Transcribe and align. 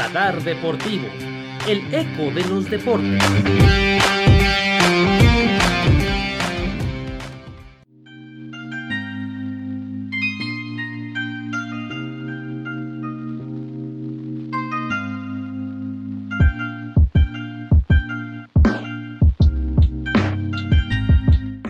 Radar 0.00 0.42
Deportivo, 0.42 1.08
el 1.68 1.82
eco 1.94 2.34
de 2.34 2.42
los 2.48 2.70
deportes. 2.70 3.22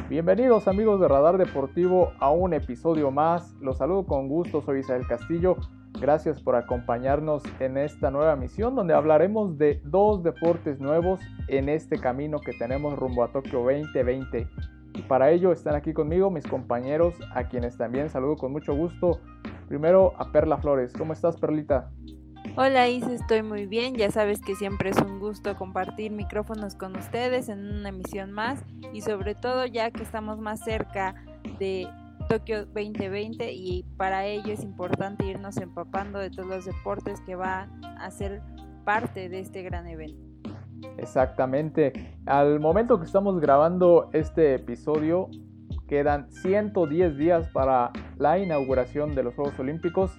Bienvenidos 0.09 0.69
amigos 0.69 1.01
de 1.01 1.09
Radar 1.09 1.37
Deportivo 1.37 2.13
a 2.21 2.31
un 2.31 2.55
episodio 2.55 3.11
más. 3.11 3.55
Los 3.61 3.79
saludo 3.79 4.07
con 4.07 4.29
gusto, 4.29 4.63
soy 4.63 4.79
Isabel 4.79 5.05
Castillo. 5.09 5.57
Gracias 5.99 6.41
por 6.41 6.57
acompañarnos 6.57 7.43
en 7.59 7.77
esta 7.77 8.11
nueva 8.11 8.37
misión 8.37 8.75
donde 8.75 8.95
hablaremos 8.95 9.59
de 9.59 9.81
dos 9.85 10.23
deportes 10.23 10.81
nuevos 10.81 11.21
en 11.49 11.69
este 11.69 11.99
camino 11.99 12.41
que 12.41 12.53
tenemos 12.53 12.99
rumbo 12.99 13.25
a 13.25 13.33
Tokio 13.33 13.61
2020. 13.61 14.49
Y 14.95 15.03
para 15.03 15.31
ello 15.31 15.53
están 15.53 15.75
aquí 15.75 15.93
conmigo 15.93 16.31
mis 16.31 16.47
compañeros 16.47 17.15
a 17.35 17.45
quienes 17.45 17.77
también 17.77 18.09
saludo 18.09 18.37
con 18.37 18.53
mucho 18.53 18.75
gusto. 18.75 19.21
Primero 19.69 20.15
a 20.19 20.33
Perla 20.33 20.59
Flores. 20.59 20.93
¿Cómo 20.97 21.13
estás 21.13 21.37
Perlita? 21.37 21.91
Hola 22.57 22.89
Isa, 22.89 23.13
estoy 23.13 23.43
muy 23.43 23.67
bien. 23.67 23.95
Ya 23.95 24.11
sabes 24.11 24.41
que 24.41 24.57
siempre 24.57 24.91
es 24.91 24.97
un 25.01 25.21
gusto 25.21 25.57
compartir 25.57 26.11
micrófonos 26.11 26.75
con 26.75 26.97
ustedes 26.97 27.49
en 27.49 27.61
una 27.61 27.91
emisión 27.91 28.33
más 28.33 28.65
y 28.93 29.03
sobre 29.03 29.35
todo 29.35 29.67
ya 29.67 29.91
que 29.91 30.03
estamos 30.03 30.39
más 30.39 30.61
cerca 30.61 31.15
de 31.59 31.87
Tokio 32.31 32.65
2020 32.67 33.53
y 33.53 33.83
para 33.97 34.25
ello 34.25 34.53
es 34.53 34.63
importante 34.63 35.27
irnos 35.27 35.57
empapando 35.57 36.21
de 36.21 36.31
todos 36.31 36.47
los 36.47 36.65
deportes 36.65 37.21
que 37.23 37.35
van 37.35 37.85
a 37.85 38.09
ser 38.13 38.41
parte 38.85 39.29
de 39.29 39.41
este 39.41 39.63
gran 39.63 39.89
evento. 39.89 40.23
Exactamente. 40.97 42.17
Al 42.27 42.61
momento 42.61 43.01
que 43.01 43.07
estamos 43.07 43.41
grabando 43.41 44.11
este 44.13 44.55
episodio, 44.55 45.29
quedan 45.89 46.31
110 46.31 47.17
días 47.17 47.49
para 47.49 47.91
la 48.17 48.39
inauguración 48.39 49.17
de 49.17 49.25
los 49.25 49.35
Juegos 49.35 49.59
Olímpicos 49.59 50.17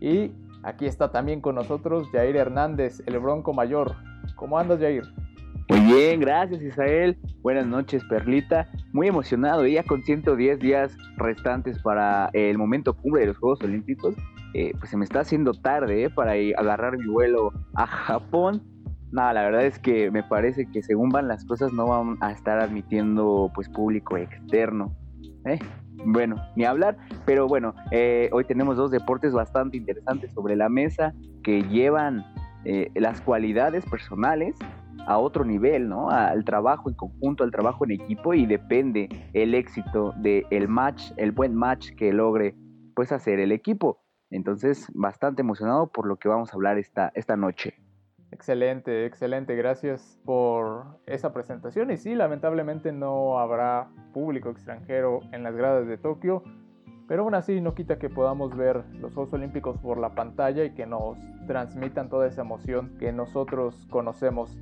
y 0.00 0.32
Aquí 0.66 0.86
está 0.86 1.12
también 1.12 1.40
con 1.40 1.54
nosotros 1.54 2.08
Jair 2.10 2.34
Hernández, 2.34 3.00
el 3.06 3.20
Bronco 3.20 3.52
Mayor. 3.52 3.94
¿Cómo 4.34 4.58
andas, 4.58 4.80
Jair? 4.80 5.04
Muy 5.68 5.80
bien, 5.80 6.20
gracias 6.20 6.62
Israel. 6.62 7.18
Buenas 7.42 7.66
noches, 7.66 8.04
Perlita. 8.04 8.70
Muy 8.92 9.08
emocionado, 9.08 9.66
ya 9.66 9.82
con 9.82 10.02
110 10.02 10.58
días 10.60 10.96
restantes 11.16 11.78
para 11.80 12.30
el 12.32 12.56
momento 12.56 12.94
cumbre 12.94 13.22
de 13.22 13.28
los 13.28 13.38
Juegos 13.38 13.60
Olímpicos. 13.62 14.14
Eh, 14.54 14.72
pues 14.78 14.90
se 14.90 14.96
me 14.96 15.04
está 15.04 15.20
haciendo 15.20 15.52
tarde 15.52 16.04
eh, 16.04 16.10
para 16.10 16.32
agarrar 16.32 16.96
mi 16.96 17.06
vuelo 17.06 17.52
a 17.74 17.86
Japón. 17.86 18.62
Nada, 19.10 19.32
la 19.32 19.42
verdad 19.42 19.66
es 19.66 19.78
que 19.78 20.10
me 20.10 20.22
parece 20.22 20.70
que 20.70 20.82
según 20.82 21.10
van 21.10 21.28
las 21.28 21.44
cosas 21.44 21.72
no 21.72 21.86
van 21.88 22.16
a 22.20 22.32
estar 22.32 22.58
admitiendo 22.60 23.50
pues 23.54 23.68
público 23.68 24.16
externo. 24.16 24.94
¿eh? 25.46 25.58
bueno, 26.04 26.36
ni 26.56 26.64
hablar, 26.64 26.96
pero 27.24 27.46
bueno, 27.46 27.74
eh, 27.90 28.28
hoy 28.32 28.44
tenemos 28.44 28.76
dos 28.76 28.90
deportes 28.90 29.32
bastante 29.32 29.76
interesantes 29.76 30.32
sobre 30.32 30.56
la 30.56 30.68
mesa 30.68 31.14
que 31.42 31.62
llevan 31.62 32.24
eh, 32.64 32.90
las 32.94 33.20
cualidades 33.20 33.84
personales 33.86 34.54
a 35.06 35.18
otro 35.18 35.44
nivel, 35.44 35.88
¿no? 35.88 36.10
Al 36.10 36.44
trabajo 36.44 36.88
en 36.88 36.94
conjunto, 36.94 37.44
al 37.44 37.50
trabajo 37.50 37.84
en 37.84 37.92
equipo 37.92 38.34
y 38.34 38.46
depende 38.46 39.08
el 39.32 39.54
éxito 39.54 40.12
del 40.18 40.68
match, 40.68 41.12
el 41.16 41.32
buen 41.32 41.54
match 41.54 41.90
que 41.96 42.12
logre 42.12 42.54
pues 42.94 43.12
hacer 43.12 43.40
el 43.40 43.52
equipo. 43.52 44.00
Entonces, 44.30 44.90
bastante 44.94 45.42
emocionado 45.42 45.88
por 45.88 46.06
lo 46.06 46.16
que 46.16 46.28
vamos 46.28 46.50
a 46.50 46.56
hablar 46.56 46.78
esta, 46.78 47.12
esta 47.14 47.36
noche. 47.36 47.74
Excelente, 48.32 49.06
excelente. 49.06 49.54
Gracias 49.54 50.20
por 50.24 50.98
esa 51.06 51.32
presentación. 51.32 51.90
Y 51.90 51.96
sí, 51.96 52.14
lamentablemente 52.14 52.92
no 52.92 53.38
habrá 53.38 53.88
público 54.12 54.50
extranjero 54.50 55.20
en 55.32 55.42
las 55.42 55.54
gradas 55.54 55.86
de 55.86 55.96
Tokio, 55.96 56.42
pero 57.06 57.22
aún 57.22 57.34
así 57.34 57.60
no 57.60 57.74
quita 57.74 57.98
que 57.98 58.10
podamos 58.10 58.56
ver 58.56 58.84
los 59.00 59.14
Juegos 59.14 59.32
Olímpicos 59.32 59.78
por 59.78 59.98
la 59.98 60.14
pantalla 60.14 60.64
y 60.64 60.74
que 60.74 60.86
nos 60.86 61.16
transmitan 61.46 62.08
toda 62.08 62.26
esa 62.26 62.42
emoción 62.42 62.96
que 62.98 63.12
nosotros 63.12 63.86
conocemos. 63.90 64.58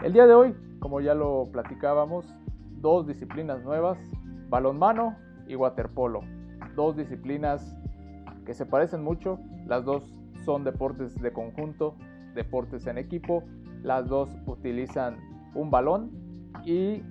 El 0.00 0.12
día 0.12 0.26
de 0.26 0.34
hoy, 0.34 0.54
como 0.80 1.00
ya 1.00 1.14
lo 1.14 1.48
platicábamos, 1.52 2.26
dos 2.80 3.06
disciplinas 3.06 3.62
nuevas, 3.62 3.98
balonmano 4.48 5.16
y 5.46 5.54
waterpolo. 5.54 6.22
Dos 6.74 6.96
disciplinas 6.96 7.76
que 8.44 8.54
se 8.54 8.66
parecen 8.66 9.04
mucho, 9.04 9.38
las 9.66 9.84
dos 9.84 10.12
son 10.44 10.64
deportes 10.64 11.20
de 11.20 11.32
conjunto, 11.32 11.94
deportes 12.34 12.86
en 12.88 12.98
equipo. 12.98 13.44
Las 13.84 14.08
dos 14.08 14.28
utilizan 14.46 15.18
un 15.54 15.70
balón 15.70 16.10
y 16.64 17.02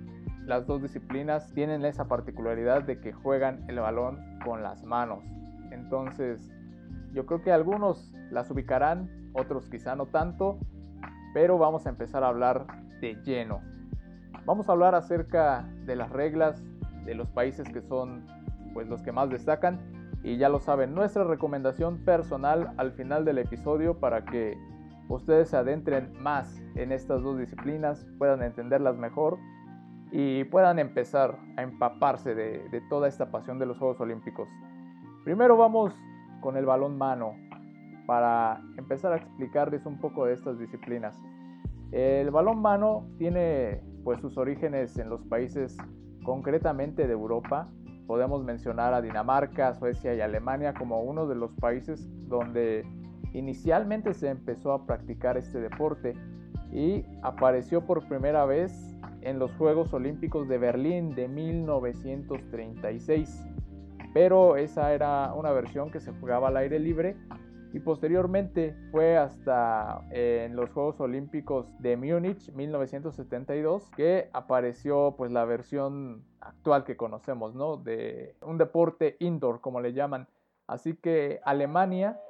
las 0.44 0.66
dos 0.66 0.82
disciplinas 0.82 1.50
tienen 1.54 1.84
esa 1.86 2.08
particularidad 2.08 2.82
de 2.82 3.00
que 3.00 3.12
juegan 3.12 3.64
el 3.68 3.78
balón 3.78 4.18
con 4.44 4.62
las 4.62 4.84
manos. 4.84 5.24
Entonces, 5.70 6.50
yo 7.14 7.24
creo 7.24 7.42
que 7.42 7.52
algunos 7.52 8.12
las 8.30 8.50
ubicarán, 8.50 9.30
otros 9.32 9.70
quizá 9.70 9.96
no 9.96 10.06
tanto, 10.06 10.58
pero 11.32 11.58
vamos 11.58 11.86
a 11.86 11.90
empezar 11.90 12.24
a 12.24 12.28
hablar 12.28 12.66
de 13.00 13.14
lleno. 13.24 13.60
Vamos 14.44 14.68
a 14.68 14.72
hablar 14.72 14.94
acerca 14.94 15.68
de 15.86 15.96
las 15.96 16.10
reglas 16.10 16.62
de 17.04 17.14
los 17.14 17.28
países 17.30 17.68
que 17.68 17.82
son 17.82 18.26
pues 18.74 18.88
los 18.88 19.02
que 19.02 19.12
más 19.12 19.28
destacan 19.30 19.80
y 20.24 20.36
ya 20.36 20.48
lo 20.48 20.60
saben, 20.60 20.94
nuestra 20.94 21.24
recomendación 21.24 22.04
personal 22.04 22.72
al 22.76 22.92
final 22.92 23.24
del 23.24 23.38
episodio 23.38 23.98
para 23.98 24.24
que 24.24 24.56
ustedes 25.08 25.48
se 25.48 25.56
adentren 25.56 26.12
más 26.20 26.62
en 26.76 26.92
estas 26.92 27.22
dos 27.22 27.38
disciplinas, 27.38 28.06
puedan 28.18 28.42
entenderlas 28.42 28.96
mejor 28.96 29.38
y 30.12 30.44
puedan 30.44 30.78
empezar 30.78 31.38
a 31.56 31.62
empaparse 31.62 32.34
de, 32.34 32.82
toda 32.88 33.08
esta 33.08 33.30
pasión 33.30 33.58
de 33.58 33.66
los 33.66 33.78
Juegos 33.78 34.00
Olímpicos. 34.00 34.48
Primero 35.24 35.56
vamos 35.56 35.94
con 36.40 36.56
el 36.56 36.66
balón 36.66 36.98
mano 36.98 37.34
para 38.12 38.60
empezar 38.76 39.14
a 39.14 39.16
explicarles 39.16 39.86
un 39.86 39.98
poco 39.98 40.26
de 40.26 40.34
estas 40.34 40.58
disciplinas. 40.58 41.18
El 41.92 42.30
balón 42.30 42.60
mano 42.60 43.06
tiene 43.16 43.82
pues 44.04 44.20
sus 44.20 44.36
orígenes 44.36 44.98
en 44.98 45.08
los 45.08 45.22
países 45.22 45.78
concretamente 46.22 47.06
de 47.06 47.12
Europa. 47.14 47.70
Podemos 48.06 48.44
mencionar 48.44 48.92
a 48.92 49.00
Dinamarca, 49.00 49.72
Suecia 49.72 50.14
y 50.14 50.20
Alemania 50.20 50.74
como 50.74 51.00
uno 51.00 51.26
de 51.26 51.36
los 51.36 51.54
países 51.54 52.06
donde 52.28 52.84
Inicialmente 53.32 54.12
se 54.12 54.28
empezó 54.28 54.72
a 54.72 54.84
practicar 54.84 55.38
este 55.38 55.58
deporte 55.58 56.12
y 56.70 57.06
apareció 57.22 57.86
por 57.86 58.06
primera 58.06 58.44
vez 58.44 58.94
en 59.22 59.38
los 59.38 59.54
Juegos 59.54 59.94
Olímpicos 59.94 60.48
de 60.48 60.58
Berlín 60.58 61.14
de 61.14 61.28
1936. 61.28 63.42
Pero 64.12 64.58
esa 64.58 64.92
era 64.92 65.32
una 65.32 65.50
versión 65.52 65.90
que 65.90 66.00
se 66.00 66.12
jugaba 66.12 66.48
al 66.48 66.58
aire 66.58 66.78
libre 66.78 67.16
y 67.72 67.80
posteriormente 67.80 68.76
fue 68.90 69.16
hasta 69.16 70.02
eh, 70.10 70.44
en 70.46 70.56
los 70.56 70.70
Juegos 70.70 71.00
Olímpicos 71.00 71.66
de 71.78 71.96
Múnich 71.96 72.52
1972 72.52 73.90
que 73.96 74.28
apareció 74.32 75.14
pues 75.16 75.32
la 75.32 75.44
versión 75.44 76.24
actual 76.40 76.84
que 76.84 76.96
conocemos, 76.96 77.54
¿no? 77.54 77.78
De 77.78 78.36
un 78.42 78.58
deporte 78.58 79.16
indoor 79.20 79.60
como 79.60 79.80
le 79.80 79.94
llaman. 79.94 80.28
Así 80.66 80.94
que 80.94 81.40
Alemania 81.44 82.20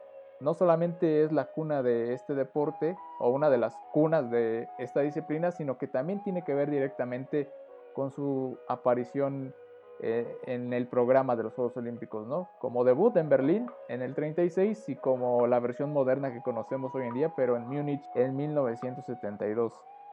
no 0.41 0.55
solamente 0.55 1.25
es 1.25 1.33
la 1.33 1.47
cuna 1.47 1.83
de 1.83 2.15
este 2.15 2.35
deporte 2.35 2.97
o 3.19 3.31
una 3.31 3.51
de 3.51 3.59
las 3.59 3.77
cunas 3.93 4.31
de 4.31 4.69
esta 4.79 5.01
disciplina, 5.01 5.51
sino 5.53 5.79
que 5.79 5.87
también 5.87 6.23
tiene 6.23 6.45
que 6.45 6.55
ver 6.55 6.71
directamente 6.71 7.51
con 7.95 8.11
su 8.11 8.59
aparición 8.69 9.55
eh, 10.03 10.37
en 10.47 10.73
el 10.73 10.89
programa 10.89 11.37
de 11.37 11.45
los 11.45 11.55
Juegos 11.55 11.77
Olímpicos, 11.77 12.27
¿no? 12.27 12.49
Como 12.59 12.83
debut 12.83 13.17
en 13.17 13.29
Berlín 13.29 13.71
en 13.89 14.03
el 14.03 14.15
36 14.15 14.89
y 14.89 14.97
como 14.97 15.47
la 15.47 15.61
versión 15.61 15.93
moderna 15.93 16.33
que 16.33 16.43
conocemos 16.43 16.93
hoy 16.95 17.07
en 17.07 17.15
día, 17.15 17.33
pero 17.37 17.57
en 17.57 17.69
Múnich 17.69 18.03
en 18.17 18.37
1972. 18.37 19.73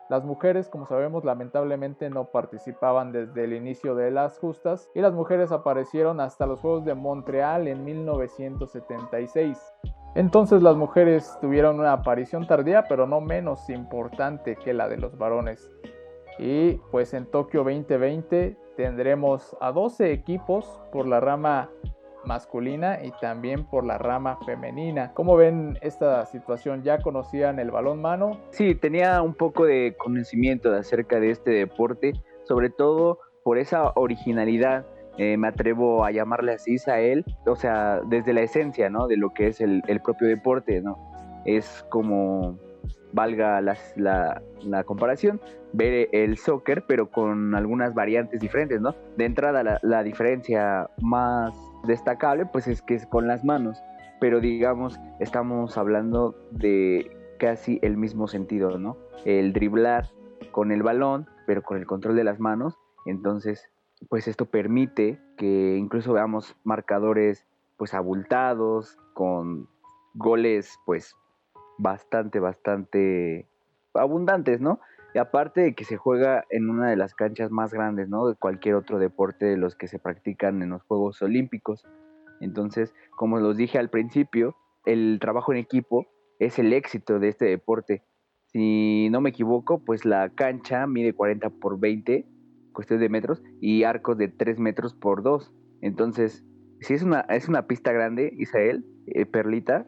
Las 0.09 0.23
mujeres, 0.25 0.69
como 0.69 0.87
sabemos, 0.87 1.23
lamentablemente 1.23 2.09
no 2.09 2.25
participaban 2.25 3.11
desde 3.11 3.43
el 3.43 3.53
inicio 3.53 3.95
de 3.95 4.11
las 4.11 4.39
justas 4.39 4.89
y 4.95 5.01
las 5.01 5.13
mujeres 5.13 5.51
aparecieron 5.51 6.19
hasta 6.19 6.45
los 6.45 6.59
Juegos 6.59 6.85
de 6.85 6.95
Montreal 6.95 7.67
en 7.67 7.83
1976. 7.83 9.57
Entonces 10.15 10.63
las 10.63 10.75
mujeres 10.75 11.37
tuvieron 11.41 11.79
una 11.79 11.93
aparición 11.93 12.47
tardía, 12.47 12.85
pero 12.89 13.05
no 13.05 13.21
menos 13.21 13.69
importante 13.69 14.55
que 14.55 14.73
la 14.73 14.87
de 14.87 14.97
los 14.97 15.17
varones. 15.17 15.71
Y 16.39 16.79
pues 16.91 17.13
en 17.13 17.25
Tokio 17.25 17.63
2020 17.63 18.57
tendremos 18.77 19.55
a 19.59 19.71
12 19.71 20.13
equipos 20.13 20.81
por 20.91 21.05
la 21.05 21.19
rama 21.19 21.69
masculina 22.25 23.03
y 23.03 23.11
también 23.21 23.65
por 23.65 23.85
la 23.85 23.97
rama 23.97 24.39
femenina. 24.45 25.13
¿Cómo 25.13 25.35
ven 25.35 25.77
esta 25.81 26.25
situación? 26.25 26.83
¿Ya 26.83 27.01
conocían 27.01 27.59
el 27.59 27.71
balón 27.71 28.01
mano? 28.01 28.39
Sí, 28.51 28.75
tenía 28.75 29.21
un 29.21 29.33
poco 29.33 29.65
de 29.65 29.95
conocimiento 29.97 30.73
acerca 30.73 31.19
de 31.19 31.31
este 31.31 31.51
deporte, 31.51 32.13
sobre 32.43 32.69
todo 32.69 33.19
por 33.43 33.57
esa 33.57 33.91
originalidad 33.95 34.85
eh, 35.21 35.35
me 35.35 35.49
atrevo 35.49 36.05
a 36.05 36.11
llamarle 36.11 36.53
así 36.53 36.77
a 36.87 37.01
él, 37.01 37.25
o 37.45 37.57
sea, 37.57 37.99
desde 38.07 38.31
la 38.31 38.39
esencia, 38.39 38.89
¿no? 38.89 39.07
De 39.07 39.17
lo 39.17 39.33
que 39.33 39.47
es 39.47 39.59
el, 39.59 39.81
propio 40.01 40.29
deporte, 40.29 40.79
¿no? 40.79 40.97
Es 41.43 41.85
como 41.89 42.57
valga 43.11 43.61
la, 43.61 44.83
comparación, 44.85 45.39
ver 45.73 46.09
el 46.11 46.37
soccer, 46.37 46.85
pero 46.87 47.09
con 47.09 47.55
algunas 47.55 47.93
variantes 47.93 48.39
diferentes, 48.39 48.81
¿no? 48.81 48.95
De 49.17 49.25
entrada, 49.25 49.63
la, 49.63 49.79
la, 49.81 50.03
diferencia 50.03 50.89
más 51.01 51.53
destacable, 51.85 52.45
pues 52.45 52.67
es 52.67 52.81
que 52.81 52.95
es 52.95 53.05
con 53.05 53.27
las 53.27 53.43
manos, 53.43 53.81
pero 54.19 54.39
digamos, 54.39 54.99
estamos 55.19 55.77
hablando 55.77 56.35
de 56.51 57.09
casi 57.39 57.79
el 57.81 57.97
mismo 57.97 58.27
sentido, 58.27 58.77
¿no? 58.77 58.97
El 59.25 59.53
driblar 59.53 60.09
con 60.51 60.71
el 60.71 60.83
balón, 60.83 61.27
pero 61.45 61.63
con 61.63 61.77
el 61.77 61.85
control 61.85 62.15
de 62.15 62.23
las 62.23 62.39
manos, 62.39 62.77
entonces, 63.05 63.69
pues 64.09 64.27
esto 64.27 64.45
permite 64.45 65.19
que 65.37 65.77
incluso 65.77 66.13
veamos 66.13 66.55
marcadores, 66.63 67.47
pues 67.77 67.93
abultados, 67.93 68.97
con 69.13 69.67
goles, 70.13 70.77
pues 70.85 71.15
bastante, 71.79 72.39
bastante 72.39 73.47
abundantes, 73.95 74.61
¿no? 74.61 74.79
Y 75.15 75.17
aparte 75.17 75.61
de 75.61 75.73
que 75.73 75.85
se 75.85 75.97
juega 75.97 76.45
en 76.51 76.69
una 76.69 76.89
de 76.89 76.95
las 76.95 77.15
canchas 77.15 77.49
más 77.49 77.73
grandes, 77.73 78.09
¿no? 78.09 78.27
De 78.27 78.35
cualquier 78.35 78.75
otro 78.75 78.99
deporte 78.99 79.45
de 79.45 79.57
los 79.57 79.75
que 79.75 79.87
se 79.87 79.97
practican 79.97 80.61
en 80.61 80.69
los 80.69 80.83
Juegos 80.83 81.21
Olímpicos. 81.23 81.87
Entonces, 82.41 82.93
como 83.15 83.39
los 83.39 83.57
dije 83.57 83.79
al 83.79 83.89
principio, 83.89 84.55
el 84.85 85.17
trabajo 85.19 85.51
en 85.51 85.57
equipo 85.57 86.05
es 86.37 86.59
el 86.59 86.73
éxito 86.73 87.19
de 87.19 87.29
este 87.29 87.45
deporte. 87.45 88.03
Si 88.47 89.09
no 89.09 89.21
me 89.21 89.31
equivoco, 89.31 89.83
pues 89.83 90.05
la 90.05 90.29
cancha 90.29 90.85
mide 90.85 91.13
40 91.13 91.49
por 91.49 91.79
20, 91.79 92.25
cuestión 92.73 92.99
de 92.99 93.09
metros, 93.09 93.41
y 93.61 93.83
arcos 93.83 94.17
de 94.17 94.27
3 94.27 94.59
metros 94.59 94.93
por 94.93 95.23
2. 95.23 95.53
Entonces, 95.81 96.45
si 96.81 96.93
es 96.93 97.03
una, 97.03 97.21
es 97.21 97.47
una 97.47 97.67
pista 97.67 97.91
grande, 97.91 98.33
Isael, 98.37 98.85
eh, 99.07 99.25
Perlita, 99.25 99.85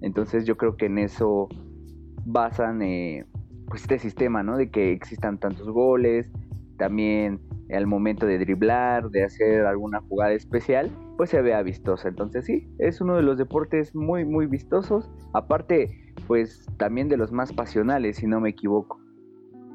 entonces 0.00 0.44
yo 0.44 0.56
creo 0.56 0.76
que 0.76 0.86
en 0.86 0.98
eso 0.98 1.48
basan 2.24 2.82
eh, 2.82 3.26
pues 3.68 3.82
este 3.82 3.98
sistema, 3.98 4.42
¿no? 4.42 4.56
De 4.56 4.70
que 4.70 4.92
existan 4.92 5.38
tantos 5.38 5.68
goles, 5.68 6.30
también 6.76 7.40
al 7.72 7.86
momento 7.86 8.26
de 8.26 8.38
driblar, 8.38 9.10
de 9.10 9.24
hacer 9.24 9.64
alguna 9.66 10.00
jugada 10.00 10.32
especial, 10.32 10.90
pues 11.16 11.30
se 11.30 11.40
vea 11.40 11.62
vistosa. 11.62 12.08
Entonces 12.08 12.44
sí, 12.44 12.68
es 12.78 13.00
uno 13.00 13.16
de 13.16 13.22
los 13.22 13.38
deportes 13.38 13.94
muy, 13.94 14.24
muy 14.24 14.46
vistosos. 14.46 15.10
Aparte, 15.32 16.12
pues 16.26 16.66
también 16.78 17.08
de 17.08 17.16
los 17.16 17.32
más 17.32 17.52
pasionales, 17.52 18.16
si 18.16 18.26
no 18.26 18.40
me 18.40 18.50
equivoco. 18.50 18.98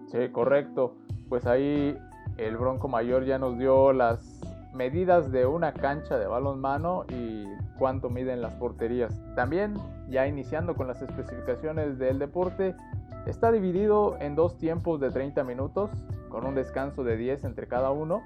Sí, 0.07 0.17
correcto. 0.31 0.95
Pues 1.29 1.45
ahí 1.45 1.97
el 2.37 2.57
Bronco 2.57 2.87
Mayor 2.87 3.25
ya 3.25 3.37
nos 3.37 3.57
dio 3.57 3.93
las 3.93 4.34
medidas 4.75 5.31
de 5.31 5.45
una 5.45 5.73
cancha 5.73 6.17
de 6.17 6.27
balonmano 6.27 7.05
y 7.09 7.45
cuánto 7.79 8.09
miden 8.09 8.41
las 8.41 8.53
porterías. 8.55 9.17
También, 9.35 9.75
ya 10.09 10.27
iniciando 10.27 10.75
con 10.75 10.87
las 10.87 11.01
especificaciones 11.01 11.97
del 11.97 12.19
deporte, 12.19 12.75
está 13.25 13.51
dividido 13.51 14.17
en 14.19 14.35
dos 14.35 14.57
tiempos 14.57 14.99
de 14.99 15.11
30 15.11 15.43
minutos, 15.43 15.91
con 16.29 16.45
un 16.45 16.55
descanso 16.55 17.03
de 17.03 17.17
10 17.17 17.45
entre 17.45 17.67
cada 17.67 17.91
uno. 17.91 18.21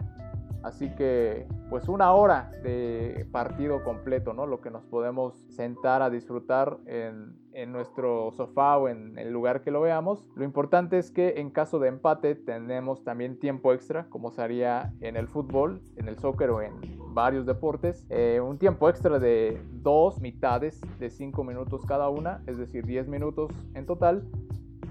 Así 0.64 0.90
que, 0.96 1.48
pues 1.70 1.88
una 1.88 2.12
hora 2.12 2.52
de 2.64 3.26
partido 3.32 3.84
completo, 3.84 4.34
¿no? 4.34 4.46
Lo 4.46 4.60
que 4.60 4.70
nos 4.70 4.84
podemos 4.84 5.36
sentar 5.50 6.02
a 6.02 6.10
disfrutar 6.10 6.78
en, 6.86 7.38
en, 7.62 7.72
nuestro 7.72 8.32
sofá 8.32 8.78
o 8.78 8.90
en 8.90 9.18
el 9.18 9.32
lugar 9.32 9.62
que 9.62 9.72
lo 9.72 9.82
veamos. 9.82 10.26
Lo 10.36 10.44
importante 10.44 10.98
es 10.98 11.12
que 11.12 11.36
en 11.38 11.50
caso 11.50 11.80
de 11.80 11.90
empate 11.90 12.36
tenemos 12.36 13.04
también 13.04 13.40
tiempo 13.40 13.74
extra, 13.74 14.08
como 14.10 14.32
se 14.32 14.42
haría 14.42 14.94
en 15.02 15.16
el 15.16 15.28
fútbol, 15.28 15.82
en 15.96 16.08
el 16.08 16.18
soccer 16.18 16.50
o 16.50 16.62
en 16.62 16.74
varios 17.14 17.46
deportes. 17.46 18.06
Eh, 18.10 18.42
un 18.44 18.58
tiempo 18.58 18.90
extra 18.90 19.20
de 19.20 19.62
dos 19.72 20.22
mitades 20.22 20.82
de 21.00 21.10
5 21.10 21.44
minutos 21.44 21.86
cada 21.86 22.10
una, 22.10 22.42
es 22.48 22.58
decir, 22.58 22.86
10 22.86 23.08
minutos 23.08 23.52
en 23.74 23.86
total. 23.86 24.24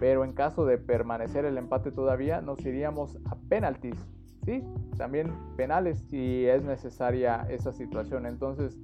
Pero 0.00 0.24
en 0.24 0.32
caso 0.32 0.64
de 0.64 0.78
permanecer 0.78 1.44
el 1.44 1.58
empate 1.58 1.90
todavía, 1.90 2.40
nos 2.40 2.64
iríamos 2.64 3.18
a 3.26 3.36
penaltis 3.48 3.96
sí, 4.48 4.64
también 4.96 5.30
penales 5.56 5.98
si 6.08 6.46
es 6.46 6.62
necesaria 6.64 7.46
esa 7.50 7.72
situación. 7.72 8.24
Entonces, 8.24 8.78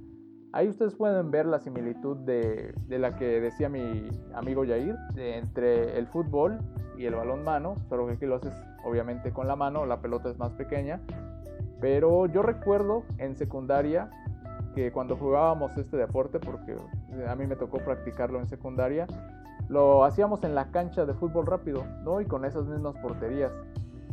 ahí 0.55 0.69
ustedes 0.69 0.95
pueden 0.95 1.31
ver 1.31 1.45
la 1.45 1.59
similitud 1.59 2.15
de, 2.17 2.73
la 2.87 3.17
que 3.17 3.41
decía 3.41 3.67
mi 3.67 4.09
amigo 4.33 4.63
Yair, 4.63 4.95
entre 5.17 5.97
el 5.97 6.07
fútbol 6.07 6.59
y 6.97 7.05
el 7.05 7.13
balón 7.13 7.43
mano, 7.43 7.75
solo 7.89 8.07
que 8.07 8.13
aquí 8.13 8.25
lo 8.25 8.35
haces 8.35 8.53
obviamente 8.85 9.31
con 9.31 9.47
la 9.47 9.57
mano, 9.57 9.85
la 9.85 9.99
pelota 9.99 10.29
es 10.29 10.39
más 10.39 10.53
pequeña. 10.53 11.01
Pero 11.81 12.25
yo 12.27 12.41
recuerdo 12.41 13.03
en 13.17 13.35
secundaria 13.35 14.09
que 14.73 14.93
cuando 14.93 15.17
jugábamos 15.17 15.75
este 15.77 15.97
deporte, 15.97 16.39
porque 16.39 16.77
a 17.27 17.35
mí 17.35 17.45
me 17.47 17.57
tocó 17.57 17.79
practicarlo 17.79 18.39
en 18.39 18.47
secundaria, 18.47 19.07
lo 19.67 20.05
hacíamos 20.05 20.45
en 20.45 20.55
la 20.55 20.71
cancha 20.71 21.05
de 21.05 21.13
fútbol 21.13 21.47
rápido, 21.47 21.83
¿no? 22.03 22.21
Y 22.21 22.25
con 22.25 22.45
esas 22.45 22.65
mismas 22.65 22.95
porterías. 23.01 23.51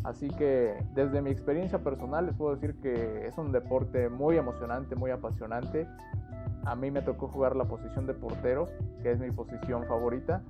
Así 0.05 0.29
que 0.29 0.75
desde 0.95 1.23
mi 1.23 1.31
experiencia 1.31 1.79
personal 1.79 2.27
les 2.27 2.35
puedo 2.35 2.55
decir 2.55 2.75
que 2.81 3.27
es 3.27 3.39
un 3.39 3.53
deporte 3.53 4.09
muy 4.09 4.37
emocionante, 4.37 4.97
muy 4.97 5.11
apasionante. 5.11 5.87
A 6.65 6.75
mí 6.75 6.91
me 6.91 7.03
tocó 7.03 7.29
jugar 7.29 7.57
la 7.57 7.65
posición 7.65 8.07
de 8.07 8.15
portero, 8.15 8.69
que 9.03 9.13
es 9.13 9.21
mi 9.21 9.31
posición 9.31 9.85
favorita, 9.87 10.43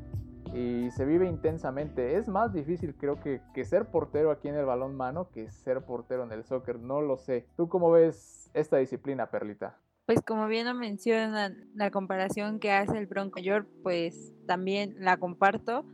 y 0.54 0.90
se 0.90 1.04
vive 1.04 1.26
intensamente. 1.26 2.16
Es 2.16 2.28
más 2.28 2.52
difícil 2.52 2.94
creo 2.94 3.20
que, 3.20 3.40
que 3.54 3.64
ser 3.64 3.86
portero 3.86 4.30
aquí 4.30 4.48
en 4.48 4.54
el 4.54 4.64
balón 4.64 4.94
mano 4.94 5.28
que 5.30 5.50
ser 5.50 5.82
portero 5.82 6.24
en 6.24 6.32
el 6.32 6.44
soccer, 6.44 6.78
no 6.78 7.00
lo 7.00 7.18
sé. 7.18 7.46
¿Tú 7.56 7.68
cómo 7.68 7.90
ves 7.90 8.50
esta 8.54 8.78
disciplina, 8.78 9.30
Perlita? 9.30 9.78
Pues 10.06 10.20
como 10.20 10.48
bien 10.48 10.66
lo 10.66 10.74
mencionan, 10.74 11.68
la 11.74 11.90
comparación 11.90 12.58
que 12.58 12.72
hace 12.72 12.98
el 12.98 13.06
Bronco 13.06 13.38
York, 13.38 13.68
pues 13.82 14.32
también 14.46 14.96
la 14.98 15.16
comparto 15.16 15.84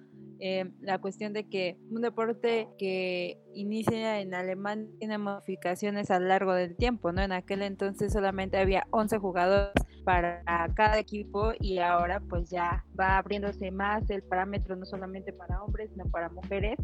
eh, 0.40 0.70
la 0.81 0.99
cuestión 0.99 1.32
de 1.32 1.49
que 1.49 1.79
un 1.90 2.00
deporte 2.00 2.69
que 2.79 3.40
inicia 3.55 4.20
en 4.20 4.35
Alemania 4.35 4.88
tiene 4.99 5.19
modificaciones 5.19 6.11
a 6.11 6.20
lo 6.20 6.26
largo 6.29 6.55
del 6.55 6.76
tiempo, 6.76 7.11
¿no? 7.11 7.23
En 7.23 7.32
aquel 7.32 7.62
entonces 7.62 8.12
solamente 8.12 8.56
había 8.58 8.87
11 8.90 9.19
jugadores 9.19 9.73
para 10.05 10.43
cada 10.75 10.99
equipo 10.99 11.52
y 11.58 11.79
ahora 11.79 12.20
pues 12.20 12.50
ya 12.50 12.85
va 12.99 13.19
abriéndose 13.19 13.70
más 13.70 14.08
el 14.11 14.23
parámetro 14.23 14.76
no 14.76 14.87
solamente 14.87 15.32
para 15.32 15.62
hombres, 15.62 15.90
sino 15.90 16.06
para 16.06 16.29
mujeres. 16.29 16.79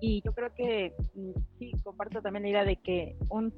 Y 0.00 0.22
yo 0.24 0.32
creo 0.32 0.54
que 0.54 0.94
mm, 1.14 1.30
sí, 1.58 1.72
comparto 1.82 2.22
también 2.22 2.44
la 2.44 2.48
idea 2.48 2.64
de 2.64 2.76
que 2.76 3.16
un 3.28 3.52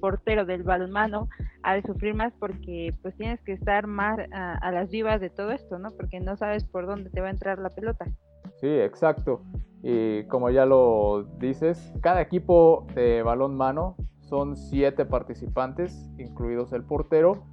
portero 0.00 0.44
del 0.44 0.62
balonmano 0.62 1.28
ha 1.62 1.74
de 1.74 1.82
sufrir 1.82 2.14
más 2.14 2.32
porque 2.38 2.92
pues 3.02 3.16
tienes 3.16 3.40
que 3.42 3.52
estar 3.52 3.86
más 3.86 4.18
a 4.30 4.72
las 4.72 4.90
vivas 4.90 5.20
de 5.20 5.30
todo 5.30 5.52
esto, 5.52 5.78
¿no? 5.78 5.90
Porque 5.96 6.20
no 6.20 6.36
sabes 6.36 6.64
por 6.64 6.86
dónde 6.86 7.08
te 7.10 7.20
va 7.20 7.28
a 7.28 7.30
entrar 7.30 7.58
la 7.58 7.70
pelota. 7.70 8.04
Sí, 8.60 8.68
exacto. 8.68 9.42
Y 9.82 10.24
como 10.24 10.50
ya 10.50 10.66
lo 10.66 11.24
dices, 11.38 11.92
cada 12.00 12.20
equipo 12.20 12.86
de 12.94 13.22
balón 13.22 13.54
mano 13.56 13.96
son 14.20 14.56
siete 14.56 15.04
participantes, 15.04 16.10
incluidos 16.18 16.72
el 16.72 16.82
portero. 16.82 17.44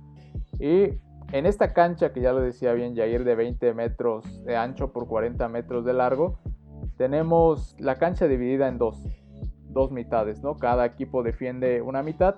Y 0.59 0.99
en 1.31 1.45
esta 1.45 1.73
cancha, 1.73 2.13
que 2.13 2.21
ya 2.21 2.33
lo 2.33 2.41
decía 2.41 2.73
bien 2.73 2.95
Jair, 2.95 3.23
de 3.23 3.35
20 3.35 3.73
metros 3.73 4.43
de 4.45 4.55
ancho 4.55 4.91
por 4.91 5.07
40 5.07 5.47
metros 5.49 5.85
de 5.85 5.93
largo, 5.93 6.39
tenemos 6.97 7.75
la 7.79 7.97
cancha 7.97 8.27
dividida 8.27 8.67
en 8.67 8.77
dos, 8.77 9.03
dos 9.69 9.91
mitades, 9.91 10.41
¿no? 10.41 10.57
Cada 10.57 10.85
equipo 10.85 11.23
defiende 11.23 11.81
una 11.81 12.01
mitad. 12.03 12.35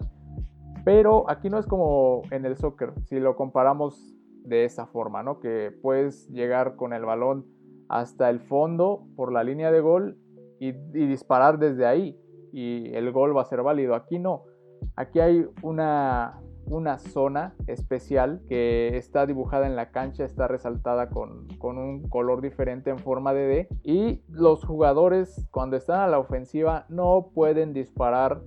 Pero 0.84 1.30
aquí 1.30 1.50
no 1.50 1.58
es 1.58 1.66
como 1.66 2.22
en 2.32 2.46
el 2.46 2.58
soccer, 2.58 2.94
si 3.06 3.20
lo 3.20 3.36
comparamos 3.36 4.16
de 4.44 4.66
esa 4.66 4.86
forma, 4.86 5.24
¿no? 5.24 5.40
Que 5.40 5.72
puedes 5.82 6.30
llegar 6.30 6.76
con 6.76 6.94
el 6.94 7.06
balón 7.06 7.55
hasta 7.90 8.30
el 8.30 8.40
fondo 8.40 9.06
por 9.16 9.32
la 9.32 9.44
línea 9.44 9.72
de 9.72 9.82
gol 9.82 10.18
y, 10.60 10.72
disparar 10.72 11.60
desde 11.60 11.86
ahí 11.86 12.18
y 12.52 12.94
el 12.96 13.12
gol 13.12 13.36
va 13.36 13.42
a 13.42 13.46
ser 13.46 13.62
válido. 13.62 13.96
Aquí 13.96 14.20
no. 14.20 14.44
Aquí 14.96 15.20
hay 15.20 15.46
una, 15.62 16.40
una 16.66 16.98
zona 17.00 17.54
especial 17.68 18.42
que 18.48 18.96
está 18.96 19.26
dibujada 19.26 19.68
en 19.68 19.76
la 19.76 19.92
cancha, 19.92 20.24
está 20.24 20.48
resaltada 20.48 21.10
con, 21.10 21.48
con, 21.58 21.78
un 21.78 22.08
color 22.08 22.42
diferente 22.42 22.90
en 22.90 23.00
forma 23.00 23.34
de 23.34 23.48
D. 23.48 23.68
Y 23.84 24.24
los 24.30 24.64
jugadores 24.64 25.48
cuando 25.52 25.76
están 25.76 26.00
a 26.00 26.08
la 26.08 26.20
ofensiva 26.20 26.86
no 26.88 27.32
pueden 27.34 27.74
disparar 27.74 28.42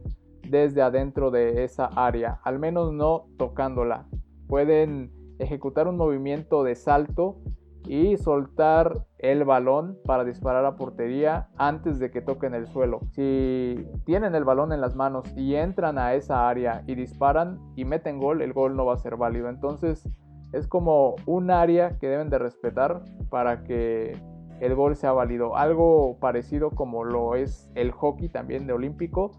desde 0.49 0.81
adentro 0.81 1.31
de 1.31 1.65
esa 1.65 1.87
área, 1.87 2.41
al 2.45 2.59
menos 2.59 2.93
no 2.93 3.27
tocándola. 3.37 4.07
Pueden 4.47 5.13
ejecutar 5.39 5.87
un 5.89 5.97
movimiento 5.97 6.65
de 6.65 6.75
salto 6.75 7.37
y 7.87 8.17
soltar 8.17 9.07
el 9.19 9.45
balón 9.45 9.99
para 10.05 10.25
disparar 10.25 10.65
a 10.65 10.77
portería 10.77 11.49
antes 11.57 11.99
de 11.99 12.11
que 12.11 12.21
toquen 12.21 12.55
el 12.55 12.67
suelo. 12.67 13.01
Si 13.11 13.87
tienen 14.05 14.35
el 14.35 14.45
balón 14.45 14.73
en 14.73 14.81
las 14.81 14.95
manos 14.95 15.25
y 15.37 15.55
entran 15.55 15.99
a 15.99 16.15
esa 16.15 16.49
área 16.49 16.83
y 16.87 16.95
disparan 16.95 17.59
y 17.77 17.85
meten 17.85 18.19
gol, 18.19 18.43
el 18.43 18.53
gol 18.53 18.77
no 18.77 18.87
va 18.87 18.95
a 18.95 18.99
ser 18.99 19.17
válido. 19.17 19.49
Entonces 19.49 20.09
es 20.53 20.67
como 20.67 21.17
un 21.27 21.51
área 21.51 21.99
que 21.99 22.09
deben 22.09 22.31
de 22.31 22.39
respetar 22.39 23.03
para 23.31 23.65
que 23.65 24.17
el 24.61 24.75
gol 24.75 24.97
sea 24.97 25.13
válido. 25.13 25.57
Algo 25.57 26.19
parecido 26.21 26.71
como 26.71 27.05
lo 27.05 27.35
es 27.35 27.71
el 27.75 27.91
hockey 27.93 28.29
también 28.29 28.67
de 28.67 28.73
olímpico, 28.73 29.33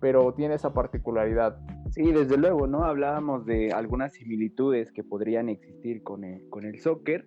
pero 0.00 0.32
tiene 0.34 0.54
esa 0.54 0.72
particularidad. 0.72 1.58
Sí, 1.90 2.10
desde 2.10 2.36
luego, 2.36 2.66
¿no? 2.66 2.84
Hablábamos 2.84 3.44
de 3.44 3.72
algunas 3.72 4.14
similitudes 4.14 4.92
que 4.92 5.04
podrían 5.04 5.48
existir 5.48 6.02
con 6.02 6.24
el, 6.24 6.48
con 6.48 6.64
el 6.64 6.80
soccer 6.80 7.26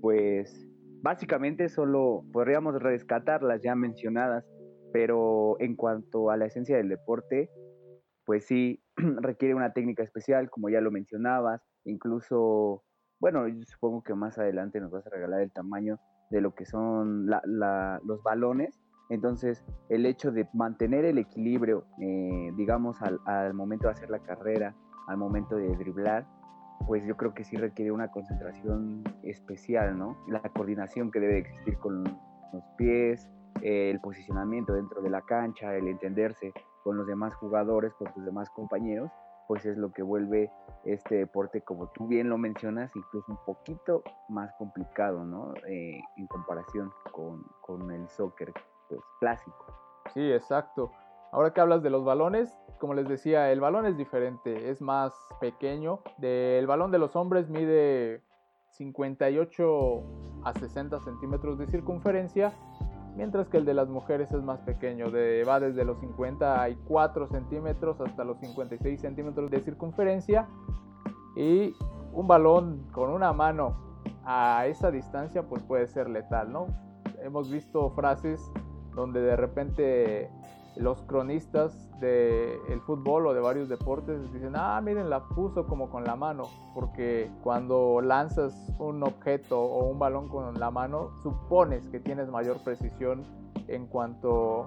pues 0.00 0.68
básicamente 1.02 1.68
solo 1.68 2.24
podríamos 2.32 2.80
rescatar 2.82 3.42
las 3.42 3.62
ya 3.62 3.74
mencionadas, 3.74 4.44
pero 4.92 5.56
en 5.60 5.76
cuanto 5.76 6.30
a 6.30 6.36
la 6.36 6.46
esencia 6.46 6.76
del 6.76 6.88
deporte, 6.88 7.50
pues 8.24 8.46
sí 8.46 8.82
requiere 8.96 9.54
una 9.54 9.72
técnica 9.72 10.02
especial, 10.02 10.50
como 10.50 10.68
ya 10.68 10.80
lo 10.80 10.90
mencionabas, 10.90 11.62
incluso, 11.84 12.84
bueno, 13.20 13.44
supongo 13.66 14.02
que 14.02 14.14
más 14.14 14.38
adelante 14.38 14.80
nos 14.80 14.90
vas 14.90 15.06
a 15.06 15.10
regalar 15.10 15.40
el 15.40 15.52
tamaño 15.52 15.98
de 16.30 16.40
lo 16.40 16.54
que 16.54 16.64
son 16.64 17.26
los 17.26 18.22
balones. 18.22 18.80
Entonces, 19.08 19.64
el 19.88 20.06
hecho 20.06 20.30
de 20.30 20.48
mantener 20.54 21.04
el 21.04 21.18
equilibrio, 21.18 21.84
eh, 22.00 22.52
digamos, 22.56 23.02
al, 23.02 23.18
al, 23.26 23.52
momento 23.54 23.88
de 23.88 23.94
hacer 23.94 24.10
la 24.10 24.20
carrera, 24.20 24.76
al 25.08 25.16
momento 25.16 25.56
de 25.56 25.74
driblar, 25.76 26.28
pues 26.86 27.04
yo 27.04 27.16
creo 27.16 27.34
que 27.34 27.44
sí 27.44 27.56
requiere 27.56 27.92
una 27.92 28.10
concentración 28.10 29.04
especial, 29.22 29.98
¿no? 29.98 30.16
La 30.28 30.40
coordinación 30.40 31.10
que 31.10 31.20
debe 31.20 31.38
existir 31.38 31.78
con 31.78 32.04
los 32.04 32.64
pies, 32.76 33.28
el 33.62 34.00
posicionamiento 34.00 34.72
dentro 34.72 35.02
de 35.02 35.10
la 35.10 35.22
cancha, 35.22 35.74
el 35.74 35.88
entenderse 35.88 36.52
con 36.82 36.96
los 36.96 37.06
demás 37.06 37.34
jugadores, 37.34 37.92
con 37.94 38.12
tus 38.12 38.24
demás 38.24 38.48
compañeros, 38.50 39.10
pues 39.46 39.66
es 39.66 39.76
lo 39.76 39.92
que 39.92 40.02
vuelve 40.02 40.50
este 40.84 41.16
deporte, 41.16 41.60
como 41.60 41.88
tú 41.88 42.06
bien 42.06 42.28
lo 42.28 42.38
mencionas, 42.38 42.90
incluso 42.94 43.32
un 43.32 43.38
poquito 43.44 44.02
más 44.28 44.52
complicado, 44.54 45.24
¿no? 45.24 45.52
Eh, 45.66 46.00
en 46.16 46.26
comparación 46.28 46.92
con, 47.12 47.42
con, 47.60 47.90
el 47.90 48.08
soccer 48.08 48.52
pues, 48.88 49.00
clásico. 49.18 49.66
Sí, 50.14 50.32
exacto. 50.32 50.92
Ahora 51.32 51.52
que 51.52 51.60
hablas 51.60 51.82
de 51.82 51.90
los 51.90 52.04
balones, 52.04 52.52
como 52.78 52.94
les 52.94 53.08
decía, 53.08 53.52
el 53.52 53.60
balón 53.60 53.86
es 53.86 53.96
diferente, 53.96 54.70
es 54.70 54.80
más 54.80 55.12
pequeño. 55.40 56.00
el 56.20 56.66
balón 56.66 56.90
de 56.90 56.98
los 56.98 57.14
hombres 57.16 57.48
mide 57.48 58.22
58 58.70 60.02
a 60.44 60.52
60 60.54 61.00
centímetros 61.00 61.58
de 61.58 61.66
circunferencia 61.66 62.52
mientras 63.16 63.48
que 63.48 63.58
el 63.58 63.64
de 63.64 63.74
las 63.74 63.88
mujeres 63.88 64.32
es 64.32 64.42
más 64.42 64.60
pequeño, 64.60 65.10
de, 65.10 65.44
va 65.44 65.60
desde 65.60 65.84
los 65.84 65.98
54 66.00 67.28
centímetros 67.28 68.00
hasta 68.00 68.24
los 68.24 68.38
56 68.38 69.00
centímetros 69.00 69.50
de 69.50 69.60
circunferencia 69.60 70.48
y 71.36 71.74
un 72.12 72.26
balón 72.26 72.86
con 72.92 73.10
una 73.10 73.32
mano 73.32 73.76
a 74.24 74.66
esa 74.66 74.90
distancia 74.90 75.42
pues 75.42 75.62
puede 75.62 75.86
ser 75.86 76.08
letal, 76.08 76.52
¿no? 76.52 76.66
Hemos 77.22 77.50
visto 77.50 77.90
frases 77.90 78.40
donde 78.94 79.20
de 79.20 79.36
repente 79.36 80.30
los 80.76 81.02
cronistas 81.02 81.90
del 82.00 82.80
fútbol 82.86 83.26
o 83.26 83.34
de 83.34 83.40
varios 83.40 83.68
deportes 83.68 84.32
dicen, 84.32 84.52
ah, 84.54 84.80
miren, 84.80 85.10
la 85.10 85.24
puso 85.28 85.66
como 85.66 85.90
con 85.90 86.04
la 86.04 86.16
mano, 86.16 86.44
porque 86.74 87.30
cuando 87.42 88.00
lanzas 88.00 88.54
un 88.78 89.02
objeto 89.02 89.60
o 89.60 89.90
un 89.90 89.98
balón 89.98 90.28
con 90.28 90.58
la 90.58 90.70
mano, 90.70 91.10
supones 91.22 91.86
que 91.88 92.00
tienes 92.00 92.28
mayor 92.28 92.58
precisión 92.62 93.24
en 93.68 93.86
cuanto 93.86 94.66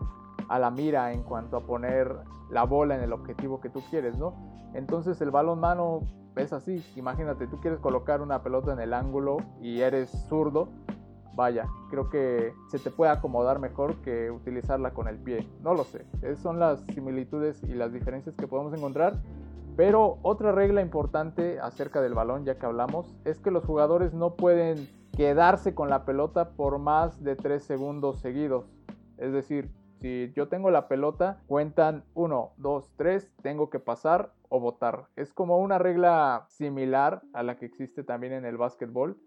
a 0.49 0.59
la 0.59 0.69
mira, 0.69 1.13
en 1.13 1.23
cuanto 1.23 1.57
a 1.57 1.61
poner 1.61 2.15
la 2.49 2.63
bola 2.63 2.95
en 2.95 3.01
el 3.01 3.13
objetivo 3.13 3.59
que 3.59 3.69
tú 3.69 3.81
quieres, 3.89 4.17
¿no? 4.17 4.33
Entonces 4.73 5.19
el 5.21 5.31
balón 5.31 5.59
mano 5.59 6.01
es 6.35 6.51
así, 6.53 6.83
imagínate, 6.95 7.47
tú 7.47 7.59
quieres 7.59 7.79
colocar 7.79 8.21
una 8.21 8.41
pelota 8.43 8.73
en 8.73 8.79
el 8.79 8.93
ángulo 8.93 9.37
y 9.61 9.81
eres 9.81 10.09
zurdo, 10.27 10.67
vaya, 11.35 11.67
creo 11.89 12.09
que 12.09 12.53
se 12.67 12.79
te 12.79 12.91
puede 12.91 13.11
acomodar 13.11 13.59
mejor 13.59 13.95
que 14.01 14.31
utilizarla 14.31 14.93
con 14.93 15.07
el 15.07 15.17
pie. 15.17 15.47
No 15.61 15.73
lo 15.73 15.83
sé. 15.83 16.05
Esas 16.21 16.39
son 16.39 16.59
las 16.59 16.81
similitudes 16.93 17.63
y 17.63 17.73
las 17.73 17.91
diferencias 17.91 18.35
que 18.35 18.47
podemos 18.47 18.73
encontrar. 18.73 19.21
Pero 19.75 20.19
otra 20.21 20.51
regla 20.51 20.81
importante 20.81 21.59
acerca 21.59 22.01
del 22.01 22.13
balón, 22.13 22.45
ya 22.45 22.59
que 22.59 22.65
hablamos, 22.65 23.15
es 23.25 23.39
que 23.39 23.49
los 23.49 23.65
jugadores 23.65 24.13
no 24.13 24.35
pueden 24.35 24.87
quedarse 25.17 25.73
con 25.73 25.89
la 25.89 26.05
pelota 26.05 26.51
por 26.51 26.77
más 26.77 27.23
de 27.23 27.35
3 27.35 27.63
segundos 27.63 28.19
seguidos. 28.19 28.65
Es 29.17 29.33
decir, 29.33 29.71
si 29.99 30.31
yo 30.35 30.47
tengo 30.47 30.69
la 30.69 30.87
pelota, 30.87 31.41
cuentan 31.47 32.03
1, 32.13 32.51
2, 32.57 32.91
3, 32.97 33.31
tengo 33.41 33.69
que 33.69 33.79
pasar 33.79 34.33
o 34.49 34.59
botar. 34.59 35.07
Es 35.15 35.33
como 35.33 35.57
una 35.59 35.79
regla 35.79 36.45
similar 36.49 37.21
a 37.33 37.41
la 37.41 37.57
que 37.57 37.65
existe 37.65 38.03
también 38.03 38.33
en 38.33 38.45
el 38.45 38.57
básquetbol, 38.57 39.17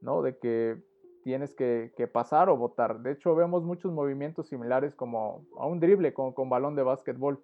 ¿no? 0.00 0.20
De 0.22 0.36
que 0.36 0.82
tienes 1.26 1.56
que, 1.56 2.08
pasar 2.12 2.48
o 2.48 2.56
botar. 2.56 3.00
De 3.00 3.10
hecho, 3.10 3.34
vemos 3.34 3.64
muchos 3.64 3.92
movimientos 3.92 4.46
similares 4.46 4.94
como 4.94 5.44
a 5.58 5.66
un 5.66 5.80
drible 5.80 6.14
con, 6.14 6.32
con 6.32 6.48
balón 6.48 6.76
de 6.76 6.84
básquetbol. 6.84 7.42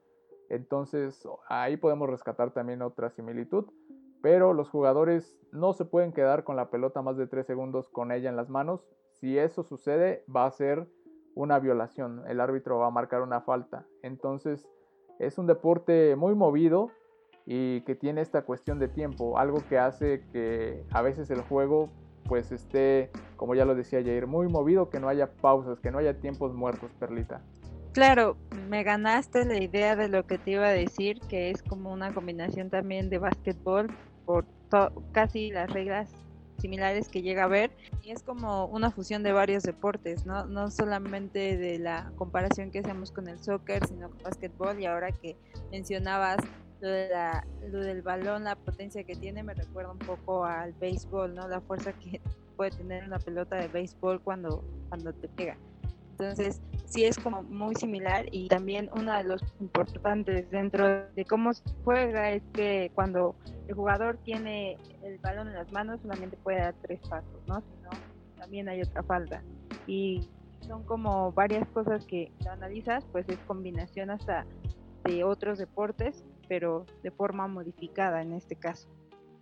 Entonces, 0.51 1.27
ahí 1.49 1.77
podemos 1.77 2.09
rescatar 2.09 2.53
también 2.53 2.81
otra 2.81 3.11
similitud. 3.11 3.65
Pero 4.23 4.53
los 4.53 4.69
jugadores 4.69 5.37
no 5.51 5.73
se 5.73 5.85
pueden 5.85 6.13
quedar 6.13 6.45
con 6.45 6.55
la 6.55 6.71
pelota 6.71 7.03
más 7.03 7.17
de 7.17 7.27
3 7.27 7.45
segundos 7.45 7.89
con 7.89 8.13
ella 8.13 8.31
en 8.31 8.37
las 8.37 8.49
manos. 8.49 8.87
Si 9.15 9.37
eso 9.37 9.65
sucede, 9.65 10.25
va 10.33 10.47
a 10.47 10.53
ser 10.53 10.87
una 11.35 11.59
violación. 11.59 12.23
El 12.29 12.41
árbitro 12.41 12.79
va 12.79 12.87
a 12.87 12.91
marcar 12.91 13.21
una 13.21 13.41
falta. 13.41 13.85
Entonces, 14.03 14.65
es 15.19 15.39
un 15.39 15.49
deporte 15.49 16.15
muy 16.15 16.37
movido 16.37 16.93
y 17.47 17.81
que 17.81 17.97
tiene 17.97 18.21
esta 18.21 18.43
cuestión 18.43 18.79
de 18.79 18.87
tiempo, 18.87 19.39
algo 19.39 19.59
que 19.69 19.77
hace 19.77 20.23
que 20.31 20.85
a 20.93 21.03
veces 21.03 21.33
el 21.33 21.41
juego 21.41 21.89
pues 22.29 22.53
esté, 22.53 23.11
como 23.37 23.55
ya 23.55 23.65
lo 23.65 23.75
decía 23.75 24.03
Jair, 24.03 24.27
muy 24.27 24.49
movido, 24.49 24.91
que 24.91 25.01
no 25.01 25.09
haya 25.09 25.31
pausas, 25.31 25.81
que 25.81 25.91
no 25.91 25.99
haya 25.99 26.19
tiempos 26.21 26.55
muertos, 26.55 26.91
Perlita. 26.99 27.43
Claro, 27.93 28.37
me 28.69 28.83
ganaste 28.85 29.45
la 29.45 29.63
idea 29.63 29.97
de 29.97 30.09
lo 30.09 30.27
que 30.27 30.39
te 30.39 30.53
iba 30.53 30.67
a 30.67 30.71
decir, 30.71 31.21
que 31.29 31.51
es 31.51 31.63
como 31.63 31.93
una 31.93 32.15
combinación 32.15 32.71
también 32.71 33.11
de 33.11 33.19
básquetbol 33.19 33.89
por 34.25 34.47
casi 35.13 35.51
las 35.51 35.71
reglas 35.71 36.11
similares 36.59 37.09
que 37.09 37.23
llega 37.23 37.45
a 37.45 37.49
ver 37.49 37.71
y 38.03 38.13
es 38.13 38.23
como 38.23 38.67
una 38.67 38.91
fusión 38.91 39.23
de 39.23 39.33
varios 39.33 39.65
deportes, 39.65 40.25
¿no? 40.25 40.47
No 40.47 40.71
solamente 40.71 41.59
de 41.59 41.79
la 41.79 42.13
comparación 42.17 42.71
que 42.71 42.79
hacemos 42.79 43.11
con 43.11 43.29
el 43.29 43.39
soccer, 43.41 43.85
sino 43.87 44.09
con 44.09 44.23
básquetbol 44.23 44.81
y 44.81 44.87
ahora 44.87 45.11
que 45.13 45.37
mencionabas 45.71 46.39
lo, 46.81 46.89
de 46.89 47.09
la, 47.09 47.47
lo 47.71 47.81
del 47.81 48.03
balón, 48.03 48.45
la 48.45 48.57
potencia 48.57 49.05
que 49.05 49.17
tiene, 49.17 49.43
me 49.43 49.55
recuerda 49.55 49.91
un 49.91 49.99
poco 49.99 50.45
al 50.45 50.73
béisbol, 50.73 51.35
¿no? 51.35 51.49
La 51.49 51.61
fuerza 51.61 51.93
que 51.93 52.21
puede 52.63 52.77
tener 52.77 53.03
una 53.03 53.19
pelota 53.19 53.57
de 53.57 53.67
béisbol 53.67 54.21
cuando, 54.21 54.63
cuando 54.89 55.13
te 55.13 55.27
pega. 55.27 55.59
Entonces, 56.13 56.63
sí 56.85 57.05
es 57.05 57.19
como 57.19 57.43
muy 57.43 57.75
similar 57.75 58.27
y 58.31 58.47
también 58.47 58.89
uno 58.95 59.13
de 59.17 59.25
los 59.25 59.43
importantes 59.59 60.49
dentro 60.49 60.87
de 61.11 61.25
cómo 61.25 61.53
se 61.55 61.65
juega 61.83 62.31
es 62.31 62.45
que 62.53 62.93
cuando 62.95 63.35
el 63.67 63.75
jugador 63.75 64.17
tiene 64.19 64.79
el 65.03 65.19
balón 65.19 65.49
en 65.49 65.55
las 65.55 65.73
manos 65.73 66.03
solamente 66.03 66.37
puede 66.37 66.59
dar 66.59 66.75
tres 66.83 67.01
pasos, 67.09 67.43
¿no? 67.49 67.63
Si 67.63 67.83
no, 67.83 67.91
también 68.37 68.69
hay 68.69 68.81
otra 68.81 69.03
falta. 69.03 69.43
Y 69.89 70.31
son 70.61 70.85
como 70.85 71.33
varias 71.33 71.69
cosas 71.71 72.07
que 72.07 72.31
analizas, 72.49 73.05
pues 73.11 73.29
es 73.29 73.39
combinación 73.39 74.11
hasta 74.11 74.47
de 75.03 75.25
otros 75.25 75.59
deportes 75.59 76.25
pero 76.49 76.87
de 77.03 77.11
forma 77.11 77.49
modificada 77.49 78.23
en 78.23 78.35
este 78.35 78.55
caso. 78.55 78.89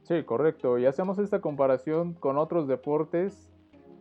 Sí, 0.02 0.24
correcto. 0.24 0.78
Y 0.78 0.86
hacemos 0.86 1.18
esta 1.18 1.40
comparación 1.40 2.14
con 2.14 2.38
otros 2.38 2.66
deportes, 2.66 3.52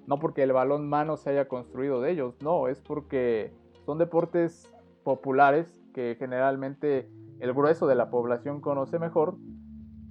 no 0.07 0.19
porque 0.19 0.43
el 0.43 0.53
balón 0.53 0.89
mano 0.89 1.17
se 1.17 1.29
haya 1.29 1.47
construido 1.47 2.01
de 2.01 2.11
ellos, 2.11 2.35
no, 2.41 2.67
es 2.67 2.81
porque 2.81 3.53
son 3.85 3.97
deportes 3.97 4.73
populares 5.03 5.81
que 5.93 6.15
generalmente 6.17 7.09
el 7.39 7.53
grueso 7.53 7.87
de 7.87 7.95
la 7.95 8.09
población 8.09 8.61
conoce 8.61 8.99
mejor 8.99 9.37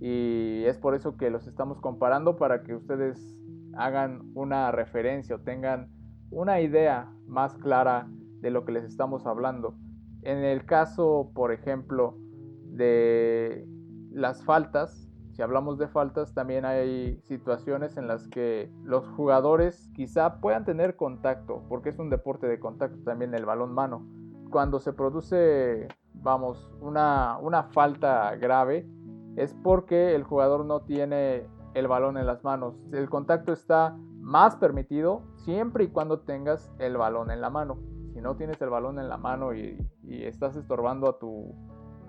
y 0.01 0.65
es 0.65 0.79
por 0.79 0.95
eso 0.95 1.17
que 1.17 1.31
los 1.31 1.47
estamos 1.47 1.81
comparando 1.81 2.37
para 2.37 2.63
que 2.63 2.75
ustedes 2.75 3.45
hagan 3.75 4.31
una 4.35 4.71
referencia 4.71 5.37
o 5.37 5.41
tengan 5.41 5.91
una 6.31 6.61
idea 6.61 7.13
más 7.27 7.55
clara 7.55 8.09
de 8.41 8.51
lo 8.51 8.65
que 8.65 8.73
les 8.73 8.85
estamos 8.85 9.27
hablando. 9.27 9.75
En 10.23 10.39
el 10.39 10.65
caso, 10.65 11.31
por 11.35 11.53
ejemplo, 11.53 12.17
de 12.65 13.67
las 14.11 14.45
faltas, 14.45 15.08
si 15.39 15.43
hablamos 15.43 15.79
de 15.79 15.87
faltas, 15.87 16.35
también 16.35 16.65
hay 16.65 17.21
situaciones 17.23 17.97
en 17.97 18.09
las 18.09 18.27
que 18.27 18.73
los 18.83 19.07
jugadores 19.11 19.89
quizá 19.95 20.41
puedan 20.41 20.65
tener 20.65 20.97
contacto, 20.97 21.63
porque 21.69 21.91
es 21.91 21.99
un 22.01 22.11
deporte 22.11 22.49
de 22.49 22.59
contacto 22.59 22.99
también 23.05 23.33
el 23.35 23.47
balón 23.47 23.73
mano. 23.73 24.05
Cuando 24.51 24.81
se 24.81 24.93
produce, 24.93 25.87
vamos, 26.15 26.69
una, 26.81 27.39
una 27.41 27.63
falta 27.63 28.35
grave, 28.35 28.91
es 29.37 29.55
porque 29.63 30.17
el 30.17 30.25
jugador 30.25 30.65
no 30.65 30.81
tiene 30.81 31.47
el 31.75 31.87
balón 31.87 32.19
en 32.19 32.27
las 32.27 32.43
manos. 32.43 32.75
El 32.91 33.09
contacto 33.09 33.53
está 33.53 33.97
más 34.21 34.57
permitido 34.57 35.23
siempre 35.37 35.85
y 35.85 35.89
cuando 35.91 36.19
tengas 36.19 36.73
el 36.81 36.97
balón 36.97 37.31
en 37.31 37.41
la 37.41 37.49
mano. 37.49 37.79
Si 38.13 38.21
no 38.21 38.35
tienes 38.35 38.61
el 38.61 38.71
balón 38.71 38.99
en 38.99 39.09
la 39.09 39.19
mano 39.19 39.55
y, 39.55 39.79
y 40.03 40.25
estás 40.25 40.57
estorbando 40.57 41.09
a 41.09 41.21
tu 41.21 41.55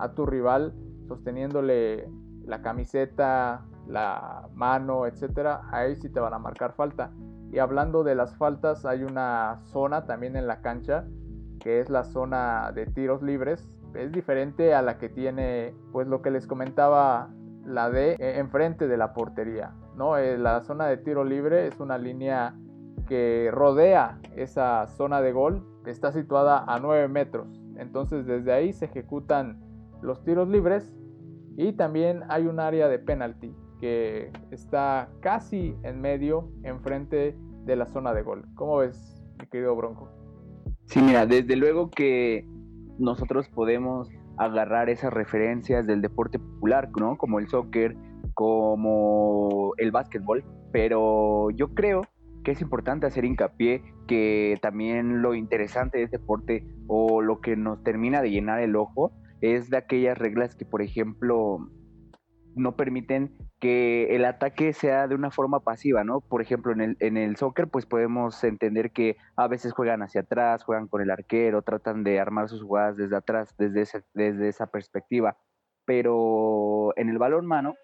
a 0.00 0.14
tu 0.14 0.24
rival 0.26 0.74
sosteniéndole 1.06 2.08
la 2.44 2.62
camiseta, 2.62 3.66
la 3.86 4.48
mano, 4.54 5.06
etcétera, 5.06 5.62
ahí 5.72 5.96
sí 5.96 6.08
te 6.08 6.20
van 6.20 6.34
a 6.34 6.38
marcar 6.38 6.72
falta. 6.72 7.12
Y 7.52 7.58
hablando 7.58 8.04
de 8.04 8.14
las 8.14 8.36
faltas, 8.36 8.84
hay 8.84 9.02
una 9.02 9.58
zona 9.64 10.06
también 10.06 10.36
en 10.36 10.46
la 10.46 10.60
cancha 10.60 11.04
que 11.60 11.80
es 11.80 11.90
la 11.90 12.04
zona 12.04 12.72
de 12.72 12.86
tiros 12.86 13.22
libres. 13.22 13.68
Es 13.94 14.12
diferente 14.12 14.74
a 14.74 14.82
la 14.82 14.98
que 14.98 15.08
tiene, 15.08 15.74
pues 15.92 16.08
lo 16.08 16.22
que 16.22 16.30
les 16.30 16.46
comentaba 16.46 17.30
la 17.64 17.90
de 17.90 18.12
eh, 18.12 18.38
enfrente 18.38 18.88
de 18.88 18.96
la 18.96 19.12
portería, 19.12 19.74
¿no? 19.96 20.16
Eh, 20.16 20.38
la 20.38 20.62
zona 20.62 20.86
de 20.86 20.96
tiro 20.96 21.24
libre 21.24 21.66
es 21.66 21.78
una 21.78 21.98
línea 21.98 22.54
que 23.06 23.50
rodea 23.52 24.18
esa 24.36 24.86
zona 24.86 25.20
de 25.20 25.32
gol 25.32 25.66
está 25.86 26.12
situada 26.12 26.64
a 26.66 26.78
9 26.78 27.08
metros. 27.08 27.48
Entonces 27.76 28.26
desde 28.26 28.52
ahí 28.52 28.72
se 28.72 28.86
ejecutan 28.86 29.60
los 30.02 30.22
tiros 30.24 30.48
libres 30.48 30.92
y 31.60 31.74
también 31.74 32.22
hay 32.30 32.46
un 32.46 32.58
área 32.58 32.88
de 32.88 32.98
penalty 32.98 33.54
que 33.80 34.32
está 34.50 35.10
casi 35.20 35.74
en 35.82 36.00
medio, 36.00 36.50
enfrente 36.62 37.36
de 37.66 37.76
la 37.76 37.86
zona 37.86 38.14
de 38.14 38.22
gol. 38.22 38.46
¿Cómo 38.54 38.78
ves, 38.78 39.22
mi 39.38 39.46
querido 39.46 39.76
Bronco? 39.76 40.08
Sí, 40.86 41.02
mira, 41.02 41.26
desde 41.26 41.56
luego 41.56 41.90
que 41.90 42.46
nosotros 42.98 43.46
podemos 43.50 44.08
agarrar 44.38 44.88
esas 44.88 45.12
referencias 45.12 45.86
del 45.86 46.00
deporte 46.00 46.38
popular, 46.38 46.88
¿no? 46.98 47.18
Como 47.18 47.38
el 47.38 47.48
soccer, 47.48 47.94
como 48.32 49.72
el 49.76 49.90
básquetbol, 49.90 50.42
pero 50.72 51.50
yo 51.50 51.74
creo 51.74 52.06
que 52.42 52.52
es 52.52 52.62
importante 52.62 53.06
hacer 53.06 53.26
hincapié 53.26 53.82
que 54.08 54.58
también 54.62 55.20
lo 55.20 55.34
interesante 55.34 55.98
de 55.98 56.04
este 56.04 56.16
deporte 56.16 56.64
o 56.86 57.20
lo 57.20 57.42
que 57.42 57.54
nos 57.54 57.82
termina 57.82 58.22
de 58.22 58.30
llenar 58.30 58.60
el 58.60 58.76
ojo 58.76 59.12
es 59.40 59.70
de 59.70 59.76
aquellas 59.76 60.18
reglas 60.18 60.54
que, 60.54 60.64
por 60.64 60.82
ejemplo, 60.82 61.70
no 62.54 62.76
permiten 62.76 63.36
que 63.60 64.16
el 64.16 64.24
ataque 64.24 64.72
sea 64.72 65.06
de 65.06 65.14
una 65.14 65.30
forma 65.30 65.60
pasiva, 65.60 66.02
¿no? 66.02 66.20
Por 66.20 66.40
ejemplo, 66.40 66.72
en 66.72 66.80
el, 66.80 66.96
en 67.00 67.16
el 67.16 67.36
soccer, 67.36 67.68
pues 67.68 67.86
podemos 67.86 68.42
entender 68.42 68.90
que 68.90 69.16
a 69.36 69.48
veces 69.48 69.72
juegan 69.72 70.02
hacia 70.02 70.22
atrás, 70.22 70.64
juegan 70.64 70.88
con 70.88 71.02
el 71.02 71.10
arquero, 71.10 71.62
tratan 71.62 72.02
de 72.02 72.18
armar 72.18 72.48
sus 72.48 72.62
jugadas 72.62 72.96
desde 72.96 73.16
atrás, 73.16 73.54
desde, 73.58 73.84
desde 74.14 74.48
esa 74.48 74.66
perspectiva. 74.66 75.36
Pero 75.84 76.96
en 76.96 77.10
el 77.10 77.18
balón 77.18 77.46
mano, 77.46 77.74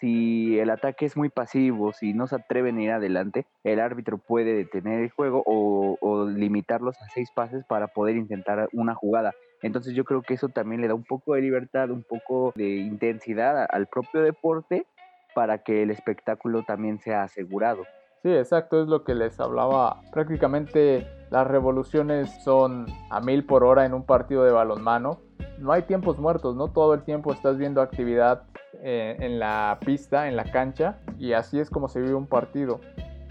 si 0.00 0.58
el 0.58 0.70
ataque 0.70 1.04
es 1.04 1.16
muy 1.16 1.28
pasivo, 1.28 1.92
si 1.92 2.14
no 2.14 2.26
se 2.26 2.36
atreven 2.36 2.78
a 2.78 2.82
ir 2.82 2.90
adelante, 2.92 3.46
el 3.64 3.80
árbitro 3.80 4.18
puede 4.18 4.54
detener 4.54 5.00
el 5.00 5.10
juego 5.10 5.42
o, 5.46 5.98
o 6.00 6.26
limitarlos 6.26 6.96
a 7.02 7.08
seis 7.14 7.30
pases 7.34 7.64
para 7.66 7.88
poder 7.88 8.16
intentar 8.16 8.68
una 8.72 8.94
jugada. 8.94 9.32
Entonces 9.62 9.94
yo 9.94 10.04
creo 10.04 10.22
que 10.22 10.34
eso 10.34 10.48
también 10.48 10.80
le 10.80 10.88
da 10.88 10.94
un 10.94 11.04
poco 11.04 11.34
de 11.34 11.40
libertad, 11.40 11.90
un 11.90 12.02
poco 12.02 12.52
de 12.56 12.76
intensidad 12.76 13.66
al 13.70 13.86
propio 13.86 14.22
deporte 14.22 14.86
para 15.34 15.58
que 15.58 15.82
el 15.82 15.90
espectáculo 15.90 16.62
también 16.64 17.00
sea 17.00 17.22
asegurado. 17.22 17.84
Sí, 18.22 18.32
exacto, 18.32 18.80
es 18.80 18.88
lo 18.88 19.02
que 19.02 19.14
les 19.14 19.40
hablaba. 19.40 20.00
Prácticamente 20.12 21.06
las 21.30 21.46
revoluciones 21.46 22.30
son 22.44 22.86
a 23.10 23.20
mil 23.20 23.44
por 23.44 23.64
hora 23.64 23.84
en 23.84 23.94
un 23.94 24.04
partido 24.04 24.44
de 24.44 24.52
balonmano. 24.52 25.18
No 25.58 25.72
hay 25.72 25.82
tiempos 25.82 26.18
muertos, 26.18 26.54
¿no? 26.54 26.68
Todo 26.68 26.94
el 26.94 27.02
tiempo 27.02 27.32
estás 27.32 27.58
viendo 27.58 27.82
actividad 27.82 28.44
eh, 28.80 29.16
en 29.18 29.40
la 29.40 29.78
pista, 29.84 30.28
en 30.28 30.36
la 30.36 30.44
cancha, 30.44 30.98
y 31.18 31.32
así 31.32 31.58
es 31.58 31.68
como 31.68 31.88
se 31.88 32.00
vive 32.00 32.14
un 32.14 32.26
partido. 32.26 32.80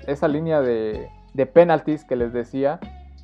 Esa 0.08 0.28
línea 0.28 0.62
de, 0.62 1.10
de 1.34 1.46
penalties 1.46 2.04
que 2.04 2.18
les 2.18 2.34
decía 2.34 2.80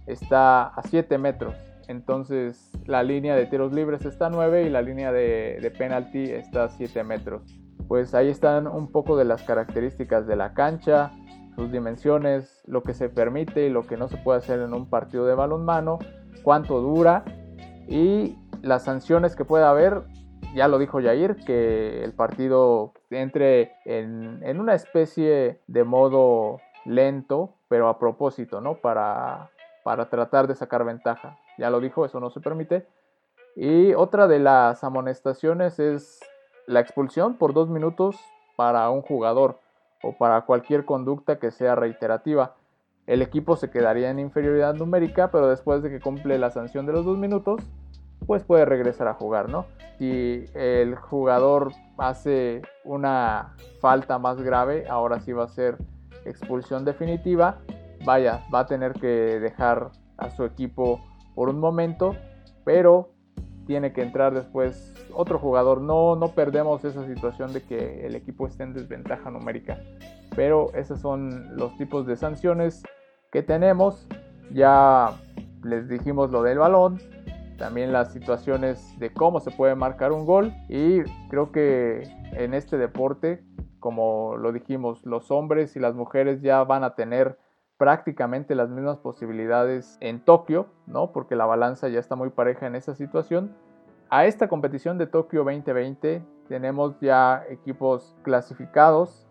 está 0.06 0.68
a 0.68 0.82
7 0.84 1.18
metros. 1.18 1.56
Entonces 1.88 2.72
la 2.86 3.04
línea 3.04 3.36
de 3.36 3.46
tiros 3.46 3.74
libres 3.74 4.06
está 4.06 4.28
a 4.28 4.30
9 4.30 4.64
y 4.64 4.70
la 4.70 4.82
línea 4.82 5.12
de, 5.12 5.60
de 5.62 5.72
penalty 5.72 6.32
está 6.32 6.66
a 6.66 6.70
7 6.70 7.04
metros. 7.04 7.44
Pues 7.88 8.14
ahí 8.14 8.30
están 8.30 8.68
un 8.68 8.92
poco 8.92 9.16
de 9.16 9.26
las 9.26 9.44
características 9.44 10.28
de 10.28 10.36
la 10.36 10.54
cancha, 10.54 11.12
sus 11.56 11.72
dimensiones, 11.72 12.62
lo 12.68 12.84
que 12.84 12.94
se 12.94 13.10
permite 13.10 13.66
y 13.66 13.70
lo 13.70 13.88
que 13.88 13.98
no 13.98 14.08
se 14.10 14.18
puede 14.18 14.40
hacer 14.40 14.60
en 14.60 14.74
un 14.74 14.90
partido 14.90 15.26
de 15.26 15.34
balonmano, 15.34 15.98
cuánto 16.44 16.82
dura 16.82 17.24
y 17.88 18.38
las 18.62 18.84
sanciones 18.84 19.36
que 19.36 19.46
puede 19.46 19.66
haber. 19.66 20.04
Ya 20.54 20.68
lo 20.68 20.80
dijo 20.80 21.02
Jair, 21.02 21.36
que 21.36 22.04
el 22.04 22.14
partido 22.14 22.94
entre 23.10 23.74
en, 23.86 24.40
en 24.44 24.60
una 24.60 24.76
especie 24.76 25.62
de 25.68 25.84
modo 25.84 26.60
lento, 26.86 27.56
pero 27.68 27.90
a 27.90 28.00
propósito, 28.00 28.62
¿no? 28.62 28.76
Para, 28.76 29.50
para 29.84 30.10
tratar 30.10 30.48
de 30.48 30.56
sacar 30.56 30.86
ventaja. 30.86 31.38
Ya 31.58 31.70
lo 31.70 31.80
dijo, 31.80 32.06
eso 32.06 32.20
no 32.20 32.30
se 32.30 32.40
permite. 32.40 32.88
Y 33.56 33.94
otra 33.94 34.28
de 34.28 34.40
las 34.40 34.84
amonestaciones 34.84 35.80
es 35.80 36.20
la 36.68 36.80
expulsión 36.80 37.38
por 37.38 37.54
dos 37.54 37.70
minutos 37.70 38.20
para 38.56 38.90
un 38.90 39.02
jugador 39.02 39.60
o 40.04 40.16
para 40.18 40.42
cualquier 40.42 40.86
conducta 40.86 41.40
que 41.40 41.52
sea 41.52 41.76
reiterativa. 41.76 42.56
El 43.08 43.22
equipo 43.22 43.56
se 43.56 43.72
quedaría 43.72 44.10
en 44.10 44.20
inferioridad 44.20 44.76
numérica, 44.76 45.32
pero 45.32 45.48
después 45.48 45.82
de 45.82 45.90
que 45.90 46.00
cumple 46.02 46.38
la 46.38 46.52
sanción 46.52 46.86
de 46.86 46.94
los 46.94 47.06
dos 47.06 47.18
minutos, 47.18 47.62
pues 48.26 48.44
puede 48.44 48.66
regresar 48.66 49.08
a 49.08 49.14
jugar, 49.14 49.50
¿no? 49.50 49.66
Si 49.98 50.46
el 50.54 50.96
jugador 50.96 51.72
hace 51.98 52.62
una 52.84 53.56
falta 53.80 54.20
más 54.20 54.42
grave, 54.42 54.86
ahora 54.90 55.20
sí 55.20 55.32
va 55.32 55.46
a 55.46 55.48
ser 55.48 55.78
expulsión 56.26 56.84
definitiva. 56.86 57.60
Vaya, 58.06 58.44
va 58.54 58.60
a 58.60 58.66
tener 58.66 58.94
que 58.94 59.08
dejar 59.40 59.92
a 60.18 60.30
su 60.30 60.44
equipo 60.44 61.02
por 61.38 61.50
un 61.50 61.60
momento, 61.60 62.16
pero 62.66 63.12
tiene 63.68 63.94
que 63.94 64.02
entrar 64.02 64.34
después 64.34 64.92
otro 65.14 65.38
jugador. 65.38 65.82
No, 65.82 66.16
no 66.16 66.30
perdemos 66.30 66.84
esa 66.84 67.06
situación 67.06 67.54
de 67.54 67.62
que 67.62 68.08
el 68.08 68.16
equipo 68.16 68.48
esté 68.48 68.64
en 68.64 68.74
desventaja 68.74 69.30
numérica. 69.30 69.78
Pero 70.36 70.74
esos 70.74 71.00
son 71.00 71.56
los 71.56 71.78
tipos 71.78 72.08
de 72.08 72.16
sanciones 72.16 72.82
que 73.32 73.44
tenemos. 73.44 74.08
Ya 74.52 75.12
les 75.64 75.88
dijimos 75.88 76.32
lo 76.32 76.42
del 76.42 76.58
balón. 76.58 77.00
También 77.60 77.94
las 77.94 78.14
situaciones 78.14 78.98
de 78.98 79.14
cómo 79.14 79.40
se 79.40 79.52
puede 79.52 79.76
marcar 79.76 80.14
un 80.14 80.26
gol. 80.26 80.52
Y 80.70 81.04
creo 81.30 81.52
que 81.52 82.02
en 82.32 82.56
este 82.56 82.80
deporte, 82.80 83.44
como 83.80 84.38
lo 84.38 84.52
dijimos, 84.52 85.06
los 85.06 85.30
hombres 85.30 85.76
y 85.76 85.80
las 85.80 85.94
mujeres 85.94 86.42
ya 86.42 86.64
van 86.64 86.84
a 86.84 86.96
tener 86.96 87.38
prácticamente 87.78 88.56
las 88.56 88.70
mismas 88.70 88.98
posibilidades 88.98 89.98
en 90.02 90.20
Tokio, 90.20 90.68
¿no? 90.88 91.12
Porque 91.12 91.36
la 91.36 91.46
balanza 91.46 91.88
ya 91.90 92.00
está 92.00 92.16
muy 92.16 92.30
pareja 92.30 92.68
en 92.68 92.76
esa 92.76 92.96
situación. 92.96 93.56
A 94.10 94.26
esta 94.26 94.48
competición 94.48 94.98
de 94.98 95.06
Tokio 95.06 95.44
2020 95.44 96.24
tenemos 96.48 97.00
ya 97.00 97.44
equipos 97.50 98.16
clasificados 98.24 99.28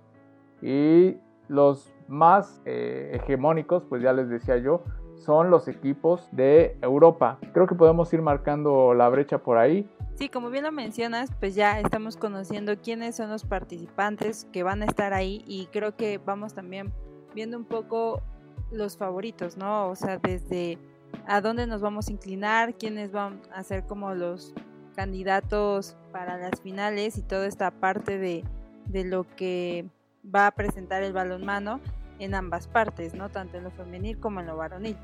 y 0.62 1.16
los 1.48 1.92
más 2.08 2.60
eh, 2.64 3.12
hegemónicos, 3.14 3.84
pues 3.84 4.02
ya 4.02 4.12
les 4.12 4.28
decía 4.28 4.58
yo, 4.58 4.82
son 5.16 5.50
los 5.50 5.66
equipos 5.66 6.28
de 6.30 6.76
Europa. 6.82 7.38
Creo 7.52 7.66
que 7.66 7.74
podemos 7.74 8.12
ir 8.12 8.22
marcando 8.22 8.94
la 8.94 9.08
brecha 9.08 9.38
por 9.38 9.58
ahí. 9.58 9.88
Sí, 10.14 10.28
como 10.28 10.50
bien 10.50 10.64
lo 10.64 10.72
mencionas, 10.72 11.30
pues 11.40 11.54
ya 11.54 11.80
estamos 11.80 12.16
conociendo 12.16 12.76
quiénes 12.78 13.16
son 13.16 13.30
los 13.30 13.44
participantes 13.44 14.46
que 14.52 14.62
van 14.62 14.82
a 14.82 14.86
estar 14.86 15.14
ahí 15.14 15.42
y 15.46 15.66
creo 15.66 15.96
que 15.96 16.18
vamos 16.18 16.54
también 16.54 16.92
viendo 17.34 17.56
un 17.58 17.64
poco 17.64 18.22
los 18.70 18.96
favoritos, 18.96 19.56
¿no? 19.56 19.88
O 19.88 19.96
sea, 19.96 20.18
desde 20.18 20.78
a 21.26 21.40
dónde 21.40 21.66
nos 21.66 21.80
vamos 21.80 22.08
a 22.08 22.12
inclinar, 22.12 22.74
quiénes 22.74 23.12
van 23.12 23.40
a 23.52 23.62
ser 23.62 23.84
como 23.86 24.14
los 24.14 24.54
candidatos 24.94 25.96
para 26.12 26.36
las 26.38 26.60
finales 26.60 27.18
y 27.18 27.22
toda 27.22 27.46
esta 27.46 27.70
parte 27.70 28.18
de, 28.18 28.44
de 28.86 29.04
lo 29.04 29.24
que 29.36 29.86
va 30.34 30.48
a 30.48 30.50
presentar 30.50 31.02
el 31.02 31.12
balonmano 31.12 31.80
en 32.18 32.34
ambas 32.34 32.66
partes, 32.66 33.14
¿no? 33.14 33.28
Tanto 33.28 33.58
en 33.58 33.64
lo 33.64 33.70
femenil 33.70 34.18
como 34.18 34.40
en 34.40 34.46
lo 34.46 34.56
varonil. 34.56 34.96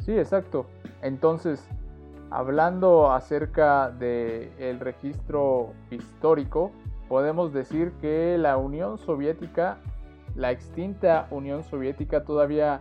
Sí, 0.00 0.12
exacto. 0.12 0.66
Entonces, 1.02 1.66
hablando 2.30 3.10
acerca 3.10 3.90
del 3.90 4.50
el 4.58 4.80
registro 4.80 5.72
histórico, 5.90 6.70
podemos 7.08 7.52
decir 7.52 7.92
que 8.00 8.36
la 8.38 8.56
Unión 8.56 8.98
Soviética 8.98 9.78
la 10.34 10.50
extinta 10.50 11.28
Unión 11.30 11.62
Soviética 11.62 12.24
todavía 12.24 12.80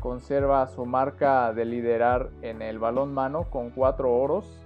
conserva 0.00 0.66
su 0.68 0.86
marca 0.86 1.52
de 1.52 1.64
liderar 1.64 2.30
en 2.42 2.62
el 2.62 2.78
balón 2.78 3.12
mano 3.12 3.50
con 3.50 3.70
cuatro 3.70 4.14
oros, 4.14 4.64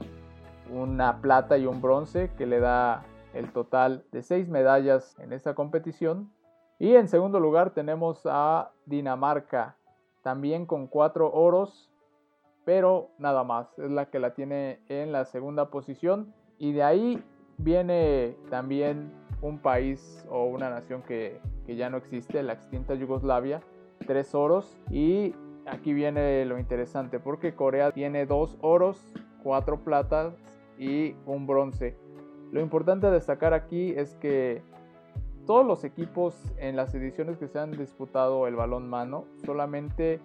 una 0.71 1.21
plata 1.21 1.59
y 1.59 1.67
un 1.67 1.81
bronce 1.81 2.31
que 2.37 2.47
le 2.47 2.61
da 2.61 3.05
el 3.35 3.53
total 3.53 4.05
de 4.13 4.23
seis 4.23 4.49
medallas 4.49 5.17
en 5.19 5.33
esta 5.33 5.55
competición. 5.55 6.31
Y 6.79 6.95
en 6.95 7.09
segundo 7.09 7.41
lugar 7.41 7.71
tenemos 7.71 8.23
a 8.25 8.71
Dinamarca, 8.85 9.77
también 10.23 10.67
con 10.67 10.87
cuatro 10.89 11.33
oros, 11.33 11.91
pero 12.65 13.11
nada 13.19 13.45
más, 13.45 13.79
es 13.79 13.91
la 13.91 14.07
que 14.07 14.19
la 14.19 14.35
tiene 14.35 14.81
en 14.89 15.13
la 15.13 15.25
segunda 15.25 15.71
posición. 15.71 16.35
Y 16.59 16.73
de 16.73 16.83
ahí 16.83 17.23
viene 17.59 18.37
también 18.51 19.13
un 19.41 19.59
país 19.59 20.27
o 20.29 20.45
una 20.45 20.69
nación 20.69 21.03
que 21.03 21.41
que 21.67 21.77
ya 21.77 21.91
no 21.91 21.99
existe, 21.99 22.43
la 22.43 22.55
extinta 22.55 22.95
Yugoslavia, 22.95 23.61
tres 24.07 24.35
oros 24.35 24.79
y 24.91 25.35
aquí 25.67 25.93
viene 25.93 26.45
lo 26.45 26.59
interesante 26.59 27.19
porque 27.19 27.55
Corea 27.55 27.93
tiene 27.93 28.25
dos 28.25 28.57
oros, 28.61 29.03
cuatro 29.43 29.81
platas 29.81 30.35
y 30.79 31.15
un 31.27 31.47
bronce. 31.47 31.97
Lo 32.53 32.61
importante 32.61 33.09
a 33.09 33.11
destacar 33.11 33.53
aquí 33.53 33.93
es 33.97 34.15
que 34.15 34.63
todos 35.47 35.67
los 35.67 35.85
equipos 35.85 36.35
en 36.59 36.77
las 36.77 36.95
ediciones 36.95 37.39
que 37.39 37.49
se 37.49 37.59
han 37.59 37.73
disputado 37.73 38.47
el 38.47 38.57
balón 38.57 38.89
mano, 38.89 39.25
solamente 39.45 40.21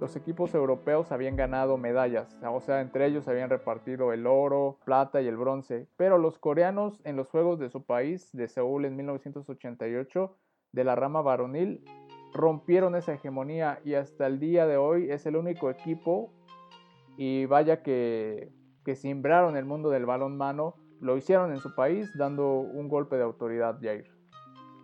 los 0.00 0.14
equipos 0.16 0.54
europeos 0.54 1.10
habían 1.12 1.36
ganado 1.36 1.78
medallas, 1.78 2.38
o 2.42 2.60
sea, 2.60 2.82
entre 2.82 3.06
ellos 3.06 3.28
habían 3.28 3.48
repartido 3.48 4.12
el 4.12 4.26
oro, 4.26 4.76
plata 4.84 5.22
y 5.22 5.26
el 5.26 5.38
bronce, 5.38 5.86
pero 5.96 6.18
los 6.18 6.38
coreanos 6.38 7.00
en 7.04 7.16
los 7.16 7.28
Juegos 7.28 7.58
de 7.58 7.70
su 7.70 7.82
país 7.82 8.28
de 8.32 8.48
Seúl 8.48 8.84
en 8.84 8.96
1988 8.96 10.36
de 10.76 10.84
la 10.84 10.94
rama 10.94 11.22
varonil 11.22 11.80
rompieron 12.34 12.94
esa 12.96 13.14
hegemonía 13.14 13.80
y 13.82 13.94
hasta 13.94 14.26
el 14.26 14.38
día 14.38 14.66
de 14.66 14.76
hoy 14.76 15.10
es 15.10 15.24
el 15.24 15.36
único 15.36 15.70
equipo 15.70 16.34
y 17.16 17.46
vaya 17.46 17.82
que, 17.82 18.52
que 18.84 18.94
simbraron 18.94 19.56
el 19.56 19.64
mundo 19.64 19.88
del 19.88 20.04
balón 20.04 20.36
mano, 20.36 20.74
lo 21.00 21.16
hicieron 21.16 21.50
en 21.50 21.60
su 21.60 21.74
país 21.74 22.10
dando 22.18 22.58
un 22.58 22.88
golpe 22.88 23.16
de 23.16 23.22
autoridad, 23.22 23.78
Jair. 23.80 24.04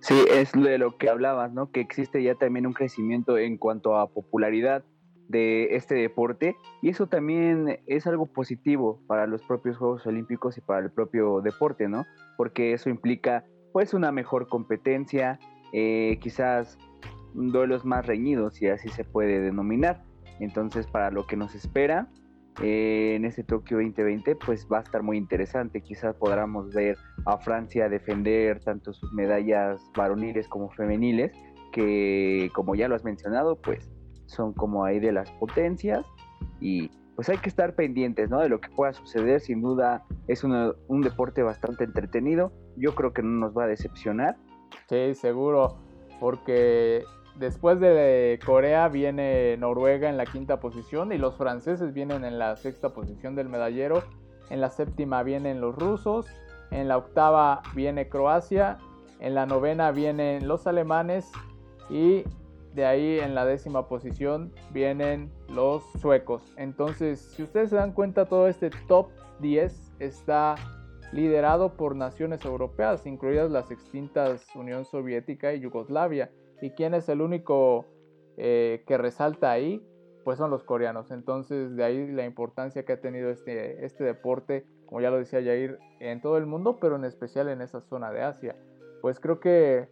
Sí, 0.01 0.19
es 0.31 0.53
de 0.53 0.79
lo 0.79 0.97
que 0.97 1.11
hablabas, 1.11 1.53
¿no? 1.53 1.71
Que 1.71 1.81
existe 1.81 2.23
ya 2.23 2.37
también 2.37 2.67
un 2.67 2.73
crecimiento 2.73 3.37
en 3.37 3.59
cuanto 3.59 3.99
a 3.99 4.09
popularidad 4.09 4.83
de 5.29 5.77
este 5.77 5.95
deporte 5.95 6.57
y 6.81 6.89
eso 6.89 7.07
también 7.07 7.81
es 7.87 8.07
algo 8.07 8.27
positivo 8.27 9.03
para 9.07 9.27
los 9.27 9.43
propios 9.43 9.77
Juegos 9.77 10.07
Olímpicos 10.07 10.57
y 10.57 10.63
para 10.63 10.81
el 10.81 10.91
propio 10.91 11.43
deporte, 11.43 11.87
¿no? 11.87 12.07
Porque 12.39 12.73
eso 12.73 12.89
implica 12.89 13.45
pues 13.73 13.95
una 13.95 14.13
mejor 14.13 14.49
competencia, 14.49 15.39
eh, 15.73 16.19
quizás 16.21 16.79
duelos 17.35 17.85
más 17.85 18.07
reñidos, 18.07 18.55
si 18.55 18.69
así 18.69 18.89
se 18.89 19.05
puede 19.05 19.41
denominar. 19.41 20.03
Entonces, 20.41 20.87
para 20.87 21.11
lo 21.11 21.27
que 21.27 21.37
nos 21.37 21.55
espera 21.55 22.09
eh, 22.61 23.15
en 23.17 23.25
este 23.25 23.45
Tokio 23.45 23.79
2020, 23.79 24.37
pues 24.37 24.67
va 24.71 24.79
a 24.79 24.83
estar 24.83 25.03
muy 25.03 25.17
interesante. 25.17 25.81
Quizás 25.81 26.15
podamos 26.17 26.73
ver 26.75 26.97
a 27.25 27.39
Francia 27.39 27.89
defender 27.89 28.61
tanto 28.61 28.93
sus 28.93 29.13
medallas 29.13 29.81
varoniles 29.97 30.49
como 30.49 30.71
femeniles, 30.71 31.33
que 31.73 32.51
como 32.55 32.75
ya 32.75 32.89
lo 32.89 32.95
has 32.95 33.05
mencionado, 33.05 33.57
pues 33.57 33.91
son 34.27 34.53
como 34.53 34.85
ahí 34.85 35.01
de 35.01 35.13
las 35.13 35.31
potencias 35.33 36.07
y 36.61 36.91
pues 37.15 37.29
hay 37.29 37.39
que 37.39 37.49
estar 37.49 37.75
pendientes 37.75 38.31
¿no? 38.31 38.41
de 38.41 38.49
lo 38.49 38.61
que 38.61 38.69
pueda 38.71 38.93
suceder. 38.93 39.41
Sin 39.41 39.61
duda 39.63 40.05
es 40.29 40.45
un 40.45 41.01
deporte 41.03 41.43
bastante 41.43 41.85
entretenido. 41.85 42.53
Yo 42.77 42.95
creo 42.95 43.13
que 43.13 43.23
no 43.23 43.31
nos 43.31 43.57
va 43.57 43.65
a 43.65 43.67
decepcionar. 43.67 44.37
Sí, 44.89 45.15
seguro, 45.15 45.77
porque 46.21 47.05
después 47.37 47.81
de 47.81 48.39
Corea 48.45 48.89
viene 48.89 49.57
Noruega 49.57 50.09
en 50.09 50.17
la 50.17 50.27
quinta 50.27 50.61
posición 50.61 51.13
y 51.13 51.19
los 51.19 51.37
franceses 51.37 51.93
vienen 51.93 52.25
en 52.25 52.39
la 52.39 52.57
sexta 52.57 52.91
posición 52.91 53.35
del 53.35 53.49
medallero. 53.49 54.03
En 54.51 54.61
la 54.61 54.71
séptima 54.71 55.23
vienen 55.23 55.61
los 55.61 55.75
rusos, 55.77 56.27
en 56.71 56.89
la 56.89 56.99
octava 56.99 57.63
viene 57.75 58.09
Croacia, 58.09 58.79
en 59.21 59.35
la 59.35 59.47
novena 59.47 59.93
vienen 59.93 60.47
los 60.49 60.67
alemanes 60.67 61.31
y 61.89 62.25
de 62.75 62.87
ahí 62.87 63.19
en 63.21 63.35
la 63.35 63.45
décima 63.45 63.87
posición 63.87 64.53
vienen 64.71 65.31
los 65.49 65.83
suecos. 66.01 66.43
Entonces, 66.57 67.21
si 67.21 67.43
ustedes 67.43 67.71
se 67.71 67.77
dan 67.77 67.93
cuenta, 67.93 68.27
todo 68.27 68.49
este 68.49 68.71
top 68.89 69.09
10 69.41 69.93
está 69.99 70.55
liderado 71.13 71.77
por 71.77 71.95
naciones 71.95 72.45
europeas, 72.45 73.07
incluidas 73.07 73.51
las 73.51 73.71
extintas 73.71 74.45
Unión 74.57 74.85
Soviética 74.85 75.53
y 75.53 75.61
Yugoslavia. 75.61 76.31
¿Y 76.61 76.71
quién 76.71 76.95
es 76.95 77.09
el 77.09 77.21
único 77.21 77.87
eh, 78.39 78.83
que 78.87 78.97
resalta 78.97 79.51
ahí? 79.51 79.87
Pues 80.25 80.39
son 80.39 80.51
los 80.51 80.65
coreanos. 80.65 81.11
Entonces, 81.11 81.77
de 81.77 81.85
ahí 81.85 82.11
la 82.11 82.25
importancia 82.25 82.85
que 82.85 82.93
ha 82.95 83.01
tenido 83.01 83.31
este, 83.31 83.85
este 83.85 84.05
deporte, 84.05 84.65
como 84.87 85.01
ya 85.01 85.11
lo 85.11 85.19
decía 85.19 85.43
Jair, 85.43 85.79
en 86.01 86.21
todo 86.21 86.39
el 86.39 86.47
mundo, 86.47 86.79
pero 86.81 86.97
en 86.97 87.05
especial 87.05 87.49
en 87.49 87.61
esa 87.61 87.81
zona 87.83 88.11
de 88.11 88.23
Asia. 88.23 88.57
Pues 89.03 89.21
creo 89.21 89.41
que 89.41 89.89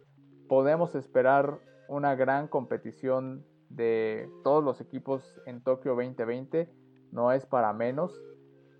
podemos 0.47 0.95
esperar 0.95 1.59
una 1.87 2.15
gran 2.15 2.47
competición 2.47 3.45
de 3.69 4.29
todos 4.43 4.63
los 4.63 4.81
equipos 4.81 5.39
en 5.45 5.61
Tokio 5.61 5.91
2020. 5.91 6.69
No 7.11 7.31
es 7.31 7.45
para 7.45 7.73
menos. 7.73 8.19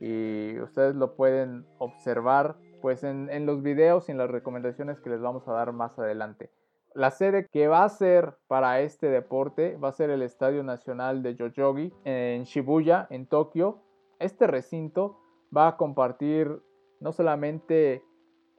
Y 0.02 0.60
ustedes 0.60 0.96
lo 0.96 1.16
pueden 1.16 1.66
observar 1.78 2.58
pues 2.82 3.04
en, 3.04 3.46
los 3.46 3.62
videos 3.62 4.10
y 4.10 4.12
en 4.12 4.18
las 4.18 4.32
recomendaciones 4.32 5.00
que 5.00 5.12
les 5.12 5.22
vamos 5.22 5.48
a 5.48 5.54
dar 5.54 5.72
más 5.72 5.98
adelante. 6.00 6.50
La 6.96 7.12
sede 7.12 7.48
que 7.52 7.68
va 7.68 7.84
a 7.84 7.90
ser 7.90 8.36
para 8.48 8.82
este 8.82 9.08
deporte 9.08 9.78
va 9.78 9.90
a 9.90 9.94
ser 9.94 10.10
el 10.10 10.24
Estadio 10.24 10.64
Nacional 10.64 11.22
de 11.22 11.36
Yoyogi 11.36 11.94
en 12.04 12.44
Shibuya, 12.44 13.06
en 13.12 13.28
Tokio. 13.28 13.84
Este 14.18 14.48
recinto 14.48 15.20
va 15.56 15.68
a 15.68 15.78
compartir 15.78 16.62
no 17.00 17.12
solamente 17.12 18.04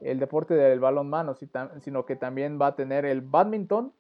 el 0.01 0.21
deporte 0.21 0.55
del 0.55 0.79
balonmano, 0.79 1.35
sino 1.35 2.07
que 2.07 2.17
también 2.17 2.59
va 2.61 2.69
a 2.69 2.77
tener 2.77 3.05
el 3.05 3.21
badminton 3.21 3.93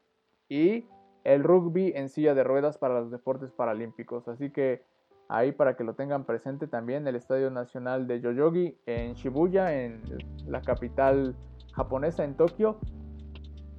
y 0.48 0.86
el 1.24 1.42
rugby 1.42 1.92
en 1.94 2.08
silla 2.08 2.34
de 2.34 2.44
ruedas 2.44 2.78
para 2.78 3.00
los 3.00 3.10
deportes 3.10 3.52
paralímpicos. 3.52 4.28
Así 4.28 4.50
que 4.50 4.84
ahí 5.32 5.50
para 5.50 5.76
que 5.76 5.82
lo 5.82 5.94
tengan 5.94 6.24
presente 6.24 6.66
también 6.66 7.08
el 7.08 7.16
Estadio 7.16 7.50
Nacional 7.50 8.06
de 8.06 8.20
Yoyogi 8.20 8.76
en 8.84 9.14
Shibuya, 9.14 9.74
en 9.74 10.02
la 10.46 10.60
capital 10.60 11.34
japonesa, 11.72 12.22
en 12.22 12.36
Tokio. 12.36 12.78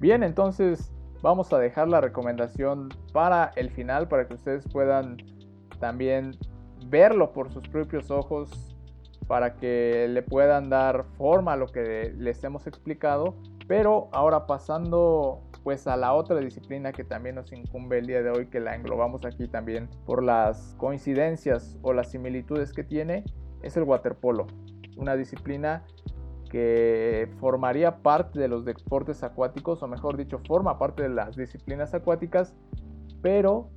Bien, 0.00 0.24
entonces 0.24 0.92
vamos 1.22 1.52
a 1.52 1.58
dejar 1.58 1.88
la 1.88 2.00
recomendación 2.00 2.88
para 3.12 3.52
el 3.54 3.70
final, 3.70 4.08
para 4.08 4.26
que 4.26 4.34
ustedes 4.34 4.64
puedan 4.72 5.16
también 5.78 6.32
verlo 6.88 7.32
por 7.32 7.52
sus 7.52 7.66
propios 7.68 8.10
ojos, 8.10 8.76
para 9.28 9.54
que 9.54 10.08
le 10.10 10.22
puedan 10.22 10.68
dar 10.68 11.04
forma 11.16 11.52
a 11.52 11.56
lo 11.56 11.66
que 11.66 12.12
les 12.18 12.42
hemos 12.42 12.66
explicado. 12.66 13.36
Pero 13.68 14.08
ahora 14.12 14.46
pasando 14.46 15.40
pues 15.64 15.86
a 15.86 15.96
la 15.96 16.12
otra 16.12 16.38
disciplina 16.38 16.92
que 16.92 17.04
también 17.04 17.36
nos 17.36 17.50
incumbe 17.50 17.98
el 17.98 18.06
día 18.06 18.22
de 18.22 18.30
hoy, 18.30 18.46
que 18.46 18.60
la 18.60 18.76
englobamos 18.76 19.24
aquí 19.24 19.48
también 19.48 19.88
por 20.04 20.22
las 20.22 20.76
coincidencias 20.78 21.78
o 21.80 21.94
las 21.94 22.10
similitudes 22.10 22.72
que 22.72 22.84
tiene, 22.84 23.24
es 23.62 23.76
el 23.78 23.84
waterpolo, 23.84 24.46
una 24.98 25.16
disciplina 25.16 25.82
que 26.50 27.30
formaría 27.40 28.02
parte 28.02 28.38
de 28.38 28.46
los 28.46 28.66
deportes 28.66 29.24
acuáticos, 29.24 29.82
o 29.82 29.88
mejor 29.88 30.18
dicho, 30.18 30.38
forma 30.46 30.78
parte 30.78 31.02
de 31.02 31.08
las 31.08 31.34
disciplinas 31.34 31.94
acuáticas, 31.94 32.54
pero 33.22 33.70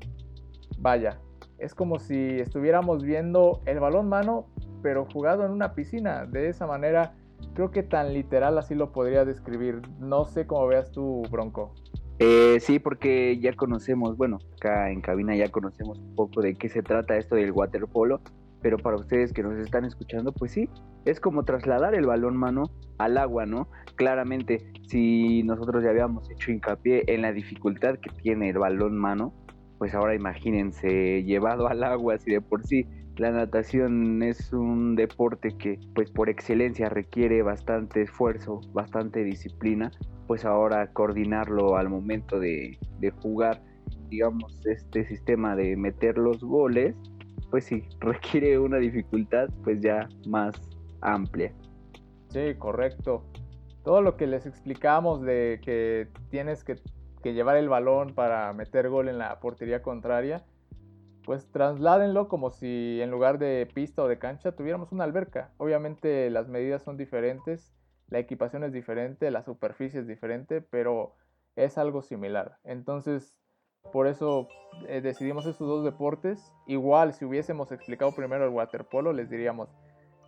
vaya, 0.78 1.19
es 1.58 1.73
como 1.73 2.00
si 2.00 2.39
estuviéramos 2.39 3.02
viendo 3.02 3.62
el 3.65 3.80
balón 3.80 4.10
mano, 4.10 4.47
pero 4.84 5.08
jugado 5.12 5.45
en 5.45 5.52
una 5.52 5.73
piscina. 5.73 6.26
De 6.26 6.50
esa 6.50 6.67
manera 6.67 7.15
Creo 7.54 7.71
que 7.71 7.84
tan 7.84 8.13
literal 8.13 8.58
así 8.58 8.76
lo 8.76 8.91
podría 8.91 9.26
describir. 9.26 9.82
No 10.00 10.26
sé 10.26 10.45
cómo 10.45 10.67
veas 10.67 10.91
tú, 10.91 11.23
Bronco. 11.32 11.73
Eh, 12.19 12.60
sí, 12.60 12.80
porque 12.80 13.38
ya 13.39 13.54
conocemos, 13.54 14.17
bueno, 14.17 14.39
acá 14.56 14.89
en 14.89 15.02
cabina 15.02 15.36
ya 15.36 15.50
conocemos 15.50 16.00
un 16.00 16.15
poco 16.15 16.41
de 16.41 16.56
qué 16.56 16.67
se 16.67 16.82
trata 16.82 17.15
esto 17.15 17.36
del 17.36 17.52
waterpolo, 17.52 18.21
pero 18.62 18.78
para 18.78 18.97
ustedes 18.97 19.34
que 19.34 19.43
nos 19.43 19.56
están 19.60 19.86
escuchando, 19.86 20.32
pues 20.32 20.52
sí, 20.52 20.67
es 21.06 21.19
como 21.19 21.43
trasladar 21.43 21.93
el 21.93 22.08
balón 22.08 22.36
mano 22.36 22.63
al 22.97 23.17
agua, 23.17 23.45
¿no? 23.45 23.69
Claramente, 23.95 24.71
si 24.88 25.43
nosotros 25.43 25.84
ya 25.84 25.91
habíamos 25.91 26.30
hecho 26.32 26.52
hincapié 26.52 27.04
en 27.08 27.21
la 27.21 27.32
dificultad 27.32 28.00
que 28.00 28.10
tiene 28.21 28.50
el 28.50 28.58
balón 28.58 28.97
mano, 28.97 29.34
pues 29.78 29.93
ahora 29.93 30.15
imagínense 30.15 31.23
llevado 31.23 31.67
al 31.67 31.84
agua, 31.84 32.17
si 32.17 32.32
de 32.32 32.41
por 32.41 32.65
sí 32.65 32.88
la 33.17 33.32
natación 33.32 34.21
es 34.21 34.53
un 34.53 34.95
deporte 34.95 35.58
que 35.58 35.80
pues 35.95 36.12
por 36.12 36.30
excelencia 36.30 36.89
requiere 36.89 37.41
bastante 37.41 38.03
esfuerzo, 38.03 38.62
bastante 38.73 39.23
disciplina, 39.23 39.91
pues 40.27 40.45
ahora 40.45 40.91
coordinarlo 40.93 41.77
al 41.77 41.89
momento 41.89 42.39
de, 42.39 42.77
jugar, 43.21 43.62
digamos, 44.10 44.65
este 44.65 45.06
sistema 45.06 45.56
de 45.56 45.75
meter 45.75 46.17
los 46.17 46.43
goles, 46.43 46.95
pues 47.49 47.65
sí, 47.65 47.84
requiere 47.99 48.60
una 48.60 48.77
dificultad 48.77 49.49
pues 49.63 49.82
ya 49.82 50.08
más 50.27 50.56
amplia. 51.01 51.53
Sí, 52.30 52.56
correcto. 52.58 53.23
Todo 53.84 54.01
lo 54.01 54.17
que 54.17 54.27
les 54.27 54.45
explicamos 54.45 55.21
de 55.21 55.62
que 55.63 56.08
tienes 56.30 56.63
que, 56.63 56.75
que 57.23 57.34
llevar 57.34 57.56
el 57.56 57.69
balón 57.69 58.13
para 58.13 58.51
meter 58.53 58.89
gol 58.89 59.08
en 59.08 59.17
la 59.17 59.39
portería 59.39 59.82
contraria, 59.82 60.43
pues 61.28 61.52
trasládenlo 61.52 62.30
como 62.30 62.52
si 62.52 63.02
en 63.02 63.12
lugar 63.12 63.38
de 63.38 63.70
pista 63.74 64.02
o 64.02 64.08
de 64.08 64.18
cancha 64.18 64.54
tuviéramos 64.54 64.94
una 64.94 65.04
alberca. 65.04 65.52
Obviamente 65.58 66.30
las 66.30 66.48
medidas 66.48 66.84
son 66.84 66.96
diferentes, 66.96 67.74
la 68.08 68.20
equipación 68.20 68.63
es 68.63 68.72
diferente, 68.72 69.30
la 69.30 69.44
superficie 69.44 70.00
es 70.00 70.08
diferente, 70.08 70.62
pero 70.62 71.16
es 71.58 71.78
algo 71.78 72.02
similar. 72.02 72.60
Entonces, 72.63 73.38
por 73.92 74.08
eso 74.08 74.48
eh, 74.88 75.02
decidimos 75.02 75.46
estos 75.46 75.68
dos 75.68 75.84
deportes. 75.84 76.40
Igual, 76.66 77.12
si 77.13 77.26
hubiésemos 77.26 77.74
explicado 77.74 78.16
primero 78.16 78.46
el 78.46 78.52
waterpolo, 78.52 79.12
les 79.12 79.30
diríamos, 79.30 79.68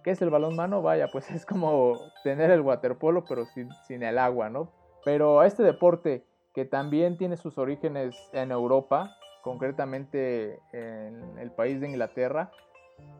¿qué 0.04 0.12
es 0.12 0.22
el 0.22 0.30
balón 0.30 0.58
mano? 0.58 0.82
Vaya, 0.82 1.08
pues 1.14 1.32
es 1.32 1.46
como 1.46 1.98
tener 2.26 2.52
el 2.52 2.60
waterpolo, 2.60 3.24
pero 3.24 3.46
sin, 3.46 3.70
sin 3.88 4.04
el 4.04 4.18
agua, 4.18 4.50
¿no? 4.50 4.74
Pero 5.06 5.44
este 5.44 5.64
deporte, 5.64 6.26
que 6.54 6.66
también 6.66 7.18
tiene 7.18 7.38
sus 7.38 7.58
orígenes 7.58 8.18
en 8.34 8.52
Europa, 8.52 9.16
concretamente 9.41 10.60
en 10.73 11.38
el 11.39 11.52
país 11.52 11.80
de 11.80 11.88
Inglaterra, 11.88 12.52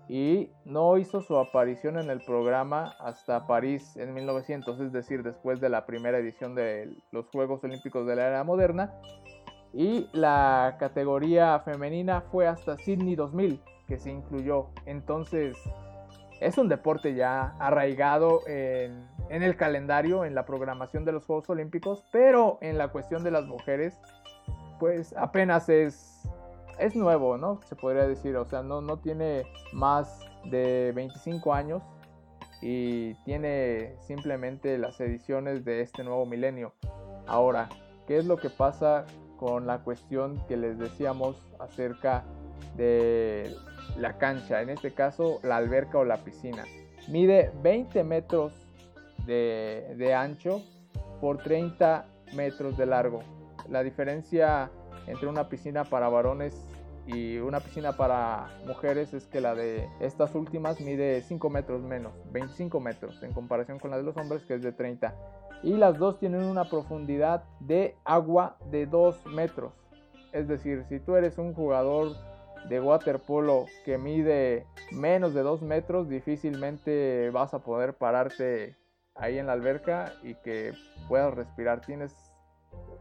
y 0.08 0.50
no 0.66 0.98
hizo 0.98 1.22
su 1.22 1.38
aparición 1.38 2.00
en 2.00 2.10
el 2.10 2.20
programa 2.22 2.96
hasta 3.00 3.46
París 3.46 3.96
en 3.96 4.14
1900, 4.14 4.80
es 4.80 4.92
decir, 4.92 5.22
después 5.22 5.62
de 5.62 5.70
la 5.70 5.86
primera 5.86 6.18
edición 6.18 6.56
de 6.56 6.98
los 7.12 7.28
Juegos 7.30 7.64
Olímpicos 7.64 8.08
de 8.08 8.16
la 8.16 8.28
Era 8.28 8.44
Moderna. 8.44 8.92
Y 9.72 10.10
la 10.12 10.78
categoría 10.80 11.60
femenina 11.60 12.22
fue 12.22 12.48
hasta 12.48 12.76
Sydney 12.80 13.16
2000, 13.16 13.62
que 13.88 14.00
se 14.00 14.10
incluyó. 14.10 14.70
Entonces, 14.88 15.56
es 16.42 16.58
un 16.58 16.70
deporte 16.70 17.14
ya 17.14 17.54
arraigado 17.60 18.42
en, 18.48 19.08
en 19.30 19.44
el 19.44 19.56
calendario, 19.58 20.26
en 20.26 20.34
la 20.34 20.44
programación 20.44 21.06
de 21.06 21.12
los 21.12 21.28
Juegos 21.28 21.52
Olímpicos, 21.52 22.04
pero 22.12 22.58
en 22.62 22.80
la 22.80 22.88
cuestión 22.88 23.24
de 23.24 23.30
las 23.30 23.46
mujeres 23.46 24.02
pues 24.80 25.14
apenas 25.18 25.70
es, 25.70 26.28
es 26.80 26.96
nuevo, 26.96 27.38
¿no? 27.38 27.62
Se 27.64 27.76
podría 27.76 28.08
decir, 28.08 28.36
o 28.38 28.46
sea, 28.46 28.64
no, 28.64 28.82
no 28.82 28.98
tiene 28.98 29.44
más 29.74 30.20
de 30.46 30.92
25 30.96 31.54
años 31.54 31.84
y 32.62 33.14
tiene 33.26 33.96
simplemente 34.02 34.78
las 34.78 35.00
ediciones 35.00 35.64
de 35.66 35.82
este 35.82 36.04
nuevo 36.04 36.26
milenio. 36.26 36.74
Ahora, 37.28 37.70
¿qué 38.08 38.18
es 38.18 38.26
lo 38.26 38.38
que 38.38 38.50
pasa 38.50 39.06
con 39.38 39.68
la 39.68 39.80
cuestión 39.80 40.44
que 40.48 40.58
les 40.58 40.78
decíamos 40.78 41.38
acerca 41.60 42.24
de 42.76 43.54
la 43.98 44.18
cancha? 44.18 44.62
En 44.62 44.70
este 44.70 44.94
caso, 44.94 45.40
la 45.44 45.58
alberca 45.58 46.00
o 46.00 46.06
la 46.06 46.18
piscina. 46.18 46.66
Mide 47.08 47.52
20 47.62 48.04
metros 48.04 48.54
de, 49.26 49.96
de 49.98 50.14
ancho 50.14 50.62
por 51.22 51.38
30 51.38 52.06
metros 52.34 52.78
de 52.78 52.86
largo. 52.86 53.22
La 53.70 53.84
diferencia 53.84 54.72
entre 55.08 55.28
una 55.28 55.48
piscina 55.48 55.84
para 55.84 56.10
varones 56.10 56.56
y 57.06 57.38
una 57.38 57.60
piscina 57.60 57.98
para 57.98 58.50
mujeres 58.68 59.14
es 59.14 59.26
que 59.26 59.42
la 59.42 59.56
de 59.56 59.88
estas 60.00 60.36
últimas 60.36 60.80
mide 60.80 61.22
5 61.22 61.50
metros 61.50 61.82
menos, 61.82 62.14
25 62.32 62.80
metros 62.80 63.22
en 63.24 63.34
comparación 63.34 63.80
con 63.80 63.92
la 63.92 63.98
de 63.98 64.04
los 64.04 64.18
hombres 64.18 64.44
que 64.44 64.56
es 64.56 64.62
de 64.62 64.72
30. 64.72 65.16
Y 65.64 65.74
las 65.74 65.98
dos 65.98 66.20
tienen 66.20 66.44
una 66.44 66.70
profundidad 66.70 67.44
de 67.60 67.96
agua 68.06 68.58
de 68.70 68.86
2 68.86 69.26
metros. 69.28 69.74
Es 70.32 70.48
decir, 70.48 70.86
si 70.88 71.00
tú 71.00 71.16
eres 71.16 71.38
un 71.38 71.54
jugador 71.54 72.16
de 72.70 72.80
waterpolo 72.80 73.66
que 73.86 73.98
mide 73.98 74.66
menos 74.92 75.34
de 75.34 75.42
2 75.42 75.62
metros, 75.64 76.10
difícilmente 76.10 77.30
vas 77.32 77.54
a 77.54 77.60
poder 77.60 77.96
pararte 77.96 78.76
ahí 79.16 79.38
en 79.38 79.48
la 79.48 79.54
alberca 79.54 80.14
y 80.24 80.36
que 80.36 80.74
puedas 81.08 81.34
respirar. 81.34 81.82
Tienes 81.82 82.29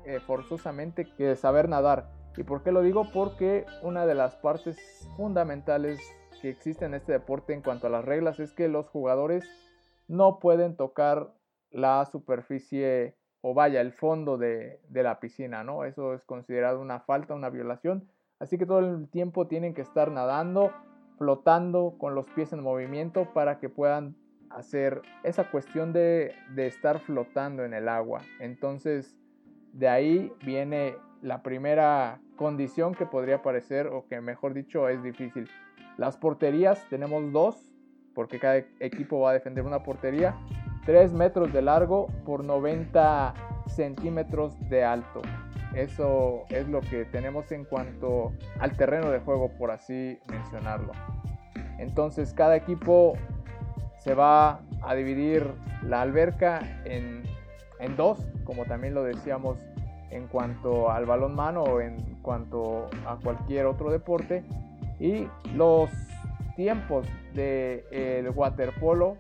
eh, 0.05 0.21
forzosamente 0.21 1.07
que 1.17 1.37
saber 1.37 1.69
nadar. 1.69 2.11
¿Y 2.37 2.45
por 2.45 2.63
qué 2.63 2.73
lo 2.73 2.83
digo? 2.83 3.05
Porque 3.13 3.67
una 3.83 4.07
de 4.07 4.15
las 4.15 4.37
partes 4.37 4.79
fundamentales 5.17 6.01
que 6.41 6.51
existe 6.51 6.85
en 6.85 6.95
este 6.95 7.13
deporte 7.13 7.53
en 7.53 7.63
cuanto 7.63 7.89
a 7.89 7.91
las 7.91 8.05
reglas 8.05 8.39
es 8.39 8.53
que 8.53 8.69
los 8.69 8.89
jugadores 8.89 9.45
no 10.07 10.39
pueden 10.39 10.77
tocar 10.77 11.35
la 11.71 12.05
superficie 12.07 13.17
o 13.41 13.55
vaya, 13.55 13.81
el 13.81 13.93
fondo 13.93 14.37
de, 14.37 14.81
de, 14.89 15.03
la 15.03 15.21
piscina, 15.21 15.63
¿no? 15.63 15.85
Eso 15.85 16.15
es 16.15 16.25
considerado 16.25 16.81
una 16.81 17.01
falta, 17.01 17.35
una 17.35 17.51
violación. 17.51 18.09
Así 18.41 18.59
que 18.59 18.67
todo 18.67 18.81
el 18.81 19.09
tiempo 19.09 19.47
tienen 19.47 19.75
que 19.75 19.83
estar 19.83 20.11
nadando, 20.11 20.73
flotando 21.19 21.97
con 21.99 22.15
los 22.15 22.27
pies 22.31 22.53
en 22.53 22.63
movimiento 22.63 23.33
para 23.33 23.59
que 23.59 23.69
puedan 23.69 24.17
hacer 24.51 25.03
esa 25.23 25.51
cuestión 25.51 25.93
de, 25.93 26.35
de 26.55 26.67
estar 26.67 27.01
flotando 27.01 27.65
en 27.65 27.75
el 27.75 27.89
agua. 27.89 28.23
Entonces, 28.41 29.17
de 29.73 29.89
ahí 29.89 30.33
viene 30.45 30.97
la 31.23 31.43
primera 31.43 32.21
condición 32.37 32.95
que 32.95 33.07
podría 33.07 33.43
parecer, 33.43 33.89
o 33.89 34.07
que 34.07 34.21
mejor 34.21 34.55
dicho 34.55 34.89
es 34.89 35.03
difícil. 35.03 35.49
Las 35.97 36.17
porterías 36.17 36.87
tenemos 36.89 37.33
dos, 37.33 37.73
porque 38.15 38.39
cada 38.39 38.57
equipo 38.81 39.21
va 39.21 39.31
a 39.31 39.33
defender 39.33 39.65
una 39.65 39.83
portería. 39.83 40.37
3 40.87 41.13
metros 41.13 41.53
de 41.53 41.61
largo 41.61 42.07
por 42.25 42.45
90 42.45 43.35
centímetros 43.67 44.57
de 44.71 44.85
alto. 44.85 45.21
Eso 45.75 46.45
es 46.49 46.67
lo 46.69 46.81
que 46.81 47.05
tenemos 47.05 47.53
en 47.53 47.65
cuanto 47.65 48.33
al 48.59 48.77
terreno 48.77 49.11
de 49.11 49.21
juego, 49.21 49.51
por 49.59 49.71
así 49.71 50.19
mencionarlo. 50.31 50.93
Entonces 51.79 52.33
cada 52.33 52.57
equipo 52.57 53.15
se 53.99 54.15
va 54.15 54.61
a 54.83 54.95
dividir 54.95 55.53
la 55.83 56.01
alberca 56.01 56.61
en, 56.85 57.23
en 57.81 57.97
dos, 57.97 58.19
como 58.45 58.65
también 58.65 58.95
lo 58.95 59.03
decíamos 59.03 59.59
en 60.11 60.27
cuanto 60.27 60.91
al 60.91 61.07
balón 61.07 61.35
mano 61.35 61.63
o 61.63 61.81
en 61.81 61.97
cuanto 62.23 62.89
a 63.07 63.17
cualquier 63.17 63.67
otro 63.67 63.91
deporte. 63.91 64.45
Y 64.99 65.29
los 65.55 65.91
tiempos 66.57 67.07
del 67.35 67.85
de 67.91 68.33
waterpolo 68.35 69.17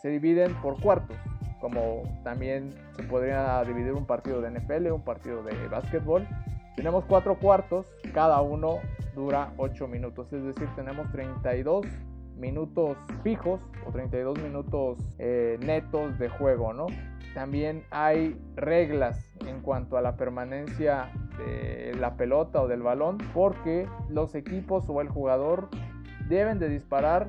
se 0.00 0.08
dividen 0.08 0.54
por 0.62 0.80
cuartos, 0.80 1.16
como 1.60 2.02
también 2.22 2.74
se 2.96 3.02
podría 3.04 3.64
dividir 3.64 3.92
un 3.92 4.06
partido 4.06 4.40
de 4.40 4.50
NFL, 4.50 4.92
un 4.92 5.02
partido 5.02 5.42
de 5.42 5.66
básquetbol. 5.68 6.26
Tenemos 6.76 7.04
cuatro 7.06 7.38
cuartos, 7.38 7.86
cada 8.12 8.40
uno 8.40 8.78
dura 9.14 9.52
8 9.56 9.86
minutos, 9.88 10.32
es 10.32 10.44
decir, 10.44 10.68
tenemos 10.76 11.10
32 11.12 11.86
minutos 12.36 12.96
fijos 13.22 13.60
o 13.86 13.92
32 13.92 14.38
minutos 14.40 14.98
eh, 15.18 15.56
netos 15.60 16.18
de 16.18 16.28
juego, 16.28 16.72
¿no? 16.72 16.86
También 17.34 17.82
hay 17.90 18.40
reglas 18.54 19.30
en 19.46 19.60
cuanto 19.60 19.96
a 19.96 20.02
la 20.02 20.16
permanencia 20.16 21.10
de 21.38 21.92
la 21.98 22.16
pelota 22.16 22.62
o 22.62 22.68
del 22.68 22.82
balón 22.82 23.18
porque 23.34 23.88
los 24.08 24.34
equipos 24.34 24.88
o 24.88 25.00
el 25.00 25.08
jugador 25.08 25.68
deben 26.28 26.58
de 26.58 26.68
disparar 26.68 27.28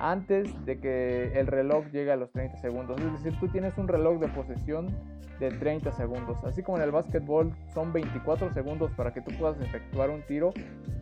antes 0.00 0.52
de 0.64 0.80
que 0.80 1.38
el 1.38 1.46
reloj 1.46 1.86
llegue 1.92 2.10
a 2.10 2.16
los 2.16 2.32
30 2.32 2.58
segundos. 2.58 3.00
Es 3.00 3.12
decir, 3.12 3.38
tú 3.38 3.48
tienes 3.48 3.78
un 3.78 3.86
reloj 3.88 4.18
de 4.18 4.28
posesión 4.28 4.88
de 5.38 5.50
30 5.50 5.92
segundos. 5.92 6.42
Así 6.44 6.62
como 6.62 6.78
en 6.78 6.84
el 6.84 6.90
básquetbol 6.90 7.52
son 7.72 7.92
24 7.92 8.52
segundos 8.52 8.90
para 8.92 9.12
que 9.12 9.20
tú 9.20 9.32
puedas 9.38 9.60
efectuar 9.60 10.10
un 10.10 10.22
tiro, 10.22 10.52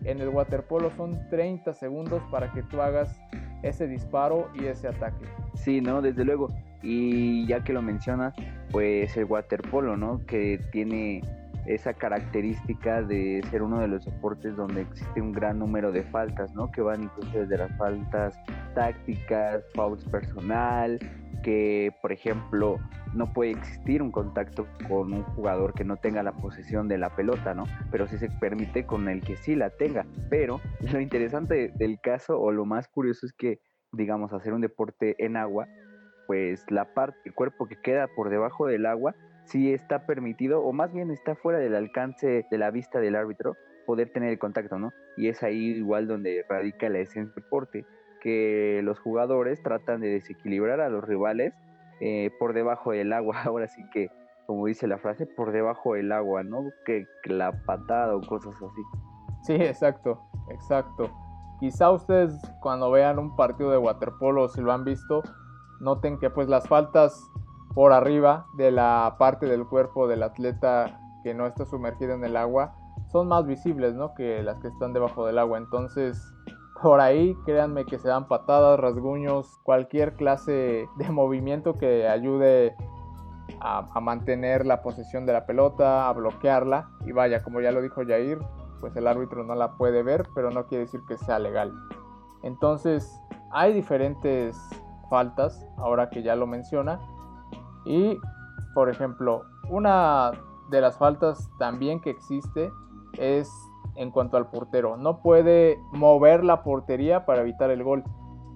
en 0.05 0.21
el 0.21 0.29
waterpolo 0.29 0.91
son 0.91 1.29
30 1.31 1.73
segundos 1.75 2.23
para 2.31 2.53
que 2.53 2.63
tú 2.63 2.81
hagas 2.81 3.19
ese 3.63 3.87
disparo 3.87 4.51
y 4.55 4.67
ese 4.67 4.89
ataque. 4.89 5.27
Sí, 5.55 5.81
no, 5.81 6.03
desde 6.03 6.25
luego. 6.25 6.51
Y 6.83 7.47
ya 7.47 7.63
que 7.63 7.73
lo 7.73 7.83
mencionas, 7.83 8.35
pues 8.71 9.17
el 9.17 9.25
waterpolo, 9.25 9.97
¿no? 9.97 10.25
Que 10.27 10.61
tiene 10.73 11.23
esa 11.67 11.95
característica 11.95 13.03
de 13.03 13.41
ser 13.51 13.63
uno 13.63 13.81
de 13.81 13.89
los 13.89 14.05
deportes 14.05 14.57
donde 14.57 14.83
existe 14.83 15.21
un 15.21 15.33
gran 15.33 15.59
número 15.59 15.93
de 15.93 16.03
faltas, 16.03 16.53
¿no? 16.55 16.71
Que 16.73 16.83
van 16.83 17.05
incluso 17.05 17.39
desde 17.39 17.59
las 17.59 17.77
faltas 17.77 18.37
tácticas, 18.75 19.63
fouls 19.75 20.05
personal, 20.07 20.99
que 21.43 21.95
por 22.01 22.13
ejemplo 22.13 22.79
no 23.15 23.33
puede 23.33 23.51
existir 23.53 24.03
un 24.03 24.11
contacto 24.11 24.67
con 24.89 25.13
un 25.13 25.23
jugador 25.23 25.75
que 25.75 25.85
no 25.85 25.97
tenga 25.97 26.23
la 26.23 26.33
posesión 26.33 26.89
de 26.89 26.99
la 26.99 27.15
pelota, 27.15 27.55
¿no? 27.55 27.65
Pero 27.91 28.09
sí 28.09 28.17
se 28.17 28.29
permite 28.29 28.87
con 28.87 29.09
el 29.09 29.21
que 29.21 29.37
sí 29.37 29.55
la 29.55 29.71
tenga. 29.71 30.07
Pero 30.31 30.61
lo 30.93 31.01
interesante 31.01 31.73
del 31.77 32.01
caso 32.01 32.41
o 32.41 32.53
lo 32.53 32.65
más 32.65 32.89
curioso 32.89 33.27
es 33.27 33.33
que, 33.33 33.61
digamos, 33.93 34.33
hacer 34.33 34.55
un 34.55 34.63
deporte 34.63 35.15
en 35.19 35.37
agua, 35.37 35.69
pues 36.27 36.65
la 36.71 36.95
parte, 36.95 37.19
el 37.25 37.35
cuerpo 37.35 37.67
que 37.67 37.81
queda 37.81 38.09
por 38.09 38.31
debajo 38.31 38.67
del 38.67 38.87
agua, 38.87 39.15
sí 39.45 39.73
está 39.73 40.07
permitido, 40.07 40.63
o 40.63 40.73
más 40.73 40.93
bien 40.93 41.11
está 41.11 41.35
fuera 41.35 41.59
del 41.59 41.75
alcance 41.75 42.47
de 42.51 42.59
la 42.59 42.71
vista 42.71 43.01
del 43.01 43.17
árbitro, 43.17 43.57
poder 43.87 44.11
tener 44.11 44.31
el 44.31 44.39
contacto, 44.39 44.79
¿no? 44.79 44.93
Y 45.17 45.29
es 45.29 45.43
ahí 45.43 45.73
igual 45.77 46.07
donde 46.07 46.45
radica 46.49 46.89
la 46.89 46.99
esencia 46.99 47.33
del 47.35 47.43
deporte, 47.43 47.85
que 48.21 48.81
los 48.85 49.01
jugadores 49.01 49.63
tratan 49.63 50.01
de 50.01 50.09
desequilibrar 50.09 50.81
a 50.81 50.89
los 50.89 51.05
rivales 51.05 51.53
eh, 52.01 52.31
por 52.39 52.53
debajo 52.53 52.93
del 52.93 53.13
agua, 53.13 53.43
ahora 53.45 53.69
sí 53.69 53.83
que, 53.93 54.11
como 54.47 54.67
dice 54.67 54.87
la 54.87 54.99
frase, 54.99 55.27
por 55.27 55.53
debajo 55.53 55.95
del 55.95 56.13
agua, 56.13 56.43
¿no? 56.43 56.65
Que, 56.85 57.07
que 57.23 57.33
la 57.33 57.53
patada 57.65 58.15
o 58.17 58.21
cosas 58.21 58.55
así. 58.55 58.83
Sí, 59.43 59.55
exacto, 59.55 60.21
exacto. 60.51 61.11
Quizá 61.59 61.91
ustedes 61.91 62.33
cuando 62.61 62.91
vean 62.91 63.19
un 63.19 63.37
partido 63.37 63.71
de 63.71 63.79
waterpolo, 63.79 64.49
si 64.49 64.61
lo 64.61 64.73
han 64.73 64.85
visto, 64.85 65.23
noten 65.83 66.19
que 66.19 66.31
pues 66.31 66.49
las 66.49 66.67
faltas 66.69 67.31
por 67.75 67.93
arriba 67.93 68.47
de 68.55 68.71
la 68.71 69.17
parte 69.19 69.47
del 69.47 69.67
cuerpo 69.67 70.07
del 70.07 70.23
atleta 70.23 71.01
que 71.23 71.35
no 71.35 71.47
está 71.47 71.65
sumergido 71.65 72.15
en 72.15 72.25
el 72.25 72.37
agua 72.37 72.75
son 73.11 73.29
más 73.29 73.47
visibles 73.47 73.95
¿no? 73.95 74.15
que 74.15 74.43
las 74.43 74.59
que 74.61 74.69
están 74.69 74.93
debajo 74.93 75.27
del 75.27 75.39
agua. 75.39 75.59
Entonces, 75.59 76.23
por 76.81 77.01
ahí 77.01 77.37
créanme 77.45 77.85
que 77.85 77.99
se 77.99 78.09
dan 78.09 78.29
patadas, 78.29 78.79
rasguños, 78.79 79.59
cualquier 79.65 80.15
clase 80.15 80.89
de 80.97 81.11
movimiento 81.11 81.75
que 81.75 82.09
ayude 82.09 82.77
a, 83.61 83.89
a, 83.93 84.01
mantener 84.01 84.65
la 84.67 84.83
posesión 84.83 85.27
de 85.27 85.33
la 85.33 85.47
pelota, 85.47 86.09
a 86.09 86.13
bloquearla. 86.13 86.91
Y 87.05 87.13
vaya, 87.13 87.43
como 87.43 87.61
ya 87.61 87.73
lo 87.73 87.83
dijo 87.83 88.03
Jair, 88.07 88.39
pues 88.81 88.97
el 88.97 89.07
árbitro 89.07 89.45
no 89.45 89.55
la 89.55 89.73
puede 89.73 90.03
ver, 90.03 90.29
pero 90.35 90.51
no 90.51 90.67
quiere 90.67 90.85
decir 90.85 91.01
que 91.07 91.19
sea 91.19 91.39
legal. 91.39 91.73
Entonces, 92.43 93.21
hay 93.51 93.73
diferentes 93.75 94.57
faltas, 95.13 95.63
ahora 95.77 96.09
que 96.09 96.23
ya 96.23 96.35
lo 96.37 96.47
menciona. 96.47 96.99
Y, 97.85 98.19
por 98.73 98.89
ejemplo, 98.89 99.43
una 99.69 100.33
de 100.71 100.81
las 100.81 100.97
faltas 100.97 101.51
también 101.59 102.01
que 102.01 102.09
existe 102.09 102.73
es 103.19 103.53
en 103.97 104.11
cuanto 104.11 104.39
al 104.39 104.49
portero. 104.49 104.97
No 104.97 105.21
puede 105.21 105.79
mover 105.93 106.43
la 106.45 106.63
portería 106.63 107.27
para 107.27 107.43
evitar 107.43 107.71
el 107.71 107.85
gol. 107.85 108.05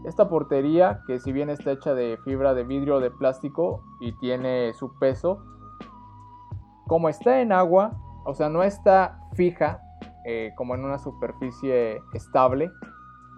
Esta 0.07 0.31
portería, 0.31 1.03
que 1.07 1.19
si 1.19 1.31
bien 1.31 1.51
está 1.51 1.73
hecha 1.73 1.93
de 1.93 2.19
fibra 2.25 2.55
de 2.55 2.65
vidrio 2.65 2.97
o 2.97 3.01
de 3.01 3.11
plástico 3.11 3.83
y 4.01 4.13
tiene 4.13 4.73
su 4.73 4.99
peso, 4.99 5.45
como 6.87 7.11
está 7.11 7.43
en 7.43 7.53
agua, 7.53 7.99
o 8.25 8.33
sea, 8.33 8.49
no 8.49 8.63
está 8.63 9.21
fija 9.35 9.83
eh, 10.25 10.53
como 10.57 10.75
en 10.75 10.87
una 10.87 10.97
superficie 10.97 12.01
estable, 12.15 12.71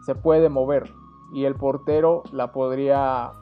se 0.06 0.14
puede 0.14 0.48
mover 0.48 0.88
y 1.32 1.44
el 1.44 1.54
portero 1.54 2.22
la 2.32 2.52
podría 2.52 3.32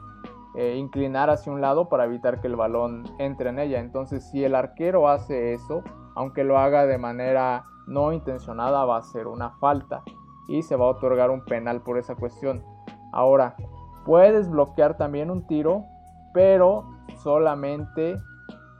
eh, 0.55 0.75
inclinar 0.77 1.29
hacia 1.29 1.51
un 1.51 1.61
lado 1.61 1.89
para 1.89 2.05
evitar 2.05 2.41
que 2.41 2.47
el 2.47 2.55
balón 2.55 3.05
entre 3.19 3.49
en 3.49 3.59
ella. 3.59 3.79
Entonces, 3.79 4.29
si 4.29 4.43
el 4.43 4.55
arquero 4.55 5.07
hace 5.07 5.53
eso, 5.53 5.83
aunque 6.15 6.43
lo 6.43 6.57
haga 6.57 6.85
de 6.85 6.97
manera 6.97 7.63
no 7.85 8.11
intencionada 8.11 8.83
va 8.85 8.97
a 8.97 9.03
ser 9.03 9.27
una 9.27 9.51
falta 9.51 10.03
y 10.47 10.63
se 10.63 10.75
va 10.75 10.85
a 10.85 10.89
otorgar 10.89 11.29
un 11.29 11.43
penal 11.45 11.81
por 11.81 11.97
esa 11.97 12.15
cuestión. 12.15 12.63
Ahora, 13.11 13.55
puedes 14.05 14.49
bloquear 14.49 14.97
también 14.97 15.29
un 15.29 15.45
tiro, 15.47 15.83
pero 16.33 16.85
solamente 17.17 18.17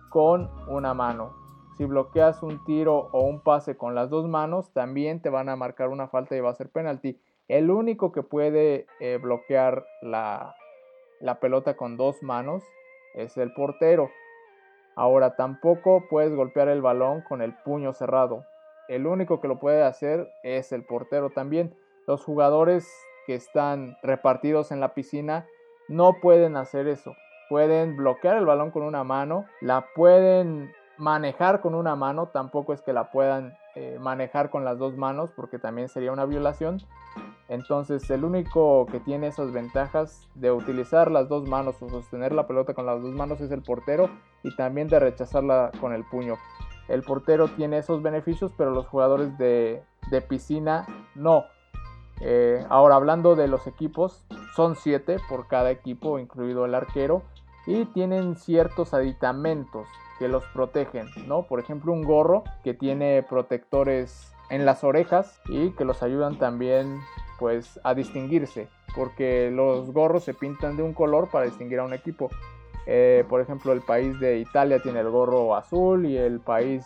con 0.10 0.50
una 0.68 0.94
mano. 0.94 1.32
Si 1.78 1.86
bloqueas 1.86 2.42
un 2.42 2.64
tiro 2.64 3.10
o 3.12 3.22
un 3.22 3.40
pase 3.42 3.78
con 3.78 3.94
las 3.94 4.10
dos 4.10 4.28
manos, 4.28 4.72
también 4.74 5.22
te 5.22 5.30
van 5.30 5.48
a 5.48 5.56
marcar 5.56 5.90
una 5.90 6.08
falta 6.08 6.36
y 6.36 6.40
va 6.40 6.50
a 6.50 6.56
ser 6.56 6.72
penalti. 6.72 7.22
El 7.48 7.72
único 7.72 8.12
que 8.12 8.24
puede 8.24 8.88
eh, 9.00 9.20
bloquear 9.22 9.86
la, 10.02 10.56
pelota 11.40 11.78
con 11.78 11.96
dos 11.96 12.22
manos 12.22 12.64
es 13.16 13.38
el 13.38 13.54
portero. 13.54 14.12
Ahora 14.96 15.36
tampoco 15.36 16.04
puedes 16.10 16.36
golpear 16.36 16.68
el 16.68 16.82
balón 16.82 17.22
con 17.22 17.42
el 17.42 17.54
puño 17.54 17.94
cerrado. 17.94 18.46
El 18.90 19.08
único 19.08 19.40
que 19.40 19.48
lo 19.48 19.60
puede 19.60 19.84
hacer 19.84 20.30
es 20.44 20.72
el 20.74 20.84
portero 20.84 21.30
también. 21.30 21.74
Los 22.06 22.24
jugadores 22.24 22.92
que 23.26 23.36
están 23.36 23.98
repartidos 24.04 24.72
en 24.72 24.80
la 24.80 24.94
piscina 24.94 25.46
no 25.88 26.14
pueden 26.22 26.58
hacer 26.58 26.88
eso. 26.88 27.16
Pueden 27.50 27.96
bloquear 27.96 28.38
el 28.38 28.46
balón 28.46 28.72
con 28.72 28.84
una 28.84 29.06
mano, 29.06 29.46
la 29.62 29.88
pueden 29.96 30.74
manejar 30.98 31.62
con 31.62 31.76
una 31.76 31.96
mano, 31.96 32.28
tampoco 32.28 32.74
es 32.74 32.82
que 32.82 32.92
la 32.92 33.12
puedan 33.12 33.56
eh, 33.76 33.98
manejar 34.00 34.50
con 34.50 34.66
las 34.66 34.78
dos 34.78 34.98
manos 34.98 35.30
porque 35.36 35.60
también 35.60 35.88
sería 35.88 36.12
una 36.12 36.26
violación. 36.26 36.82
Entonces 37.50 38.10
el 38.10 38.26
único 38.26 38.86
que 38.88 39.00
tiene 39.00 39.28
esas 39.28 39.52
ventajas 39.52 40.28
de 40.36 40.52
utilizar 40.52 41.10
las 41.12 41.30
dos 41.30 41.48
manos 41.48 41.82
o 41.82 41.90
sostener 41.90 42.34
la 42.34 42.46
pelota 42.48 42.74
con 42.74 42.86
las 42.86 43.02
dos 43.02 43.14
manos 43.14 43.40
es 43.40 43.52
el 43.52 43.62
portero 43.62 44.10
y 44.44 44.56
también 44.56 44.90
de 44.90 45.00
rechazarla 45.00 45.72
con 45.80 45.94
el 45.94 46.04
puño. 46.04 46.36
El 46.88 47.04
portero 47.04 47.48
tiene 47.50 47.78
esos 47.78 48.02
beneficios, 48.02 48.52
pero 48.58 48.72
los 48.72 48.88
jugadores 48.88 49.38
de, 49.38 49.84
piscina 50.28 50.86
no. 51.16 51.46
Eh, 52.22 52.66
ahora 52.70 52.96
hablando 52.96 53.36
de 53.36 53.48
los 53.48 53.68
equipos, 53.68 54.24
son 54.56 54.76
siete 54.76 55.18
por 55.30 55.48
cada 55.48 55.70
equipo, 55.70 56.18
incluido 56.18 56.66
el 56.66 56.76
arquero, 56.76 57.24
y 57.66 57.86
tienen 57.86 58.36
ciertos 58.38 58.94
aditamentos 58.94 59.88
que 60.18 60.28
los 60.28 60.44
protegen, 60.46 61.08
¿no? 61.28 61.44
Por 61.44 61.60
ejemplo, 61.60 61.92
un 61.92 62.04
gorro 62.04 62.44
que 62.64 62.74
tiene 62.74 63.24
protectores 63.24 64.34
en 64.50 64.66
las 64.66 64.84
orejas 64.84 65.42
y 65.50 65.72
que 65.72 65.86
los 65.86 66.02
ayudan 66.02 66.40
también 66.40 67.00
pues 67.40 67.80
a 67.84 67.94
distinguirse, 67.94 68.68
porque 68.96 69.52
los 69.52 69.92
gorros 69.92 70.24
se 70.24 70.34
pintan 70.34 70.78
de 70.78 70.84
un 70.84 70.94
color 70.94 71.30
para 71.30 71.46
distinguir 71.46 71.80
a 71.80 71.84
un 71.84 71.94
equipo. 71.94 72.30
Eh, 72.86 73.26
por 73.28 73.42
ejemplo, 73.42 73.74
el 73.74 73.82
país 73.82 74.20
de 74.20 74.40
Italia 74.40 74.80
tiene 74.80 75.02
el 75.02 75.10
gorro 75.10 75.56
azul 75.56 76.06
y 76.06 76.18
el 76.18 76.40
país 76.40 76.86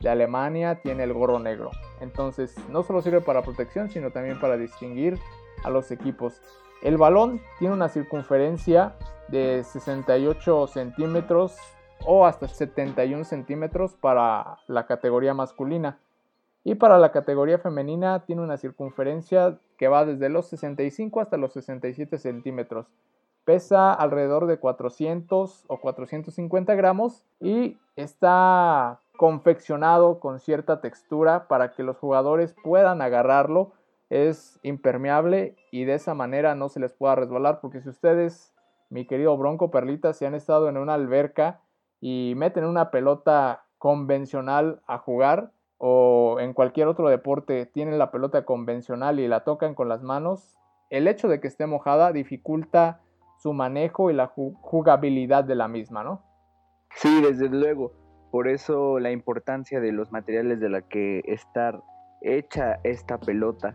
de 0.00 0.08
Alemania 0.08 0.80
tiene 0.82 1.04
el 1.04 1.12
gorro 1.12 1.38
negro. 1.38 1.70
Entonces, 2.00 2.56
no 2.68 2.82
solo 2.82 3.02
sirve 3.02 3.20
para 3.20 3.42
protección, 3.42 3.90
sino 3.90 4.10
también 4.10 4.38
para 4.40 4.56
distinguir 4.56 5.18
a 5.64 5.70
los 5.70 5.90
equipos. 5.90 6.40
El 6.82 6.96
balón 6.96 7.40
tiene 7.58 7.74
una 7.74 7.88
circunferencia 7.88 8.94
de 9.28 9.64
68 9.64 10.66
centímetros 10.66 11.56
o 12.04 12.26
hasta 12.26 12.48
71 12.48 13.24
centímetros 13.24 13.94
para 13.94 14.58
la 14.66 14.86
categoría 14.86 15.34
masculina. 15.34 15.98
Y 16.64 16.76
para 16.76 16.98
la 16.98 17.10
categoría 17.10 17.58
femenina 17.58 18.24
tiene 18.24 18.42
una 18.42 18.56
circunferencia 18.56 19.58
que 19.78 19.88
va 19.88 20.04
desde 20.04 20.28
los 20.28 20.46
65 20.46 21.20
hasta 21.20 21.36
los 21.36 21.52
67 21.52 22.18
centímetros. 22.18 22.86
Pesa 23.44 23.92
alrededor 23.92 24.46
de 24.46 24.58
400 24.58 25.64
o 25.66 25.80
450 25.80 26.74
gramos 26.76 27.24
y 27.40 27.78
está 27.96 29.00
confeccionado 29.16 30.20
con 30.20 30.38
cierta 30.38 30.80
textura 30.80 31.48
para 31.48 31.72
que 31.72 31.82
los 31.82 31.98
jugadores 31.98 32.54
puedan 32.62 33.02
agarrarlo. 33.02 33.72
Es 34.08 34.60
impermeable 34.62 35.56
y 35.72 35.84
de 35.84 35.94
esa 35.94 36.14
manera 36.14 36.54
no 36.54 36.68
se 36.68 36.78
les 36.78 36.92
pueda 36.92 37.16
resbalar 37.16 37.60
porque 37.60 37.80
si 37.80 37.88
ustedes, 37.88 38.54
mi 38.88 39.04
querido 39.06 39.36
Bronco 39.36 39.72
Perlita, 39.72 40.12
si 40.12 40.24
han 40.26 40.34
estado 40.34 40.68
en 40.68 40.76
una 40.76 40.94
alberca 40.94 41.60
y 42.00 42.34
meten 42.36 42.64
una 42.64 42.92
pelota 42.92 43.64
convencional 43.78 44.80
a 44.86 44.98
jugar 44.98 45.50
o 45.84 46.38
en 46.38 46.52
cualquier 46.52 46.86
otro 46.86 47.08
deporte 47.08 47.66
tienen 47.66 47.98
la 47.98 48.12
pelota 48.12 48.44
convencional 48.44 49.18
y 49.18 49.26
la 49.26 49.42
tocan 49.42 49.74
con 49.74 49.88
las 49.88 50.04
manos, 50.04 50.56
el 50.90 51.08
hecho 51.08 51.26
de 51.26 51.40
que 51.40 51.48
esté 51.48 51.66
mojada 51.66 52.12
dificulta 52.12 53.00
su 53.38 53.52
manejo 53.52 54.08
y 54.08 54.14
la 54.14 54.28
jugabilidad 54.28 55.42
de 55.42 55.56
la 55.56 55.66
misma, 55.66 56.04
¿no? 56.04 56.22
Sí, 56.94 57.20
desde 57.20 57.48
luego. 57.48 57.90
Por 58.30 58.46
eso 58.46 59.00
la 59.00 59.10
importancia 59.10 59.80
de 59.80 59.90
los 59.90 60.12
materiales 60.12 60.60
de 60.60 60.68
la 60.68 60.82
que 60.82 61.24
estar 61.26 61.82
hecha 62.20 62.78
esta 62.84 63.18
pelota. 63.18 63.74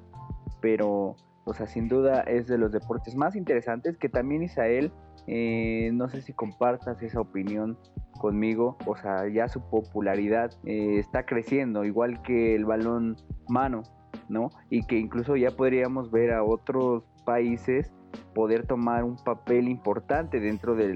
Pero, 0.62 1.18
o 1.44 1.54
sea, 1.54 1.68
sin 1.68 1.90
duda 1.90 2.22
es 2.22 2.48
de 2.48 2.58
los 2.58 2.72
deportes 2.72 3.18
más 3.18 3.36
interesantes 3.36 3.98
que 3.98 4.08
también 4.08 4.44
Isael, 4.44 4.94
eh, 5.28 5.92
no 5.94 6.10
sé 6.10 6.22
si 6.22 6.34
compartas 6.34 7.02
esa 7.04 7.20
opinión 7.20 7.78
conmigo, 8.20 8.78
o 8.86 8.96
sea, 8.96 9.28
ya 9.28 9.48
su 9.48 9.62
popularidad 9.62 10.52
eh, 10.66 10.98
está 10.98 11.26
creciendo, 11.26 11.84
igual 11.84 12.22
que 12.22 12.56
el 12.56 12.66
balón 12.66 13.18
mano, 13.48 13.84
¿no? 14.30 14.50
Y 14.70 14.86
que 14.88 14.98
incluso 14.98 15.36
ya 15.36 15.52
podríamos 15.52 16.12
ver 16.12 16.32
a 16.34 16.44
otros 16.44 17.04
países 17.26 17.92
poder 18.34 18.66
tomar 18.66 19.04
un 19.04 19.18
papel 19.18 19.68
importante 19.68 20.40
dentro 20.40 20.76
de 20.76 20.96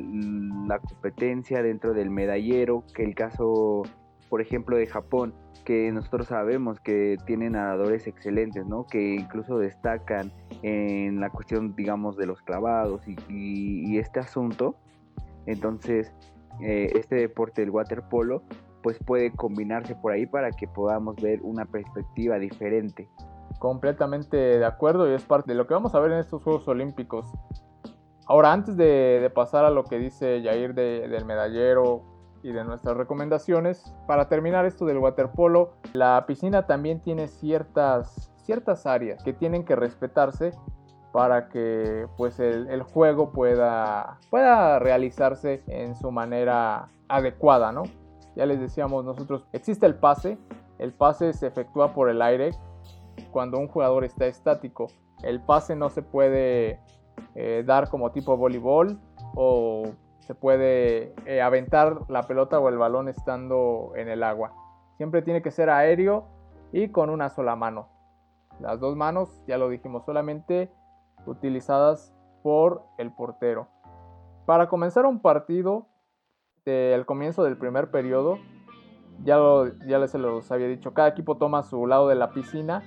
la 0.68 0.80
competencia, 0.80 1.62
dentro 1.62 1.94
del 1.94 2.10
medallero, 2.10 2.86
que 2.94 3.04
el 3.04 3.16
caso, 3.16 3.84
por 4.32 4.40
ejemplo, 4.40 4.78
de 4.78 4.88
Japón, 4.88 5.34
que 5.66 5.92
nosotros 5.92 6.28
sabemos 6.28 6.80
que 6.80 7.18
tienen 7.26 7.52
nadadores 7.52 8.08
excelentes, 8.08 8.66
¿no? 8.66 8.88
Que 8.88 9.16
incluso 9.16 9.58
destacan 9.58 10.32
en 10.62 11.20
la 11.20 11.30
cuestión, 11.30 11.76
digamos, 11.76 12.16
de 12.16 12.28
los 12.28 12.42
clavados 12.42 13.02
y, 13.28 13.98
este 13.98 14.22
asunto. 14.22 14.78
Entonces, 15.48 16.14
eh, 16.62 16.94
este 16.96 17.16
deporte 17.16 17.60
del 17.60 17.72
waterpolo, 17.72 18.42
pues 18.82 18.98
puede 19.06 19.34
combinarse 19.34 19.96
por 19.96 20.14
ahí 20.14 20.26
para 20.26 20.52
que 20.52 20.66
podamos 20.66 21.18
ver 21.18 21.42
una 21.42 21.66
perspectiva 21.66 22.40
diferente 22.40 23.10
completamente 23.60 24.38
de 24.38 24.66
acuerdo 24.66 25.12
y 25.12 25.14
es 25.14 25.24
parte 25.24 25.52
de 25.52 25.58
lo 25.58 25.68
que 25.68 25.74
vamos 25.74 25.94
a 25.94 26.00
ver 26.00 26.14
en 26.14 26.20
estos 26.20 26.42
Juegos 26.42 26.66
Olímpicos. 26.70 27.30
Ahora, 28.28 28.54
antes 28.54 28.78
de, 28.78 29.30
pasar 29.36 29.66
a 29.66 29.70
lo 29.70 29.84
que 29.84 30.00
dice 30.00 30.42
Jair 30.42 30.74
del 30.74 31.26
medallero 31.26 32.11
y 32.44 32.52
de 32.52 32.64
nuestras 32.64 32.98
recomendaciones, 32.98 33.94
para 34.08 34.28
terminar 34.28 34.66
esto 34.66 34.86
del 34.86 34.98
waterpolo, 34.98 35.74
la 35.94 36.26
piscina 36.28 36.66
también 36.66 37.00
tiene 37.02 37.28
ciertas, 37.28 38.32
ciertas 38.38 38.86
áreas 38.86 39.24
que 39.24 39.34
tienen 39.34 39.64
que 39.64 39.76
respetarse 39.76 40.52
para 41.12 41.50
que 41.50 42.08
pues 42.18 42.40
el, 42.40 42.82
juego 42.84 43.32
pueda, 43.32 44.18
pueda 44.30 44.80
realizarse 44.80 45.62
en 45.68 45.96
su 45.96 46.12
manera 46.12 46.90
adecuada, 47.10 47.72
¿no? 47.72 47.84
Ya 48.36 48.46
les 48.46 48.60
decíamos 48.60 49.04
nosotros, 49.04 49.46
existe 49.52 49.86
el 49.86 49.96
pase, 49.96 50.38
el 50.80 50.94
pase 50.94 51.34
se 51.34 51.48
efectúa 51.48 51.94
por 51.94 52.10
el 52.10 52.22
aire 52.22 52.52
cuando 53.32 53.60
un 53.60 53.68
jugador 53.68 54.06
está 54.06 54.26
estático. 54.26 54.88
El 55.22 55.42
pase 55.42 55.76
no 55.76 55.90
se 55.90 56.02
puede 56.02 56.80
eh, 57.36 57.64
dar 57.66 57.90
como 57.90 58.12
tipo 58.12 58.38
voleibol 58.38 59.00
o 59.36 59.92
se 60.22 60.36
puede 60.36 61.14
eh, 61.26 61.42
aventar 61.42 62.10
la 62.10 62.24
pelota 62.24 62.60
o 62.60 62.70
el 62.70 62.78
balón 62.78 63.10
estando 63.10 63.92
en 63.96 64.08
el 64.08 64.24
agua. 64.24 64.54
Siempre 64.98 65.22
tiene 65.22 65.42
que 65.42 65.52
ser 65.52 65.70
aéreo 65.70 66.28
y 66.72 66.90
con 66.90 67.10
una 67.10 67.30
sola 67.30 67.56
mano. 67.56 67.90
Las 68.60 68.80
dos 68.80 68.96
manos, 68.96 69.44
ya 69.48 69.58
lo 69.58 69.70
dijimos, 69.70 70.06
solamente 70.06 70.72
utilizadas 71.26 72.14
por 72.44 72.84
el 72.98 73.12
portero. 73.12 73.68
Para 74.46 74.68
comenzar 74.68 75.06
un 75.06 75.22
partido, 75.22 75.88
del 76.66 77.06
comienzo 77.06 77.44
del 77.44 77.58
primer 77.58 77.90
periodo, 77.90 78.38
ya, 79.24 79.40
ya 79.88 80.00
les 80.00 80.14
los 80.14 80.52
había 80.52 80.68
dicho, 80.68 80.94
cada 80.94 81.10
equipo 81.10 81.38
toma 81.38 81.64
su 81.64 81.88
lado 81.88 82.08
de 82.08 82.16
la 82.16 82.32
piscina 82.32 82.84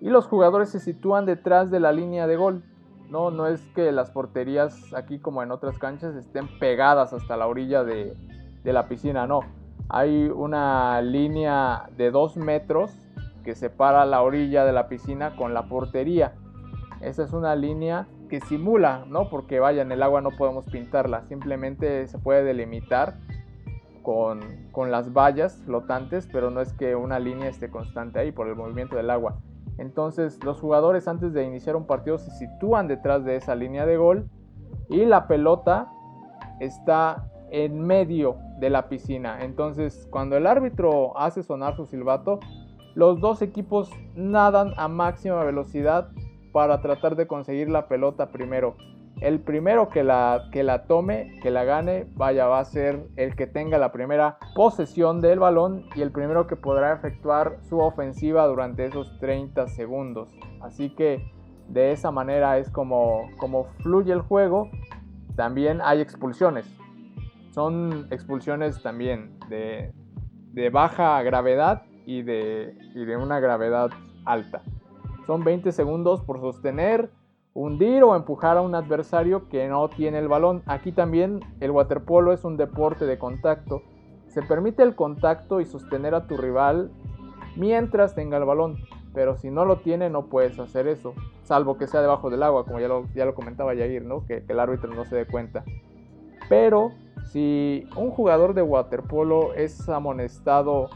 y 0.00 0.08
los 0.10 0.26
jugadores 0.26 0.70
se 0.70 0.80
sitúan 0.80 1.26
detrás 1.26 1.70
de 1.70 1.80
la 1.80 1.92
línea 1.92 2.26
de 2.26 2.36
gol. 2.36 2.64
No, 3.10 3.32
no 3.32 3.48
es 3.48 3.60
que 3.74 3.90
las 3.90 4.12
porterías 4.12 4.94
aquí 4.94 5.18
como 5.18 5.42
en 5.42 5.50
otras 5.50 5.78
canchas 5.78 6.14
estén 6.14 6.46
pegadas 6.60 7.12
hasta 7.12 7.36
la 7.36 7.48
orilla 7.48 7.82
de, 7.82 8.16
la 8.62 8.86
piscina, 8.86 9.26
no. 9.26 9.40
Hay 9.88 10.28
una 10.28 11.02
línea 11.02 11.90
de 11.96 12.12
2 12.12 12.36
metros 12.36 12.92
que 13.42 13.56
separa 13.56 14.06
la 14.06 14.22
orilla 14.22 14.64
de 14.64 14.72
la 14.72 14.86
piscina 14.88 15.34
con 15.34 15.54
la 15.54 15.64
portería. 15.64 16.34
Esa 17.00 17.24
es 17.24 17.32
una 17.32 17.56
línea 17.56 18.06
que 18.28 18.40
simula, 18.40 19.04
¿no? 19.08 19.28
Porque 19.28 19.58
vaya, 19.58 19.82
en 19.82 19.90
el 19.90 20.04
agua 20.04 20.20
no 20.20 20.30
podemos 20.30 20.64
pintarla, 20.66 21.24
simplemente 21.24 22.06
se 22.06 22.18
puede 22.18 22.44
delimitar 22.44 23.16
con, 24.02 24.40
con 24.70 24.92
las 24.92 25.12
vallas 25.12 25.60
flotantes, 25.64 26.28
pero 26.30 26.50
no 26.50 26.60
es 26.60 26.72
que 26.74 26.94
una 26.94 27.18
línea 27.18 27.48
esté 27.48 27.70
constante 27.70 28.20
ahí 28.20 28.30
por 28.30 28.46
el 28.46 28.54
movimiento 28.54 28.94
del 28.94 29.10
agua. 29.10 29.38
Entonces 29.80 30.38
los 30.44 30.60
jugadores 30.60 31.08
antes 31.08 31.32
de 31.32 31.42
iniciar 31.42 31.74
un 31.74 31.86
partido 31.86 32.18
se 32.18 32.30
sitúan 32.32 32.86
detrás 32.86 33.24
de 33.24 33.36
esa 33.36 33.54
línea 33.54 33.86
de 33.86 33.96
gol 33.96 34.28
y 34.90 35.06
la 35.06 35.26
pelota 35.26 35.88
está 36.60 37.26
en 37.50 37.80
medio 37.80 38.36
de 38.58 38.68
la 38.68 38.90
piscina. 38.90 39.42
Entonces, 39.42 40.06
cuando 40.10 40.36
el 40.36 40.46
árbitro 40.46 41.18
hace 41.18 41.42
sonar 41.42 41.76
su 41.76 41.86
silbato, 41.86 42.40
los 42.94 43.20
dos 43.20 43.40
equipos 43.40 43.90
nadan 44.14 44.72
a 44.76 44.86
máxima 44.86 45.42
velocidad 45.44 46.10
para 46.52 46.82
tratar 46.82 47.16
de 47.16 47.26
conseguir 47.26 47.70
la 47.70 47.88
pelota 47.88 48.30
primero. 48.30 48.76
El 49.20 49.40
primero 49.40 49.90
que 49.90 50.02
la, 50.02 50.48
que 50.50 50.62
la 50.62 50.84
tome, 50.84 51.38
que 51.42 51.50
la 51.50 51.64
gane, 51.64 52.06
vaya, 52.14 52.46
va 52.46 52.58
a 52.58 52.64
ser 52.64 53.06
el 53.16 53.36
que 53.36 53.46
tenga 53.46 53.76
la 53.76 53.92
primera 53.92 54.38
posesión 54.54 55.20
del 55.20 55.38
balón 55.38 55.84
y 55.94 56.00
el 56.00 56.10
primero 56.10 56.46
que 56.46 56.56
podrá 56.56 56.94
efectuar 56.94 57.58
su 57.68 57.78
ofensiva 57.80 58.46
durante 58.46 58.86
esos 58.86 59.18
30 59.18 59.68
segundos. 59.68 60.30
Así 60.62 60.94
que 60.94 61.30
de 61.68 61.92
esa 61.92 62.10
manera 62.10 62.56
es 62.56 62.70
como, 62.70 63.28
como 63.36 63.64
fluye 63.82 64.12
el 64.12 64.22
juego. 64.22 64.70
También 65.36 65.80
hay 65.82 66.00
expulsiones. 66.00 66.66
Son 67.50 68.08
expulsiones 68.10 68.82
también 68.82 69.38
de, 69.50 69.92
de 70.52 70.70
baja 70.70 71.22
gravedad 71.22 71.82
y 72.06 72.22
de, 72.22 72.74
y 72.94 73.04
de 73.04 73.16
una 73.18 73.38
gravedad 73.38 73.90
alta. 74.24 74.62
Son 75.26 75.44
20 75.44 75.72
segundos 75.72 76.22
por 76.22 76.40
sostener 76.40 77.10
hundir 77.54 78.02
o 78.04 78.14
empujar 78.14 78.56
a 78.56 78.62
un 78.62 78.74
adversario 78.74 79.48
que 79.48 79.68
no 79.68 79.88
tiene 79.88 80.18
el 80.18 80.28
balón. 80.28 80.62
Aquí 80.66 80.92
también 80.92 81.40
el 81.60 81.70
waterpolo 81.70 82.32
es 82.32 82.44
un 82.44 82.56
deporte 82.56 83.06
de 83.06 83.18
contacto. 83.18 83.82
Se 84.28 84.42
permite 84.42 84.82
el 84.82 84.94
contacto 84.94 85.60
y 85.60 85.64
sostener 85.64 86.14
a 86.14 86.26
tu 86.26 86.36
rival 86.36 86.90
mientras 87.56 88.14
tenga 88.14 88.36
el 88.36 88.44
balón, 88.44 88.76
pero 89.12 89.36
si 89.36 89.50
no 89.50 89.64
lo 89.64 89.78
tiene 89.78 90.08
no 90.08 90.26
puedes 90.26 90.58
hacer 90.58 90.86
eso, 90.86 91.14
salvo 91.42 91.76
que 91.76 91.88
sea 91.88 92.00
debajo 92.00 92.30
del 92.30 92.44
agua, 92.44 92.64
como 92.64 92.78
ya 92.78 92.86
lo, 92.86 93.06
ya 93.14 93.24
lo 93.24 93.34
comentaba 93.34 93.74
Yair, 93.74 94.04
¿no? 94.04 94.24
que, 94.24 94.44
que 94.44 94.52
el 94.52 94.60
árbitro 94.60 94.94
no 94.94 95.04
se 95.04 95.16
dé 95.16 95.26
cuenta. 95.26 95.64
Pero 96.48 96.92
si 97.24 97.88
un 97.96 98.10
jugador 98.10 98.54
de 98.54 98.62
waterpolo 98.62 99.54
es 99.54 99.88
amonestado 99.88 100.90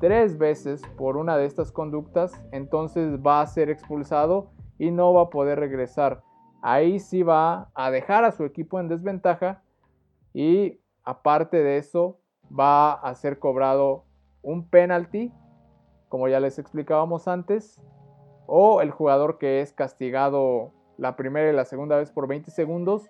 tres 0.00 0.38
veces 0.38 0.82
por 0.96 1.18
una 1.18 1.36
de 1.36 1.44
estas 1.44 1.70
conductas, 1.70 2.32
entonces 2.52 3.18
va 3.24 3.42
a 3.42 3.46
ser 3.46 3.68
expulsado 3.68 4.48
y 4.82 4.90
no 4.90 5.14
va 5.14 5.22
a 5.22 5.30
poder 5.30 5.60
regresar. 5.60 6.24
Ahí 6.60 6.98
sí 6.98 7.22
va 7.22 7.70
a 7.72 7.92
dejar 7.92 8.24
a 8.24 8.32
su 8.32 8.44
equipo 8.44 8.80
en 8.80 8.88
desventaja 8.88 9.62
y 10.34 10.80
aparte 11.04 11.62
de 11.62 11.76
eso 11.76 12.18
va 12.50 12.94
a 12.94 13.14
ser 13.14 13.38
cobrado 13.38 14.06
un 14.42 14.68
penalti, 14.68 15.32
como 16.08 16.26
ya 16.26 16.40
les 16.40 16.58
explicábamos 16.58 17.28
antes, 17.28 17.80
o 18.48 18.80
el 18.80 18.90
jugador 18.90 19.38
que 19.38 19.60
es 19.60 19.72
castigado 19.72 20.72
la 20.98 21.14
primera 21.14 21.48
y 21.48 21.54
la 21.54 21.64
segunda 21.64 21.96
vez 21.96 22.10
por 22.10 22.26
20 22.26 22.50
segundos 22.50 23.08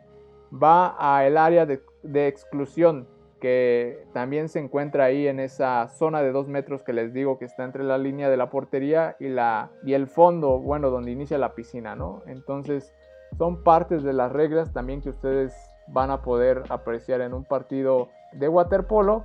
va 0.53 0.95
a 0.99 1.27
el 1.27 1.39
área 1.39 1.64
de, 1.64 1.83
de 2.03 2.29
exclusión 2.29 3.09
que 3.43 4.07
también 4.12 4.49
se 4.49 4.61
encuentra 4.61 5.07
ahí 5.07 5.26
en 5.26 5.40
esa 5.40 5.88
zona 5.88 6.22
de 6.22 6.30
dos 6.30 6.47
metros 6.47 6.84
que 6.84 6.93
les 6.93 7.12
digo 7.12 7.40
que 7.40 7.45
está 7.45 7.64
entre 7.64 7.82
la 7.82 7.99
línea 7.99 8.30
de 8.30 8.36
la 8.36 8.51
portería 8.51 9.16
y, 9.18 9.28
la, 9.30 9.72
y 9.82 9.95
el 9.95 10.07
fondo, 10.07 10.61
bueno, 10.61 10.90
donde 10.90 11.11
inicia 11.11 11.38
la 11.38 11.57
piscina, 11.57 11.97
¿no? 11.97 12.22
Entonces 12.28 12.95
son 13.36 13.64
partes 13.64 14.05
de 14.05 14.12
las 14.12 14.30
reglas 14.30 14.72
también 14.72 15.01
que 15.01 15.09
ustedes 15.09 15.53
van 15.88 16.12
a 16.12 16.22
poder 16.22 16.62
apreciar 16.68 17.20
en 17.20 17.34
un 17.34 17.45
partido 17.45 18.11
de 18.30 18.49
waterpolo. 18.49 19.24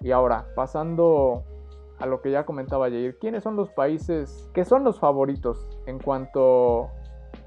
Y 0.00 0.10
ahora, 0.12 0.46
pasando 0.54 1.44
a 1.98 2.06
lo 2.06 2.22
que 2.22 2.30
ya 2.30 2.46
comentaba 2.46 2.88
Jair, 2.88 3.18
¿quiénes 3.18 3.42
son 3.42 3.56
los 3.56 3.68
países 3.68 4.50
que 4.54 4.64
son 4.64 4.84
los 4.84 4.98
favoritos 4.98 5.68
en 5.84 5.98
cuanto 5.98 6.88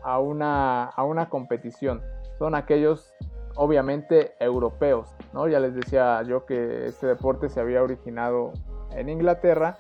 a 0.04 0.20
una, 0.20 0.84
a 0.84 1.04
una 1.04 1.28
competición? 1.28 2.04
Son 2.38 2.54
aquellos 2.54 3.16
obviamente 3.58 4.34
europeos. 4.40 5.14
¿no? 5.34 5.48
Ya 5.48 5.60
les 5.60 5.76
decía 5.76 6.22
yo 6.24 6.46
que 6.46 6.88
este 6.88 7.08
deporte 7.08 7.50
se 7.50 7.60
había 7.60 7.84
originado 7.84 8.54
en 8.92 9.10
Inglaterra, 9.10 9.78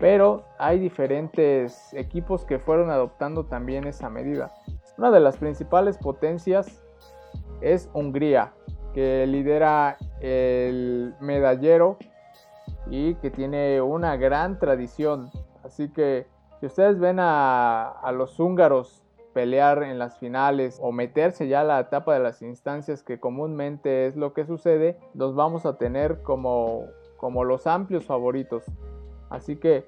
pero 0.00 0.44
hay 0.58 0.78
diferentes 0.78 1.94
equipos 1.94 2.44
que 2.44 2.58
fueron 2.58 2.90
adoptando 2.90 3.44
también 3.44 3.86
esa 3.86 4.10
medida. 4.10 4.52
Una 4.98 5.10
de 5.10 5.20
las 5.20 5.36
principales 5.36 5.98
potencias 5.98 6.82
es 7.60 7.88
Hungría, 7.92 8.52
que 8.92 9.26
lidera 9.26 9.96
el 10.20 11.14
medallero 11.20 11.98
y 12.88 13.14
que 13.16 13.30
tiene 13.30 13.80
una 13.80 14.16
gran 14.16 14.58
tradición. 14.58 15.30
Así 15.62 15.88
que 15.88 16.26
si 16.60 16.66
ustedes 16.66 16.98
ven 16.98 17.18
a, 17.18 17.88
a 17.88 18.12
los 18.12 18.38
húngaros 18.38 19.03
pelear 19.34 19.82
en 19.82 19.98
las 19.98 20.18
finales 20.18 20.78
o 20.80 20.92
meterse 20.92 21.48
ya 21.48 21.60
a 21.60 21.64
la 21.64 21.80
etapa 21.80 22.14
de 22.14 22.20
las 22.20 22.40
instancias 22.40 23.02
que 23.02 23.20
comúnmente 23.20 24.06
es 24.06 24.16
lo 24.16 24.32
que 24.32 24.46
sucede, 24.46 24.96
los 25.12 25.34
vamos 25.34 25.66
a 25.66 25.76
tener 25.76 26.22
como, 26.22 26.86
como 27.18 27.44
los 27.44 27.66
amplios 27.66 28.06
favoritos. 28.06 28.64
Así 29.28 29.56
que 29.56 29.86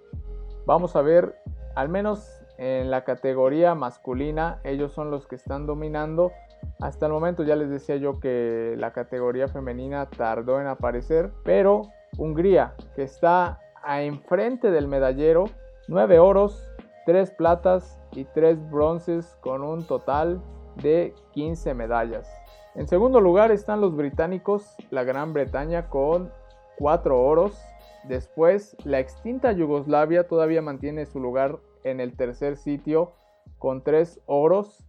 vamos 0.67 0.97
a 0.97 1.03
ver, 1.03 1.37
al 1.75 1.89
menos 1.89 2.43
en 2.59 2.91
la 2.91 3.05
categoría 3.05 3.75
masculina, 3.75 4.61
ellos 4.65 4.93
son 4.93 5.11
los 5.11 5.27
que 5.27 5.37
están 5.37 5.67
dominando. 5.67 6.33
Hasta 6.81 7.07
el 7.07 7.13
momento 7.13 7.43
ya 7.45 7.55
les 7.55 7.71
decía 7.71 7.97
yo 7.97 8.19
que 8.19 8.75
la 8.79 8.93
categoría 8.93 9.49
femenina 9.49 10.07
tardó 10.11 10.61
en 10.61 10.67
aparecer, 10.67 11.31
pero 11.45 11.83
Hungría, 12.19 12.75
que 12.95 13.03
está 13.03 13.61
a 13.83 14.03
enfrente 14.03 14.71
del 14.71 14.89
medallero, 14.89 15.45
9 15.89 16.19
oros, 16.19 16.73
3 17.05 17.31
platas 17.33 18.01
y 18.17 18.25
3 18.25 18.71
bronces 18.71 19.37
con 19.41 19.63
un 19.63 19.87
total 19.87 20.43
de 20.83 21.15
15 21.33 21.75
medallas. 21.75 22.29
En 22.75 22.89
segundo 22.89 23.21
lugar 23.21 23.53
están 23.53 23.81
los 23.81 23.97
británicos, 23.97 24.77
la 24.91 25.05
Gran 25.05 25.33
Bretaña 25.33 25.89
con 25.89 26.31
4 26.79 27.23
oros. 27.23 27.59
Después, 28.05 28.77
la 28.85 28.99
extinta 29.01 29.53
Yugoslavia 29.53 30.29
todavía 30.29 30.63
mantiene 30.63 31.07
su 31.07 31.21
lugar 31.21 31.59
en 31.85 32.01
el 32.01 32.17
tercer 32.17 32.57
sitio 32.57 33.13
con 33.59 33.83
3 33.83 34.21
oros 34.27 34.87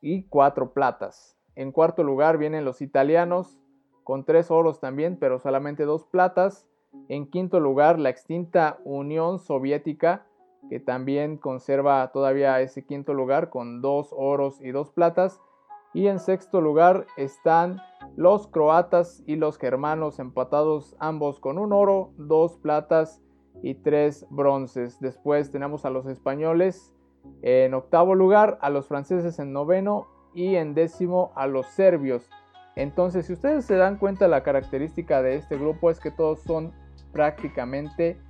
y 0.00 0.24
4 0.24 0.72
platas. 0.72 1.36
En 1.56 1.72
cuarto 1.72 2.04
lugar 2.04 2.38
vienen 2.38 2.64
los 2.64 2.80
italianos 2.80 3.58
con 4.04 4.24
3 4.24 4.50
oros 4.52 4.78
también, 4.78 5.18
pero 5.18 5.40
solamente 5.40 5.84
2 5.84 6.04
platas. 6.04 6.68
En 7.08 7.28
quinto 7.28 7.58
lugar, 7.58 7.98
la 7.98 8.10
extinta 8.10 8.78
Unión 8.84 9.40
Soviética 9.40 10.27
que 10.68 10.80
también 10.80 11.36
conserva 11.36 12.10
todavía 12.12 12.60
ese 12.60 12.84
quinto 12.84 13.14
lugar 13.14 13.50
con 13.50 13.80
dos 13.80 14.14
oros 14.16 14.60
y 14.60 14.70
dos 14.70 14.90
platas. 14.90 15.40
Y 15.94 16.06
en 16.06 16.18
sexto 16.18 16.60
lugar 16.60 17.06
están 17.16 17.80
los 18.16 18.46
croatas 18.46 19.22
y 19.26 19.36
los 19.36 19.58
germanos 19.58 20.18
empatados 20.18 20.96
ambos 20.98 21.40
con 21.40 21.58
un 21.58 21.72
oro, 21.72 22.12
dos 22.16 22.56
platas 22.58 23.22
y 23.62 23.74
tres 23.74 24.26
bronces. 24.30 25.00
Después 25.00 25.50
tenemos 25.50 25.84
a 25.84 25.90
los 25.90 26.06
españoles 26.06 26.92
en 27.42 27.74
octavo 27.74 28.14
lugar, 28.14 28.58
a 28.60 28.70
los 28.70 28.86
franceses 28.86 29.38
en 29.38 29.52
noveno 29.52 30.06
y 30.34 30.56
en 30.56 30.74
décimo 30.74 31.32
a 31.34 31.46
los 31.46 31.66
serbios. 31.66 32.28
Entonces, 32.76 33.26
si 33.26 33.32
ustedes 33.32 33.64
se 33.64 33.76
dan 33.76 33.96
cuenta, 33.96 34.28
la 34.28 34.42
característica 34.42 35.20
de 35.20 35.34
este 35.34 35.58
grupo 35.58 35.90
es 35.90 35.98
que 35.98 36.10
todos 36.10 36.40
son 36.42 36.72
prácticamente 37.12 38.20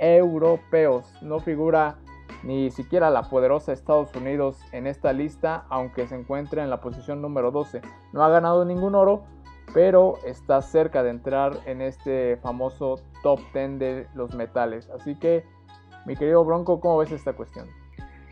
europeos. 0.00 1.12
No 1.22 1.38
figura 1.40 1.98
ni 2.42 2.70
siquiera 2.70 3.10
la 3.10 3.28
poderosa 3.28 3.72
Estados 3.72 4.14
Unidos 4.14 4.58
en 4.72 4.86
esta 4.86 5.12
lista, 5.12 5.66
aunque 5.68 6.06
se 6.06 6.16
encuentra 6.16 6.64
en 6.64 6.70
la 6.70 6.80
posición 6.80 7.20
número 7.20 7.50
12. 7.50 7.82
No 8.12 8.24
ha 8.24 8.28
ganado 8.30 8.64
ningún 8.64 8.94
oro, 8.94 9.24
pero 9.74 10.14
está 10.24 10.62
cerca 10.62 11.02
de 11.02 11.10
entrar 11.10 11.58
en 11.66 11.82
este 11.82 12.38
famoso 12.38 13.00
top 13.22 13.40
10 13.52 13.78
de 13.78 14.06
los 14.14 14.34
metales. 14.34 14.88
Así 14.90 15.18
que, 15.18 15.44
mi 16.06 16.16
querido 16.16 16.44
Bronco, 16.44 16.80
¿cómo 16.80 16.98
ves 16.98 17.12
esta 17.12 17.34
cuestión? 17.34 17.68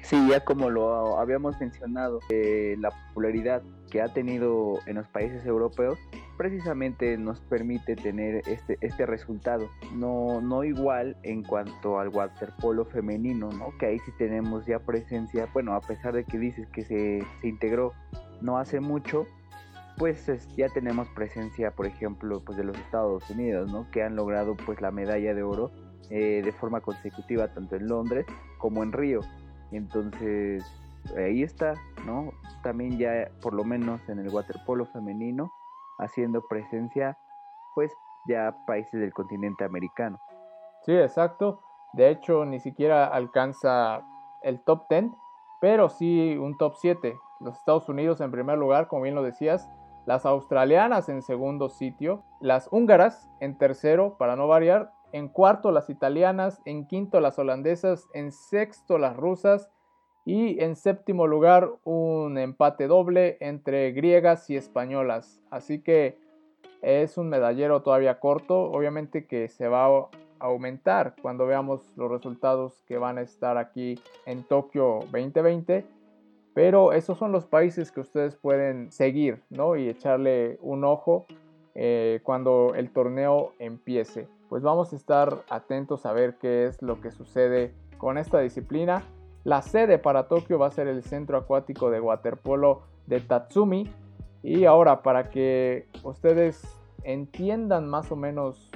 Sí, 0.03 0.29
ya 0.31 0.41
como 0.45 0.71
lo 0.71 1.19
habíamos 1.19 1.61
mencionado, 1.61 2.21
eh, 2.31 2.77
la 2.79 2.91
popularidad 2.91 3.63
que 3.91 4.01
ha 4.01 4.09
tenido 4.09 4.79
en 4.87 4.97
los 4.97 5.09
países 5.09 5.45
europeos 5.45 5.99
precisamente 6.39 7.19
nos 7.19 7.41
permite 7.41 7.97
tener 7.97 8.43
este, 8.47 8.79
este 8.81 9.05
resultado. 9.05 9.69
No, 9.95 10.41
no 10.41 10.63
igual 10.65 11.17
en 11.25 11.43
cuanto 11.43 11.99
al 11.99 12.09
waterpolo 12.09 12.87
femenino, 12.87 13.51
¿no? 13.51 13.77
que 13.79 13.87
ahí 13.87 13.99
sí 13.99 14.13
tenemos 14.17 14.65
ya 14.65 14.79
presencia, 14.79 15.49
bueno, 15.53 15.75
a 15.75 15.81
pesar 15.81 16.15
de 16.15 16.25
que 16.25 16.39
dices 16.39 16.69
que 16.69 16.83
se, 16.83 17.27
se 17.41 17.49
integró 17.49 17.93
no 18.41 18.57
hace 18.57 18.79
mucho, 18.79 19.27
pues 19.99 20.31
ya 20.57 20.69
tenemos 20.69 21.09
presencia, 21.09 21.73
por 21.73 21.87
ejemplo, 21.87 22.41
pues 22.45 22.57
de 22.57 22.63
los 22.63 22.79
Estados 22.79 23.29
Unidos, 23.31 23.71
¿no? 23.71 23.91
que 23.91 24.05
han 24.05 24.15
logrado 24.15 24.57
pues 24.57 24.81
la 24.81 24.93
medalla 24.93 25.35
de 25.35 25.43
oro 25.43 25.73
eh, 26.09 26.41
de 26.45 26.53
forma 26.53 26.81
consecutiva 26.81 27.53
tanto 27.53 27.75
en 27.75 27.89
Londres 27.89 28.27
como 28.59 28.85
en 28.85 28.93
Río. 28.93 29.21
Entonces, 29.73 30.65
ahí 31.17 31.43
está, 31.43 31.75
¿no? 32.07 32.33
También 32.63 32.97
ya, 32.97 33.29
por 33.43 33.55
lo 33.55 33.65
menos 33.65 34.01
en 34.09 34.21
el 34.21 34.29
waterpolo 34.29 34.87
femenino, 34.87 35.53
haciendo 35.99 36.43
presencia, 36.49 37.19
pues 37.75 37.93
ya 38.27 38.57
países 38.67 39.01
del 39.01 39.13
continente 39.13 39.65
americano. 39.65 40.19
Sí, 40.83 40.93
exacto. 40.93 41.61
De 41.93 42.11
hecho, 42.11 42.45
ni 42.45 42.61
siquiera 42.61 43.07
alcanza 43.07 44.03
el 44.43 44.61
top 44.61 44.89
10, 44.89 45.07
pero 45.61 45.89
sí 45.89 46.37
un 46.37 46.57
top 46.57 46.75
7. 46.77 47.17
Los 47.41 47.57
Estados 47.57 47.89
Unidos 47.89 48.21
en 48.21 48.31
primer 48.31 48.59
lugar, 48.59 48.89
como 48.89 49.03
bien 49.03 49.15
lo 49.15 49.23
decías, 49.23 49.69
las 50.07 50.25
australianas 50.25 51.09
en 51.09 51.23
segundo 51.23 51.69
sitio, 51.69 52.23
las 52.41 52.69
húngaras 52.73 53.31
en 53.41 53.59
tercero, 53.59 54.17
para 54.17 54.37
no 54.37 54.49
variar, 54.49 54.93
en 55.13 55.29
cuarto 55.29 55.71
las 55.71 55.91
italianas, 55.91 56.61
en 56.65 56.87
quinto 56.87 57.21
las 57.21 57.39
holandesas, 57.39 58.09
en 58.15 58.33
sexto 58.33 58.99
las 58.99 59.17
rusas 59.17 59.71
y 60.29 60.63
en 60.63 60.77
séptimo 60.77 61.27
lugar 61.27 61.71
un 61.85 62.37
empate 62.37 62.87
doble 62.87 63.39
entre 63.41 63.93
griegas 63.93 64.51
y 64.51 64.57
españolas. 64.57 65.41
Así 65.49 65.81
que 65.81 66.19
es 66.83 67.17
un 67.17 67.31
medallero 67.31 67.81
todavía 67.81 68.21
corto, 68.21 68.65
obviamente 68.65 69.27
que 69.27 69.49
se 69.49 69.69
va 69.69 69.87
a 69.87 70.09
aumentar 70.39 71.15
cuando 71.23 71.47
veamos 71.47 71.81
los 71.97 72.11
resultados 72.11 72.83
que 72.87 72.99
van 72.99 73.17
a 73.17 73.23
estar 73.23 73.57
aquí 73.57 73.99
en 74.27 74.43
Tokio 74.43 74.99
2020. 75.11 75.87
Pero 76.53 76.93
esos 76.93 77.17
son 77.17 77.33
los 77.33 77.47
países 77.47 77.91
que 77.91 78.01
ustedes 78.01 78.37
pueden 78.37 78.93
seguir 78.93 79.41
¿no? 79.49 79.77
y 79.77 79.89
echarle 79.89 80.59
un 80.61 80.85
ojo 80.85 81.25
eh, 81.75 82.21
cuando 82.23 82.75
el 82.75 82.91
torneo 82.91 83.55
empiece. 83.59 84.29
Pues 84.51 84.63
vamos 84.63 84.93
a 84.93 84.97
estar 84.97 85.39
atentos 85.49 86.05
a 86.05 86.13
ver 86.13 86.37
qué 86.37 86.67
es 86.67 86.83
lo 86.83 87.01
que 87.01 87.13
sucede 87.13 87.73
con 87.97 88.19
esta 88.19 88.41
disciplina. 88.41 89.03
La 89.45 89.63
sede 89.63 89.99
para 89.99 90.29
Tokio 90.29 90.59
va 90.59 90.67
a 90.67 90.71
ser 90.71 90.89
el 90.89 91.03
Centro 91.03 91.39
Acuático 91.39 91.91
de 91.91 92.01
Waterpolo 92.01 92.83
de 93.07 93.21
Tatsumi. 93.21 93.91
Y 94.43 94.65
ahora 94.65 95.03
para 95.03 95.31
que 95.31 95.89
ustedes 96.05 96.63
entiendan 97.03 97.89
más 97.89 98.13
o 98.13 98.17
menos 98.17 98.71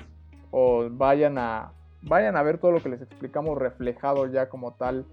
o 0.51 0.89
vayan 0.91 1.39
a, 1.39 1.73
vayan 2.03 2.37
a 2.37 2.43
ver 2.43 2.59
todo 2.59 2.73
lo 2.73 2.83
que 2.83 2.89
les 2.89 3.03
explicamos 3.03 3.59
reflejado 3.59 4.27
ya 4.27 4.49
como 4.49 4.73
tal 4.73 5.07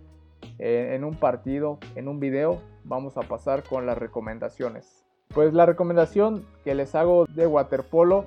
eh, 0.58 0.94
en 0.96 1.04
un 1.04 1.16
partido, 1.16 1.80
en 1.96 2.08
un 2.08 2.20
video, 2.20 2.62
vamos 2.84 3.18
a 3.18 3.22
pasar 3.22 3.64
con 3.64 3.86
las 3.86 3.98
recomendaciones. 3.98 5.06
Pues 5.34 5.54
la 5.54 5.66
recomendación 5.66 6.46
que 6.64 6.76
les 6.76 6.96
hago 6.96 7.26
de 7.26 7.46
waterpolo 7.46 8.26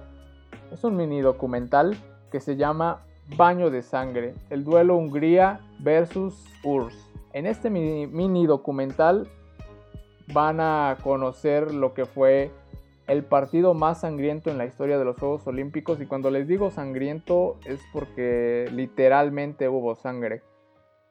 es 0.71 0.85
un 0.85 0.97
mini 0.97 1.21
documental 1.21 1.97
que 2.31 2.41
se 2.41 2.57
llama 2.57 3.03
Baño 3.37 3.71
de 3.71 3.83
Sangre, 3.83 4.35
el 4.51 4.65
duelo 4.65 4.97
Hungría 4.97 5.61
versus 5.81 6.45
URSS. 6.65 7.12
En 7.33 7.47
este 7.47 7.71
mini, 7.71 8.47
documental 8.47 9.27
van 10.35 10.61
a 10.61 10.99
conocer 11.03 11.73
lo 11.73 11.95
que 11.95 12.05
fue 12.05 12.51
el 13.07 13.25
partido 13.25 13.75
más 13.75 14.01
sangriento 14.01 14.51
en 14.51 14.59
la 14.59 14.67
historia 14.67 14.99
de 14.99 15.05
los 15.05 15.17
Juegos 15.17 15.47
Olímpicos 15.47 16.01
y 16.01 16.07
cuando 16.07 16.31
les 16.31 16.47
digo 16.47 16.71
sangriento 16.71 17.59
es 17.65 17.81
porque 17.93 18.69
literalmente 18.73 19.69
hubo 19.69 19.95
sangre 19.95 20.43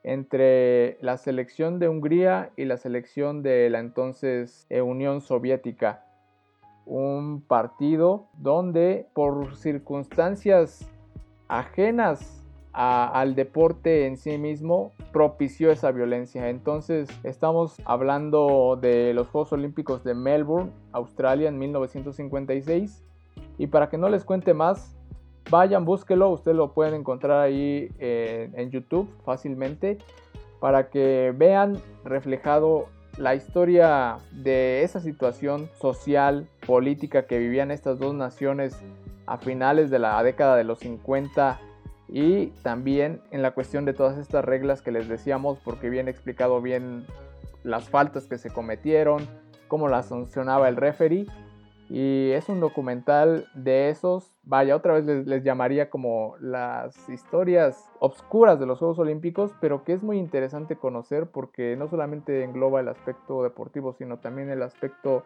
entre 0.04 0.98
la 1.02 1.18
selección 1.18 1.80
de 1.80 1.90
Hungría 1.90 2.52
y 2.56 2.66
la 2.66 2.78
selección 2.78 3.44
de 3.44 3.70
la 3.70 3.80
entonces 3.80 4.66
eh, 4.70 4.82
Unión 4.82 5.22
Soviética. 5.22 6.06
Un 6.86 7.42
partido 7.42 8.28
donde 8.38 9.08
por 9.14 9.56
circunstancias 9.56 10.90
ajenas 11.48 12.41
al 12.74 13.36
deporte 13.36 14.08
en 14.08 14.18
sí 14.18 14.38
mismo 14.38 14.94
propició 15.12 15.72
esa 15.72 15.92
violencia. 15.92 16.50
Entonces 16.50 17.10
estamos 17.24 17.76
hablando 17.86 18.78
de 18.82 19.14
los 19.14 19.28
Juegos 19.28 19.52
Olímpicos 19.54 20.04
de 20.04 20.14
Melbourne, 20.14 20.72
Australia 20.92 21.50
en 21.50 21.60
1956. 21.60 23.04
Y 23.58 23.68
para 23.68 23.90
que 23.90 23.98
no 23.98 24.10
les 24.10 24.24
cuente 24.24 24.54
más, 24.54 24.96
vayan, 25.50 25.86
búsquelo, 25.86 26.30
ustedes 26.30 26.58
lo 26.58 26.74
pueden 26.74 26.94
encontrar 26.94 27.42
ahí 27.42 27.90
en, 28.00 28.58
en 28.58 28.72
YouTube 28.72 29.10
fácilmente 29.26 29.98
para 30.60 30.90
que 30.90 31.34
vean 31.36 31.78
reflejado 32.06 32.88
la 33.18 33.36
historia 33.36 34.18
de 34.32 34.84
esa 34.84 35.00
situación 35.00 35.70
social, 35.80 36.48
política 36.66 37.26
que 37.26 37.40
vivían 37.40 37.72
estas 37.72 38.00
dos 38.00 38.14
naciones 38.14 38.80
a 39.26 39.38
finales 39.38 39.90
de 39.90 40.00
la 40.00 40.22
década 40.24 40.56
de 40.56 40.64
los 40.64 40.80
50 40.80 41.60
y 42.12 42.48
también 42.62 43.22
en 43.32 43.42
la 43.42 43.52
cuestión 43.52 43.86
de 43.86 43.94
todas 43.94 44.18
estas 44.18 44.44
reglas 44.44 44.82
que 44.82 44.92
les 44.92 45.08
decíamos 45.08 45.60
porque 45.64 45.90
viene 45.90 46.12
explicado 46.12 46.62
bien 46.62 47.06
las 47.64 47.90
faltas 47.90 48.28
que 48.28 48.38
se 48.38 48.50
cometieron, 48.50 49.26
cómo 49.70 49.88
las 49.88 50.08
sancionaba 50.08 50.68
el 50.68 50.76
referee. 50.76 51.26
Y 51.90 52.32
es 52.32 52.48
un 52.48 52.62
documental 52.62 53.48
de 53.54 53.90
esos, 53.90 54.34
vaya, 54.44 54.78
otra 54.78 54.94
vez 54.94 55.06
les, 55.26 55.44
llamaría 55.44 55.90
como 55.90 56.36
las 56.40 57.10
historias 57.10 57.90
obscuras 58.00 58.60
de 58.62 58.66
los 58.66 58.80
Juegos 58.80 59.00
Olímpicos, 59.00 59.54
pero 59.60 59.84
que 59.84 59.92
es 59.92 60.02
muy 60.02 60.18
interesante 60.18 60.78
conocer 60.78 61.28
porque 61.28 61.76
no 61.78 61.90
solamente 61.90 62.44
engloba 62.44 62.80
el 62.80 62.88
aspecto 62.88 63.44
deportivo, 63.44 63.92
sino 63.92 64.20
también 64.20 64.50
el 64.50 64.64
aspecto 64.64 65.24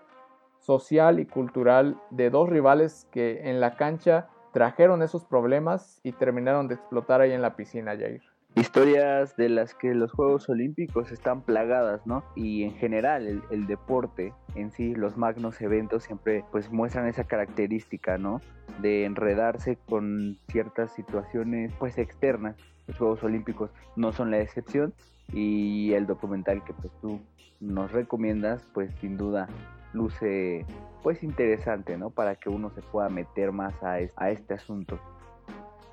social 0.59 1.19
y 1.19 1.27
cultural 1.27 2.01
de 2.09 2.31
dos 2.31 2.49
rivales 2.49 3.07
que 3.11 3.47
en 3.49 3.59
la 3.59 3.75
cancha 3.75 4.29
trajeron 4.55 5.03
esos 5.03 5.25
problemas 5.25 5.99
y 6.01 6.13
terminaron 6.13 6.69
de 6.69 6.75
explotar 6.75 7.19
ahí 7.19 7.33
en 7.33 7.41
la 7.41 7.57
piscina, 7.57 7.91
Jair 7.97 8.21
historias 8.55 9.35
de 9.35 9.49
las 9.49 9.75
que 9.75 9.93
los 9.93 10.13
Juegos 10.13 10.47
Olímpicos 10.47 11.11
están 11.11 11.41
plagadas, 11.41 12.07
¿no? 12.07 12.23
Y 12.37 12.63
en 12.63 12.73
general 12.75 13.43
el, 13.51 13.67
deporte 13.67 14.33
en 14.55 14.71
sí, 14.71 14.95
los 14.95 15.17
magnos 15.17 15.59
eventos 15.59 16.03
siempre 16.03 16.45
pues 16.53 16.71
muestran 16.71 17.05
esa 17.07 17.25
característica, 17.25 18.17
¿no? 18.17 18.39
De 18.81 19.03
enredarse 19.03 19.77
con 19.89 20.37
ciertas 20.47 20.93
situaciones 20.93 21.73
pues 21.77 21.97
externas. 21.97 22.55
Los 22.87 22.97
Juegos 22.97 23.23
Olímpicos 23.23 23.71
no 23.97 24.13
son 24.13 24.31
la 24.31 24.39
excepción 24.39 24.93
y 25.33 25.91
el 25.91 26.07
documental 26.07 26.63
que 26.63 26.71
pues 26.71 26.93
tú 27.01 27.19
nos 27.59 27.91
recomiendas 27.91 28.65
pues 28.73 28.89
sin 29.01 29.17
duda 29.17 29.49
luce 29.95 30.65
pues 31.01 31.23
interesante, 31.23 31.97
¿no? 31.97 32.09
Para 32.09 32.35
que 32.35 32.49
uno 32.49 32.69
se 32.71 32.81
pueda 32.81 33.09
meter 33.09 33.51
más 33.51 33.81
a, 33.83 33.97
a 34.15 34.29
este 34.29 34.53
asunto. 34.53 34.99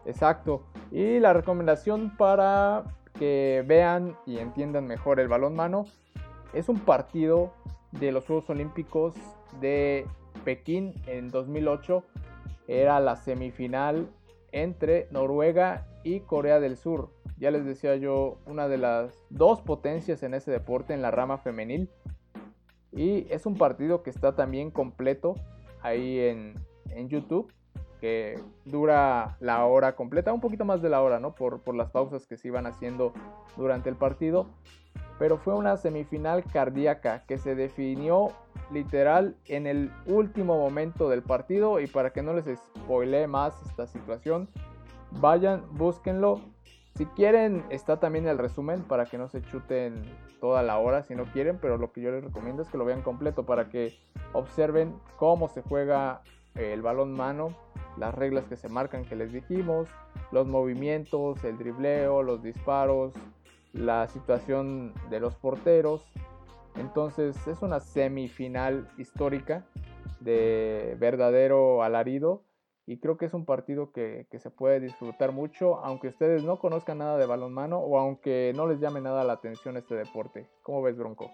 Exacto. 0.05 0.63
Y 0.91 1.21
la 1.21 1.33
recomendación 1.33 2.17
para 2.17 2.85
que 3.19 3.63
vean 3.67 4.17
y 4.27 4.39
entiendan 4.39 4.87
mejor 4.87 5.21
el 5.21 5.29
balón 5.29 5.55
mano 5.55 5.87
es 6.53 6.69
un 6.69 6.81
partido 6.81 7.53
de 7.93 8.13
los 8.13 8.27
Juegos 8.27 8.49
Olímpicos 8.51 9.15
de 9.61 10.07
Pekín 10.45 10.95
en 11.07 11.31
2008. 11.31 12.03
Era 12.69 13.01
la 13.01 13.17
semifinal 13.17 14.09
entre 14.51 15.09
Noruega 15.11 15.87
y 16.05 16.21
Corea 16.21 16.61
del 16.61 16.77
Sur. 16.77 17.11
Ya 17.39 17.51
les 17.51 17.65
decía 17.65 17.97
yo, 17.97 18.39
una 18.47 18.69
de 18.69 18.79
las 18.79 19.25
dos 19.31 19.61
potencias 19.61 20.23
en 20.23 20.35
ese 20.35 20.51
deporte 20.51 20.95
en 20.95 21.03
la 21.03 21.11
rama 21.11 21.39
femenil. 21.39 21.91
Y 22.93 23.27
es 23.31 23.47
un 23.47 23.57
partido 23.57 24.03
que 24.03 24.11
está 24.11 24.37
también 24.37 24.71
completo 24.71 25.35
ahí 25.83 26.21
en, 26.21 26.55
en 26.91 27.09
YouTube 27.09 27.53
que 28.03 28.37
dura 28.65 29.37
la 29.39 29.65
hora 29.65 29.95
completa, 29.95 30.33
un 30.33 30.41
poquito 30.41 30.65
más 30.65 30.83
de 30.83 30.89
la 30.89 31.01
hora, 31.03 31.21
¿no? 31.21 31.37
Por, 31.37 31.61
por 31.61 31.77
las 31.77 31.91
pausas 31.91 32.27
que 32.27 32.37
se 32.37 32.49
iban 32.49 32.67
haciendo 32.67 33.13
durante 33.57 33.89
el 33.89 33.95
partido. 33.95 34.49
Pero 35.21 35.39
fue 35.39 35.55
una 35.55 35.77
semifinal 35.77 36.43
cardíaca 36.43 37.23
que 37.29 37.39
se 37.39 37.55
definió 37.55 38.33
literal 38.73 39.37
en 39.47 39.69
el 39.69 39.93
último 40.07 40.59
momento 40.59 41.09
del 41.09 41.23
partido. 41.23 41.79
Y 41.79 41.87
para 41.87 42.13
que 42.13 42.23
no 42.23 42.35
les 42.35 42.47
spoile 42.59 43.29
más 43.29 43.55
esta 43.67 43.87
situación, 43.87 44.49
vayan, 45.13 45.63
búsquenlo. 45.71 46.41
Si 46.97 47.07
quieren, 47.07 47.65
está 47.71 48.01
también 48.01 48.27
el 48.27 48.37
resumen 48.37 48.83
para 48.83 49.07
que 49.07 49.17
no 49.17 49.29
se 49.29 49.43
chuten 49.43 50.03
toda 50.43 50.65
la 50.65 50.77
hora 50.77 51.05
si 51.05 51.15
no 51.15 51.25
quieren, 51.27 51.57
pero 51.59 51.79
lo 51.79 51.93
que 51.93 52.01
yo 52.01 52.11
les 52.11 52.25
recomiendo 52.25 52.65
es 52.65 52.69
que 52.69 52.77
lo 52.77 52.85
vean 52.85 53.01
completo 53.01 53.47
para 53.47 53.69
que 53.69 53.97
observen 54.33 54.93
cómo 55.17 55.47
se 55.47 55.63
juega 55.63 56.23
el 56.57 56.83
balón 56.83 57.13
mano 57.13 57.57
las 57.97 58.13
reglas 58.13 58.47
que 58.47 58.57
se 58.57 58.69
marcan 58.69 59.05
que 59.05 59.15
les 59.15 59.33
dijimos, 59.33 59.89
los 60.33 60.49
movimientos, 60.49 61.45
el 61.45 61.59
dribleo, 61.59 62.25
los 62.25 62.43
disparos, 62.43 63.15
la 63.73 64.09
situación 64.09 64.93
de 65.11 65.21
los 65.21 65.37
porteros. 65.37 66.05
Entonces 66.75 67.37
es 67.47 67.63
una 67.63 67.79
semifinal 67.79 68.89
histórica 68.99 69.65
de 70.19 70.97
verdadero 70.99 71.85
alarido 71.85 72.43
y 72.87 72.99
creo 72.99 73.17
que 73.17 73.27
es 73.27 73.35
un 73.35 73.45
partido 73.45 73.93
que, 73.93 74.27
se 74.39 74.51
puede 74.51 74.81
disfrutar 74.81 75.33
mucho 75.33 75.77
aunque 75.85 76.09
ustedes 76.09 76.43
no 76.43 76.59
conozcan 76.59 76.99
nada 76.99 77.17
de 77.17 77.27
balonmano 77.27 77.79
o 77.79 77.99
aunque 77.99 78.53
no 78.57 78.67
les 78.67 78.81
llame 78.81 79.01
nada 79.01 79.25
la 79.25 79.35
atención 79.35 79.77
este 79.77 79.95
deporte. 79.95 80.49
¿Cómo 80.63 80.83
ves 80.83 80.97
Bronco? 80.97 81.31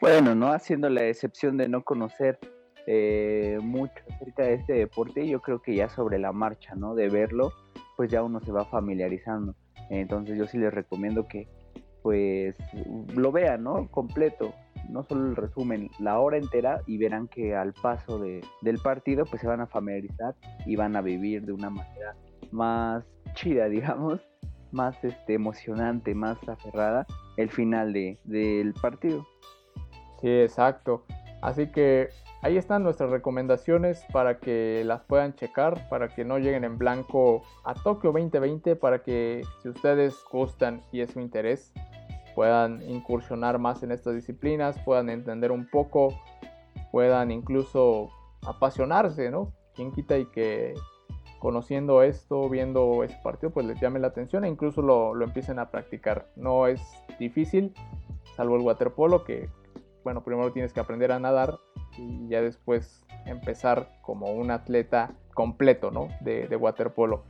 Bueno, 0.00 0.34
no 0.34 0.52
haciendo 0.52 0.88
la 0.88 1.04
excepción 1.04 1.56
de 1.56 1.68
no 1.68 1.82
conocer 1.82 2.38
eh, 2.86 3.58
mucho 3.60 4.02
acerca 4.08 4.44
de 4.44 4.54
este 4.54 4.72
deporte 4.72 5.28
yo 5.28 5.40
creo 5.42 5.60
que 5.60 5.74
ya 5.74 5.88
sobre 5.88 6.18
la 6.18 6.32
marcha, 6.32 6.74
¿no? 6.74 6.94
De 6.94 7.08
verlo, 7.08 7.52
pues 7.96 8.10
ya 8.10 8.22
uno 8.22 8.40
se 8.40 8.52
va 8.52 8.64
familiarizando. 8.64 9.54
Entonces 9.90 10.38
yo 10.38 10.46
sí 10.46 10.56
les 10.56 10.72
recomiendo 10.72 11.26
que 11.26 11.48
pues 12.02 12.56
lo 13.14 13.32
vean, 13.32 13.64
¿no? 13.64 13.90
Completo, 13.90 14.54
no 14.90 15.04
solo 15.04 15.26
el 15.26 15.36
resumen, 15.36 15.90
la 15.98 16.18
hora 16.18 16.36
entera 16.36 16.82
y 16.86 16.98
verán 16.98 17.28
que 17.28 17.54
al 17.54 17.72
paso 17.72 18.18
de, 18.18 18.42
del 18.62 18.78
partido 18.78 19.24
pues 19.24 19.40
se 19.40 19.48
van 19.48 19.60
a 19.60 19.66
familiarizar 19.66 20.34
y 20.66 20.76
van 20.76 20.96
a 20.96 21.00
vivir 21.00 21.44
de 21.44 21.52
una 21.52 21.70
manera 21.70 22.16
más 22.50 23.04
chida, 23.34 23.64
digamos, 23.68 24.20
más 24.72 25.02
este, 25.04 25.34
emocionante, 25.34 26.14
más 26.14 26.36
aferrada 26.48 27.06
el 27.36 27.50
final 27.50 27.92
de, 27.92 28.18
del 28.24 28.74
partido. 28.74 29.26
Sí, 30.20 30.28
exacto. 30.28 31.04
Así 31.40 31.68
que 31.68 32.10
ahí 32.42 32.56
están 32.56 32.82
nuestras 32.82 33.10
recomendaciones 33.10 34.04
para 34.12 34.38
que 34.38 34.82
las 34.84 35.02
puedan 35.02 35.34
checar, 35.34 35.88
para 35.88 36.08
que 36.08 36.24
no 36.24 36.38
lleguen 36.38 36.64
en 36.64 36.76
blanco 36.76 37.42
a 37.64 37.74
Tokio 37.74 38.12
2020, 38.12 38.76
para 38.76 39.02
que 39.02 39.42
si 39.62 39.70
ustedes 39.70 40.22
gustan 40.30 40.82
y 40.92 41.00
es 41.00 41.12
su 41.12 41.20
interés, 41.20 41.72
puedan 42.34 42.82
incursionar 42.82 43.58
más 43.58 43.82
en 43.82 43.92
estas 43.92 44.14
disciplinas, 44.14 44.78
puedan 44.84 45.10
entender 45.10 45.52
un 45.52 45.68
poco, 45.68 46.14
puedan 46.92 47.30
incluso 47.30 48.10
apasionarse, 48.46 49.30
¿no? 49.30 49.52
Quien 49.74 49.92
quita 49.92 50.18
y 50.18 50.26
que 50.26 50.74
conociendo 51.38 52.02
esto, 52.02 52.48
viendo 52.48 53.02
ese 53.02 53.18
partido, 53.22 53.50
pues 53.50 53.66
les 53.66 53.80
llame 53.80 53.98
la 53.98 54.08
atención 54.08 54.44
e 54.44 54.48
incluso 54.48 54.82
lo, 54.82 55.14
lo 55.14 55.24
empiecen 55.24 55.58
a 55.58 55.70
practicar. 55.70 56.26
No 56.36 56.66
es 56.66 56.80
difícil, 57.18 57.74
salvo 58.36 58.56
el 58.56 58.62
waterpolo, 58.62 59.24
que, 59.24 59.48
bueno, 60.04 60.22
primero 60.22 60.52
tienes 60.52 60.72
que 60.72 60.80
aprender 60.80 61.12
a 61.12 61.18
nadar 61.18 61.58
y 61.96 62.28
ya 62.28 62.42
después 62.42 63.04
empezar 63.26 63.90
como 64.02 64.32
un 64.32 64.50
atleta 64.50 65.12
completo, 65.34 65.90
¿no? 65.90 66.08
De, 66.20 66.46
de 66.46 66.56
waterpolo. 66.56 67.24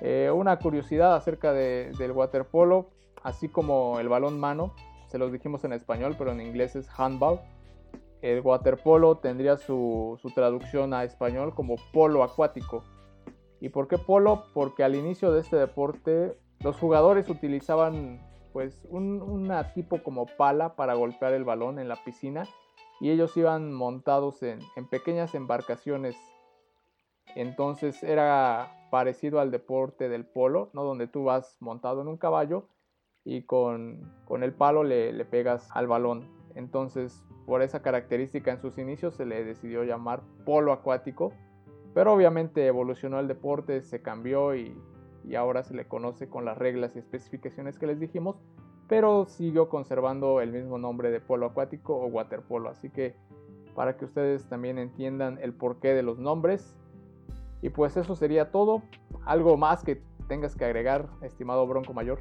Eh, 0.00 0.30
una 0.32 0.58
curiosidad 0.58 1.16
acerca 1.16 1.52
de, 1.52 1.90
del 1.98 2.12
waterpolo, 2.12 2.90
así 3.22 3.48
como 3.48 4.00
el 4.00 4.08
balón 4.08 4.38
mano, 4.38 4.74
se 5.08 5.18
los 5.18 5.32
dijimos 5.32 5.64
en 5.64 5.72
español, 5.72 6.14
pero 6.18 6.32
en 6.32 6.40
inglés 6.40 6.76
es 6.76 6.88
handball. 6.96 7.40
El 8.20 8.40
waterpolo 8.40 9.18
tendría 9.18 9.56
su, 9.56 10.18
su 10.20 10.30
traducción 10.30 10.92
a 10.92 11.04
español 11.04 11.54
como 11.54 11.76
polo 11.92 12.22
acuático. 12.22 12.82
¿Y 13.60 13.70
por 13.70 13.88
qué 13.88 13.96
polo? 13.98 14.44
Porque 14.54 14.84
al 14.84 14.94
inicio 14.94 15.32
de 15.32 15.40
este 15.40 15.56
deporte 15.56 16.36
los 16.60 16.76
jugadores 16.76 17.28
utilizaban 17.28 18.20
pues 18.52 18.80
un, 18.90 19.22
una 19.22 19.72
tipo 19.72 20.02
como 20.02 20.26
pala 20.26 20.74
para 20.74 20.94
golpear 20.94 21.32
el 21.32 21.44
balón 21.44 21.78
en 21.78 21.88
la 21.88 22.02
piscina 22.04 22.44
y 23.00 23.10
ellos 23.10 23.36
iban 23.36 23.72
montados 23.72 24.42
en, 24.42 24.58
en 24.76 24.88
pequeñas 24.88 25.34
embarcaciones. 25.34 26.16
Entonces 27.36 28.02
era 28.02 28.88
parecido 28.90 29.38
al 29.40 29.50
deporte 29.50 30.08
del 30.08 30.26
polo, 30.26 30.70
¿no? 30.72 30.82
donde 30.82 31.06
tú 31.06 31.24
vas 31.24 31.56
montado 31.60 32.02
en 32.02 32.08
un 32.08 32.16
caballo 32.16 32.68
y 33.28 33.42
con, 33.42 34.12
con 34.24 34.42
el 34.42 34.52
palo 34.52 34.84
le, 34.84 35.12
le 35.12 35.24
pegas 35.24 35.68
al 35.72 35.86
balón. 35.86 36.24
Entonces 36.54 37.24
por 37.46 37.62
esa 37.62 37.82
característica 37.82 38.52
en 38.52 38.60
sus 38.60 38.78
inicios 38.78 39.14
se 39.14 39.24
le 39.24 39.44
decidió 39.44 39.84
llamar 39.84 40.22
polo 40.44 40.72
acuático 40.72 41.32
pero 41.94 42.12
obviamente 42.12 42.66
evolucionó 42.66 43.18
el 43.18 43.28
deporte, 43.28 43.82
se 43.82 44.02
cambió 44.02 44.54
y, 44.54 44.76
ahora 45.36 45.62
se 45.62 45.74
le 45.74 45.86
conoce 45.86 46.28
con 46.28 46.44
las 46.44 46.56
reglas 46.56 46.96
y 46.96 47.00
especificaciones 47.00 47.76
que 47.76 47.86
les 47.86 48.00
dijimos, 48.00 48.36
pero 48.88 49.26
siguió 49.26 49.68
conservando 49.68 50.40
el 50.40 50.52
mismo 50.52 50.78
nombre 50.78 51.10
de 51.10 51.20
polo 51.20 51.46
acuático 51.46 51.96
o 51.96 52.06
waterpolo. 52.06 52.68
Así 52.70 52.88
que 52.88 53.16
para 53.74 53.96
que 53.96 54.04
ustedes 54.04 54.48
también 54.48 54.78
entiendan 54.78 55.38
el 55.42 55.52
porqué 55.52 55.92
de 55.92 56.02
los 56.04 56.18
nombres. 56.18 56.74
Y 57.60 57.70
pues 57.70 57.96
eso 57.96 58.14
sería 58.14 58.52
todo. 58.52 58.82
¿Algo 59.26 59.56
más 59.56 59.82
que 59.82 60.00
tengas 60.28 60.54
que 60.54 60.64
agregar, 60.64 61.08
estimado 61.20 61.66
Bronco 61.66 61.92
Mayor? 61.92 62.20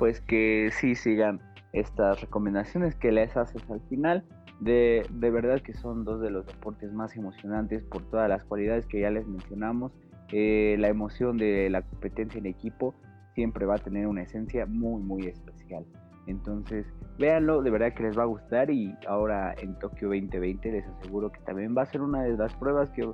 Pues 0.00 0.22
que 0.22 0.70
sí 0.72 0.94
sigan 0.94 1.40
estas 1.74 2.22
recomendaciones 2.22 2.94
que 2.94 3.12
les 3.12 3.36
haces 3.36 3.62
al 3.70 3.82
final 3.82 4.24
de, 4.60 5.06
verdad 5.10 5.60
que 5.60 5.74
son 5.74 6.04
dos 6.04 6.22
de 6.22 6.30
los 6.30 6.46
deportes 6.46 6.90
más 6.90 7.14
emocionantes 7.16 7.82
por 7.84 8.08
todas 8.08 8.26
las 8.26 8.42
cualidades 8.44 8.86
que 8.86 9.00
ya 9.00 9.10
les 9.10 9.26
mencionamos. 9.26 9.92
Eh, 10.32 10.76
la 10.78 10.88
emoción 10.88 11.36
de 11.36 11.68
la 11.68 11.82
competencia 11.82 12.38
en 12.38 12.46
equipo 12.46 12.94
siempre 13.34 13.66
va 13.66 13.74
a 13.74 13.78
tener 13.78 14.06
una 14.06 14.22
esencia 14.22 14.64
muy, 14.64 15.02
muy 15.02 15.26
especial. 15.26 15.84
Entonces, 16.26 16.86
véanlo, 17.18 17.60
de 17.60 17.70
verdad 17.70 17.92
que 17.92 18.04
les 18.04 18.18
va 18.18 18.22
a 18.22 18.26
gustar 18.26 18.70
y 18.70 18.96
ahora 19.06 19.54
en 19.60 19.78
Tokio 19.80 20.08
2020 20.08 20.72
les 20.72 20.86
aseguro 20.86 21.30
que 21.30 21.40
también 21.40 21.76
va 21.76 21.82
a 21.82 21.86
ser 21.86 22.00
una 22.00 22.22
de 22.22 22.38
las 22.38 22.54
pruebas 22.54 22.90
que 22.90 23.06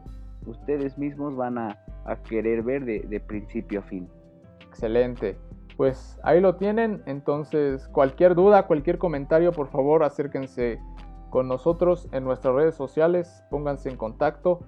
ustedes 0.47 0.97
mismos 0.97 1.35
van 1.35 1.59
a, 1.59 1.77
querer 2.29 2.63
ver 2.63 2.85
de, 2.85 3.01
de 3.01 3.19
principio 3.19 3.81
a 3.81 3.83
fin. 3.83 4.09
Excelente. 4.69 5.37
Pues 5.77 6.19
ahí 6.23 6.41
lo 6.41 6.57
tienen, 6.57 7.03
entonces 7.07 7.89
cualquier 7.89 8.35
duda, 8.35 8.67
cualquier 8.67 8.99
comentario, 8.99 9.53
por 9.53 9.69
favor 9.69 10.05
acérquense 10.05 10.81
con 11.31 11.49
nosotros 11.49 12.09
en 12.13 12.25
nuestras 12.25 12.55
redes 12.55 12.75
sociales, 12.75 13.45
pónganse 13.51 13.91
en 13.91 13.97
contacto. 13.97 14.61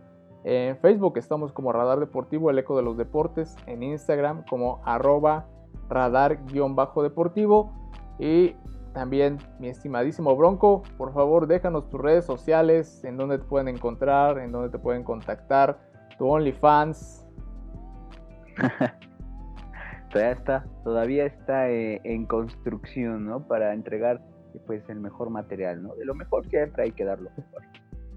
En 0.45 0.77
Facebook 0.79 1.19
estamos 1.19 1.53
como 1.53 1.73
Radar 1.73 1.99
Deportivo, 2.01 2.51
el 2.51 2.59
eco 2.59 2.77
de 2.77 2.83
los 2.83 2.97
deportes. 2.97 3.57
En 3.67 3.83
Instagram 3.83 4.45
como 4.49 4.81
arroba 4.85 5.47
radar-deportivo. 5.89 7.73
Y 8.19 8.55
también 8.93 9.39
mi 9.59 9.69
estimadísimo 9.69 10.35
Bronco, 10.37 10.83
por 10.97 11.13
favor 11.13 11.47
déjanos 11.47 11.89
tus 11.89 12.01
redes 12.01 12.25
sociales, 12.25 13.05
en 13.05 13.17
donde 13.17 13.39
te 13.39 13.45
pueden 13.45 13.69
encontrar, 13.69 14.39
en 14.39 14.53
donde 14.53 14.71
te 14.71 14.79
pueden 14.79 15.05
contactar, 15.05 15.79
tu 16.19 16.29
OnlyFans. 16.29 17.27
todavía 20.11 20.33
está, 20.33 20.67
todavía 20.85 21.27
está 21.27 21.71
eh, 21.71 22.01
en 22.05 22.27
construcción, 22.27 23.27
¿no? 23.27 23.47
Para 23.47 23.75
entregar 23.75 24.21
pues 24.67 24.83
el 24.89 25.01
mejor 25.01 25.31
material, 25.31 25.83
¿no? 25.83 25.95
De 25.95 26.05
lo 26.05 26.15
mejor 26.15 26.47
siempre 26.49 26.85
hay 26.85 26.93
que 26.93 27.05
dar 27.05 27.21
lo 27.21 27.31
mejor. 27.31 27.63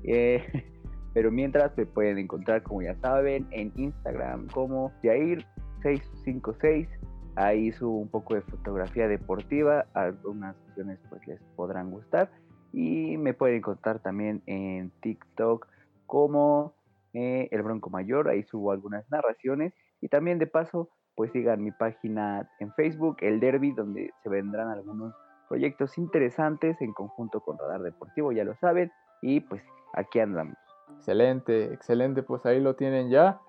Eh, 0.03 0.43
pero 1.13 1.31
mientras 1.31 1.73
se 1.75 1.85
pueden 1.85 2.17
encontrar, 2.17 2.63
como 2.63 2.81
ya 2.81 2.95
saben, 2.95 3.47
en 3.51 3.71
Instagram 3.75 4.47
como 4.47 4.91
Jair656. 5.03 6.87
Ahí 7.35 7.71
subo 7.71 7.97
un 7.97 8.09
poco 8.09 8.35
de 8.35 8.41
fotografía 8.41 9.07
deportiva, 9.07 9.85
algunas 9.93 10.55
opciones 10.67 10.99
pues 11.09 11.25
les 11.27 11.41
podrán 11.55 11.89
gustar. 11.89 12.29
Y 12.73 13.17
me 13.17 13.33
pueden 13.33 13.57
encontrar 13.57 13.99
también 13.99 14.41
en 14.45 14.91
TikTok 15.01 15.67
como 16.05 16.73
eh, 17.13 17.47
El 17.51 17.61
Bronco 17.63 17.89
Mayor, 17.89 18.29
ahí 18.29 18.43
subo 18.43 18.71
algunas 18.71 19.09
narraciones. 19.09 19.73
Y 20.01 20.07
también 20.07 20.39
de 20.39 20.47
paso, 20.47 20.89
pues 21.22 21.34
sigan 21.34 21.63
mi 21.63 21.69
página 21.69 22.49
en 22.57 22.74
Facebook, 22.74 23.17
El 23.19 23.39
Derby, 23.39 23.74
donde 23.74 24.11
se 24.24 24.28
vendrán 24.28 24.69
algunos 24.69 25.13
proyectos 25.47 25.99
interesantes 25.99 26.82
en 26.82 26.93
conjunto 26.93 27.41
con 27.41 27.59
Radar 27.59 27.84
Deportivo, 27.84 28.32
ya 28.32 28.43
lo 28.43 28.55
saben, 28.55 28.91
y 29.22 29.41
pues 29.41 29.61
aquí 29.93 30.19
andamos. 30.19 30.57
Excelente, 30.95 31.65
excelente, 31.74 32.24
pues 32.24 32.43
ahí 32.47 32.59
lo 32.59 32.76
tienen 32.76 33.11
ya. 33.11 33.39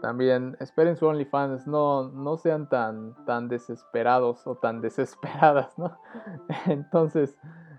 También 0.00 0.56
esperen 0.60 0.94
su 0.94 1.08
OnlyFans, 1.08 1.66
no, 1.66 2.12
no 2.12 2.36
sean 2.36 2.68
tan, 2.68 3.16
tan 3.24 3.48
desesperados 3.48 4.46
o 4.46 4.54
tan 4.54 4.80
desesperadas, 4.80 5.76
¿no? 5.80 5.98
Entonces, 6.66 7.36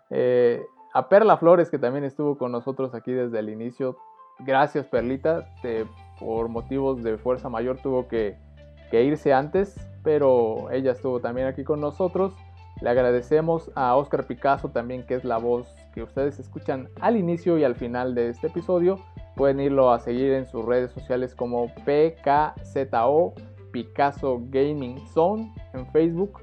eh, 0.10 0.62
a 0.94 1.08
Perla 1.08 1.38
Flores, 1.38 1.70
que 1.70 1.80
también 1.80 2.04
estuvo 2.04 2.38
con 2.38 2.52
nosotros 2.52 2.94
aquí 2.94 3.14
desde 3.14 3.40
el 3.40 3.48
inicio, 3.48 3.96
gracias 4.40 4.88
Perlita, 4.88 5.46
por 6.20 6.50
motivos 6.50 7.02
de 7.02 7.18
fuerza 7.18 7.48
mayor 7.48 7.78
tuvo 7.78 8.10
que, 8.10 8.38
que 8.92 9.04
irse 9.04 9.34
antes, 9.34 9.76
pero 10.04 10.70
ella 10.70 10.92
estuvo 10.92 11.20
también 11.20 11.48
aquí 11.48 11.64
con 11.64 11.80
nosotros. 11.82 12.34
Le 12.82 12.90
agradecemos 12.90 13.72
a 13.76 13.96
Oscar 13.96 14.26
Picasso 14.26 14.70
también, 14.70 15.06
que 15.06 15.16
es 15.16 15.24
la 15.24 15.38
voz 15.38 15.74
que 15.94 16.04
ustedes 16.04 16.40
escuchan 16.40 16.90
al 17.00 17.16
inicio 17.16 17.58
y 17.58 17.64
al 17.64 17.76
final 17.76 18.14
de 18.14 18.30
este 18.30 18.48
episodio. 18.48 19.00
Pueden 19.36 19.60
irlo 19.60 19.92
a 19.92 20.00
seguir 20.00 20.34
en 20.34 20.46
sus 20.46 20.66
redes 20.66 20.92
sociales 20.92 21.34
como 21.34 21.72
PKZO 21.86 23.34
Picasso 23.72 24.42
Gaming 24.50 25.08
Zone 25.08 25.54
en 25.74 25.88
Facebook 25.92 26.40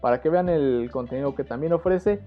para 0.00 0.20
que 0.20 0.30
vean 0.30 0.48
el 0.48 0.88
contenido 0.90 1.34
que 1.34 1.44
también 1.44 1.72
ofrece. 1.72 2.20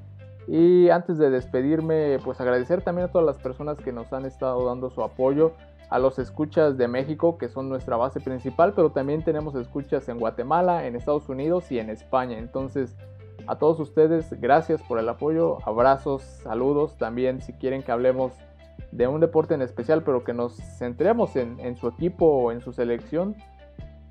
Y 0.47 0.89
antes 0.89 1.17
de 1.17 1.29
despedirme, 1.29 2.17
pues 2.23 2.39
agradecer 2.41 2.81
también 2.81 3.07
a 3.07 3.11
todas 3.11 3.25
las 3.25 3.37
personas 3.37 3.79
que 3.79 3.93
nos 3.93 4.11
han 4.11 4.25
estado 4.25 4.65
dando 4.65 4.89
su 4.89 5.01
apoyo, 5.01 5.53
a 5.93 5.99
los 5.99 6.17
escuchas 6.17 6.75
de 6.75 6.87
México, 6.87 7.37
que 7.37 7.49
son 7.49 7.69
nuestra 7.69 7.97
base 7.97 8.19
principal, 8.19 8.73
pero 8.73 8.89
también 8.91 9.23
tenemos 9.23 9.53
escuchas 9.53 10.09
en 10.09 10.17
Guatemala, 10.17 10.87
en 10.87 10.95
Estados 10.95 11.29
Unidos 11.29 11.71
y 11.71 11.77
en 11.77 11.91
España. 11.91 12.39
Entonces, 12.39 12.97
a 13.45 13.59
todos 13.59 13.79
ustedes, 13.79 14.33
gracias 14.41 14.81
por 14.81 14.97
el 14.97 15.07
apoyo, 15.07 15.59
abrazos, 15.67 16.23
saludos. 16.23 16.97
También 16.97 17.41
si 17.41 17.53
quieren 17.53 17.83
que 17.83 17.91
hablemos 17.91 18.33
de 18.91 19.05
un 19.05 19.21
deporte 19.21 19.53
en 19.53 19.61
especial, 19.61 20.01
pero 20.03 20.23
que 20.23 20.33
nos 20.33 20.55
centremos 20.79 21.35
en, 21.35 21.77
su 21.77 21.89
equipo 21.89 22.25
o 22.25 22.51
en 22.51 22.61
su 22.61 22.73
selección, 22.73 23.35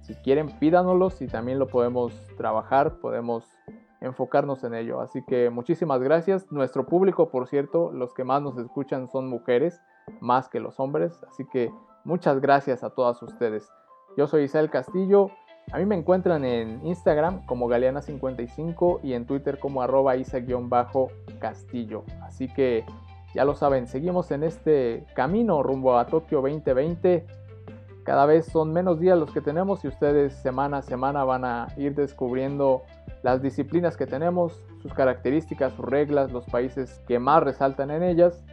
si 0.02 0.14
quieren 0.14 0.56
pídanoslos 0.60 1.20
y 1.20 1.26
también 1.26 1.58
lo 1.58 1.66
podemos 1.66 2.14
trabajar, 2.36 3.00
podemos 3.00 3.44
enfocarnos 4.00 4.62
en 4.62 4.74
ello. 4.74 5.00
Así 5.00 5.24
que 5.26 5.50
muchísimas 5.50 6.00
gracias. 6.00 6.52
Nuestro 6.52 6.86
público, 6.86 7.28
por 7.28 7.48
cierto, 7.48 7.90
los 7.90 8.14
que 8.14 8.22
más 8.22 8.40
nos 8.40 8.56
escuchan 8.56 9.08
son 9.08 9.26
mujeres, 9.28 9.82
más 10.20 10.48
que 10.48 10.60
los 10.60 10.78
hombres. 10.80 11.20
Así 11.30 11.44
que 11.52 11.70
muchas 12.04 12.40
gracias 12.40 12.84
a 12.84 12.90
todas 12.90 13.22
ustedes. 13.22 13.70
Yo 14.16 14.26
soy 14.26 14.44
Isabel 14.44 14.70
Castillo 14.70 15.30
a 15.70 15.78
mí 15.78 15.86
me 15.86 15.94
encuentran 15.94 16.44
en 16.44 16.84
Instagram 16.84 17.46
como 17.46 17.68
Galeana55 17.68 19.00
y 19.02 19.14
en 19.14 19.26
Twitter 19.26 19.58
como 19.58 19.82
arroba 19.82 20.16
isa-castillo. 20.16 22.04
Así 22.22 22.48
que 22.48 22.84
ya 23.34 23.44
lo 23.44 23.54
saben, 23.54 23.86
seguimos 23.86 24.30
en 24.32 24.42
este 24.42 25.06
camino 25.14 25.62
rumbo 25.62 25.96
a 25.98 26.06
Tokio 26.06 26.42
2020. 26.42 27.26
Cada 28.04 28.26
vez 28.26 28.46
son 28.46 28.72
menos 28.72 28.98
días 28.98 29.16
los 29.16 29.30
que 29.30 29.40
tenemos 29.40 29.84
y 29.84 29.88
ustedes 29.88 30.34
semana 30.34 30.78
a 30.78 30.82
semana 30.82 31.24
van 31.24 31.44
a 31.44 31.68
ir 31.76 31.94
descubriendo 31.94 32.82
las 33.22 33.40
disciplinas 33.40 33.96
que 33.96 34.06
tenemos, 34.06 34.60
sus 34.82 34.92
características, 34.92 35.72
sus 35.72 35.84
reglas, 35.84 36.32
los 36.32 36.44
países 36.46 37.00
que 37.06 37.20
más 37.20 37.42
resaltan 37.44 37.92
en 37.92 38.02
ellas. 38.02 38.44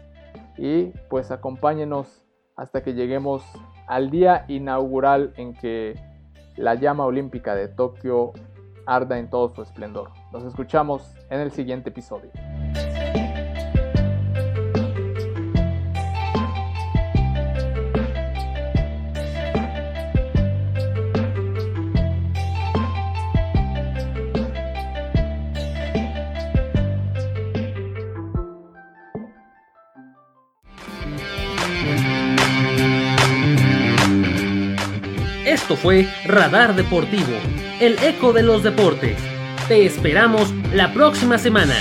Y 0.59 0.93
pues 1.09 1.31
acompáñenos 1.31 2.21
hasta 2.55 2.83
que 2.83 2.93
lleguemos 2.93 3.43
al 3.87 4.09
día 4.09 4.43
inaugural 4.49 5.33
en 5.37 5.53
que 5.53 5.95
la 6.57 6.75
llama 6.75 7.05
olímpica 7.05 7.55
de 7.55 7.69
Tokio 7.69 8.33
arda 8.85 9.17
en 9.17 9.29
todo 9.29 9.49
su 9.49 9.61
esplendor. 9.61 10.11
Nos 10.33 10.43
escuchamos 10.43 11.15
en 11.29 11.39
el 11.39 11.51
siguiente 11.51 11.89
episodio. 11.89 12.31
Fue 35.81 36.07
Radar 36.25 36.75
Deportivo, 36.75 37.37
el 37.79 37.97
eco 38.03 38.33
de 38.33 38.43
los 38.43 38.63
deportes. 38.63 39.17
Te 39.67 39.85
esperamos 39.85 40.53
la 40.73 40.93
próxima 40.93 41.37
semana. 41.37 41.75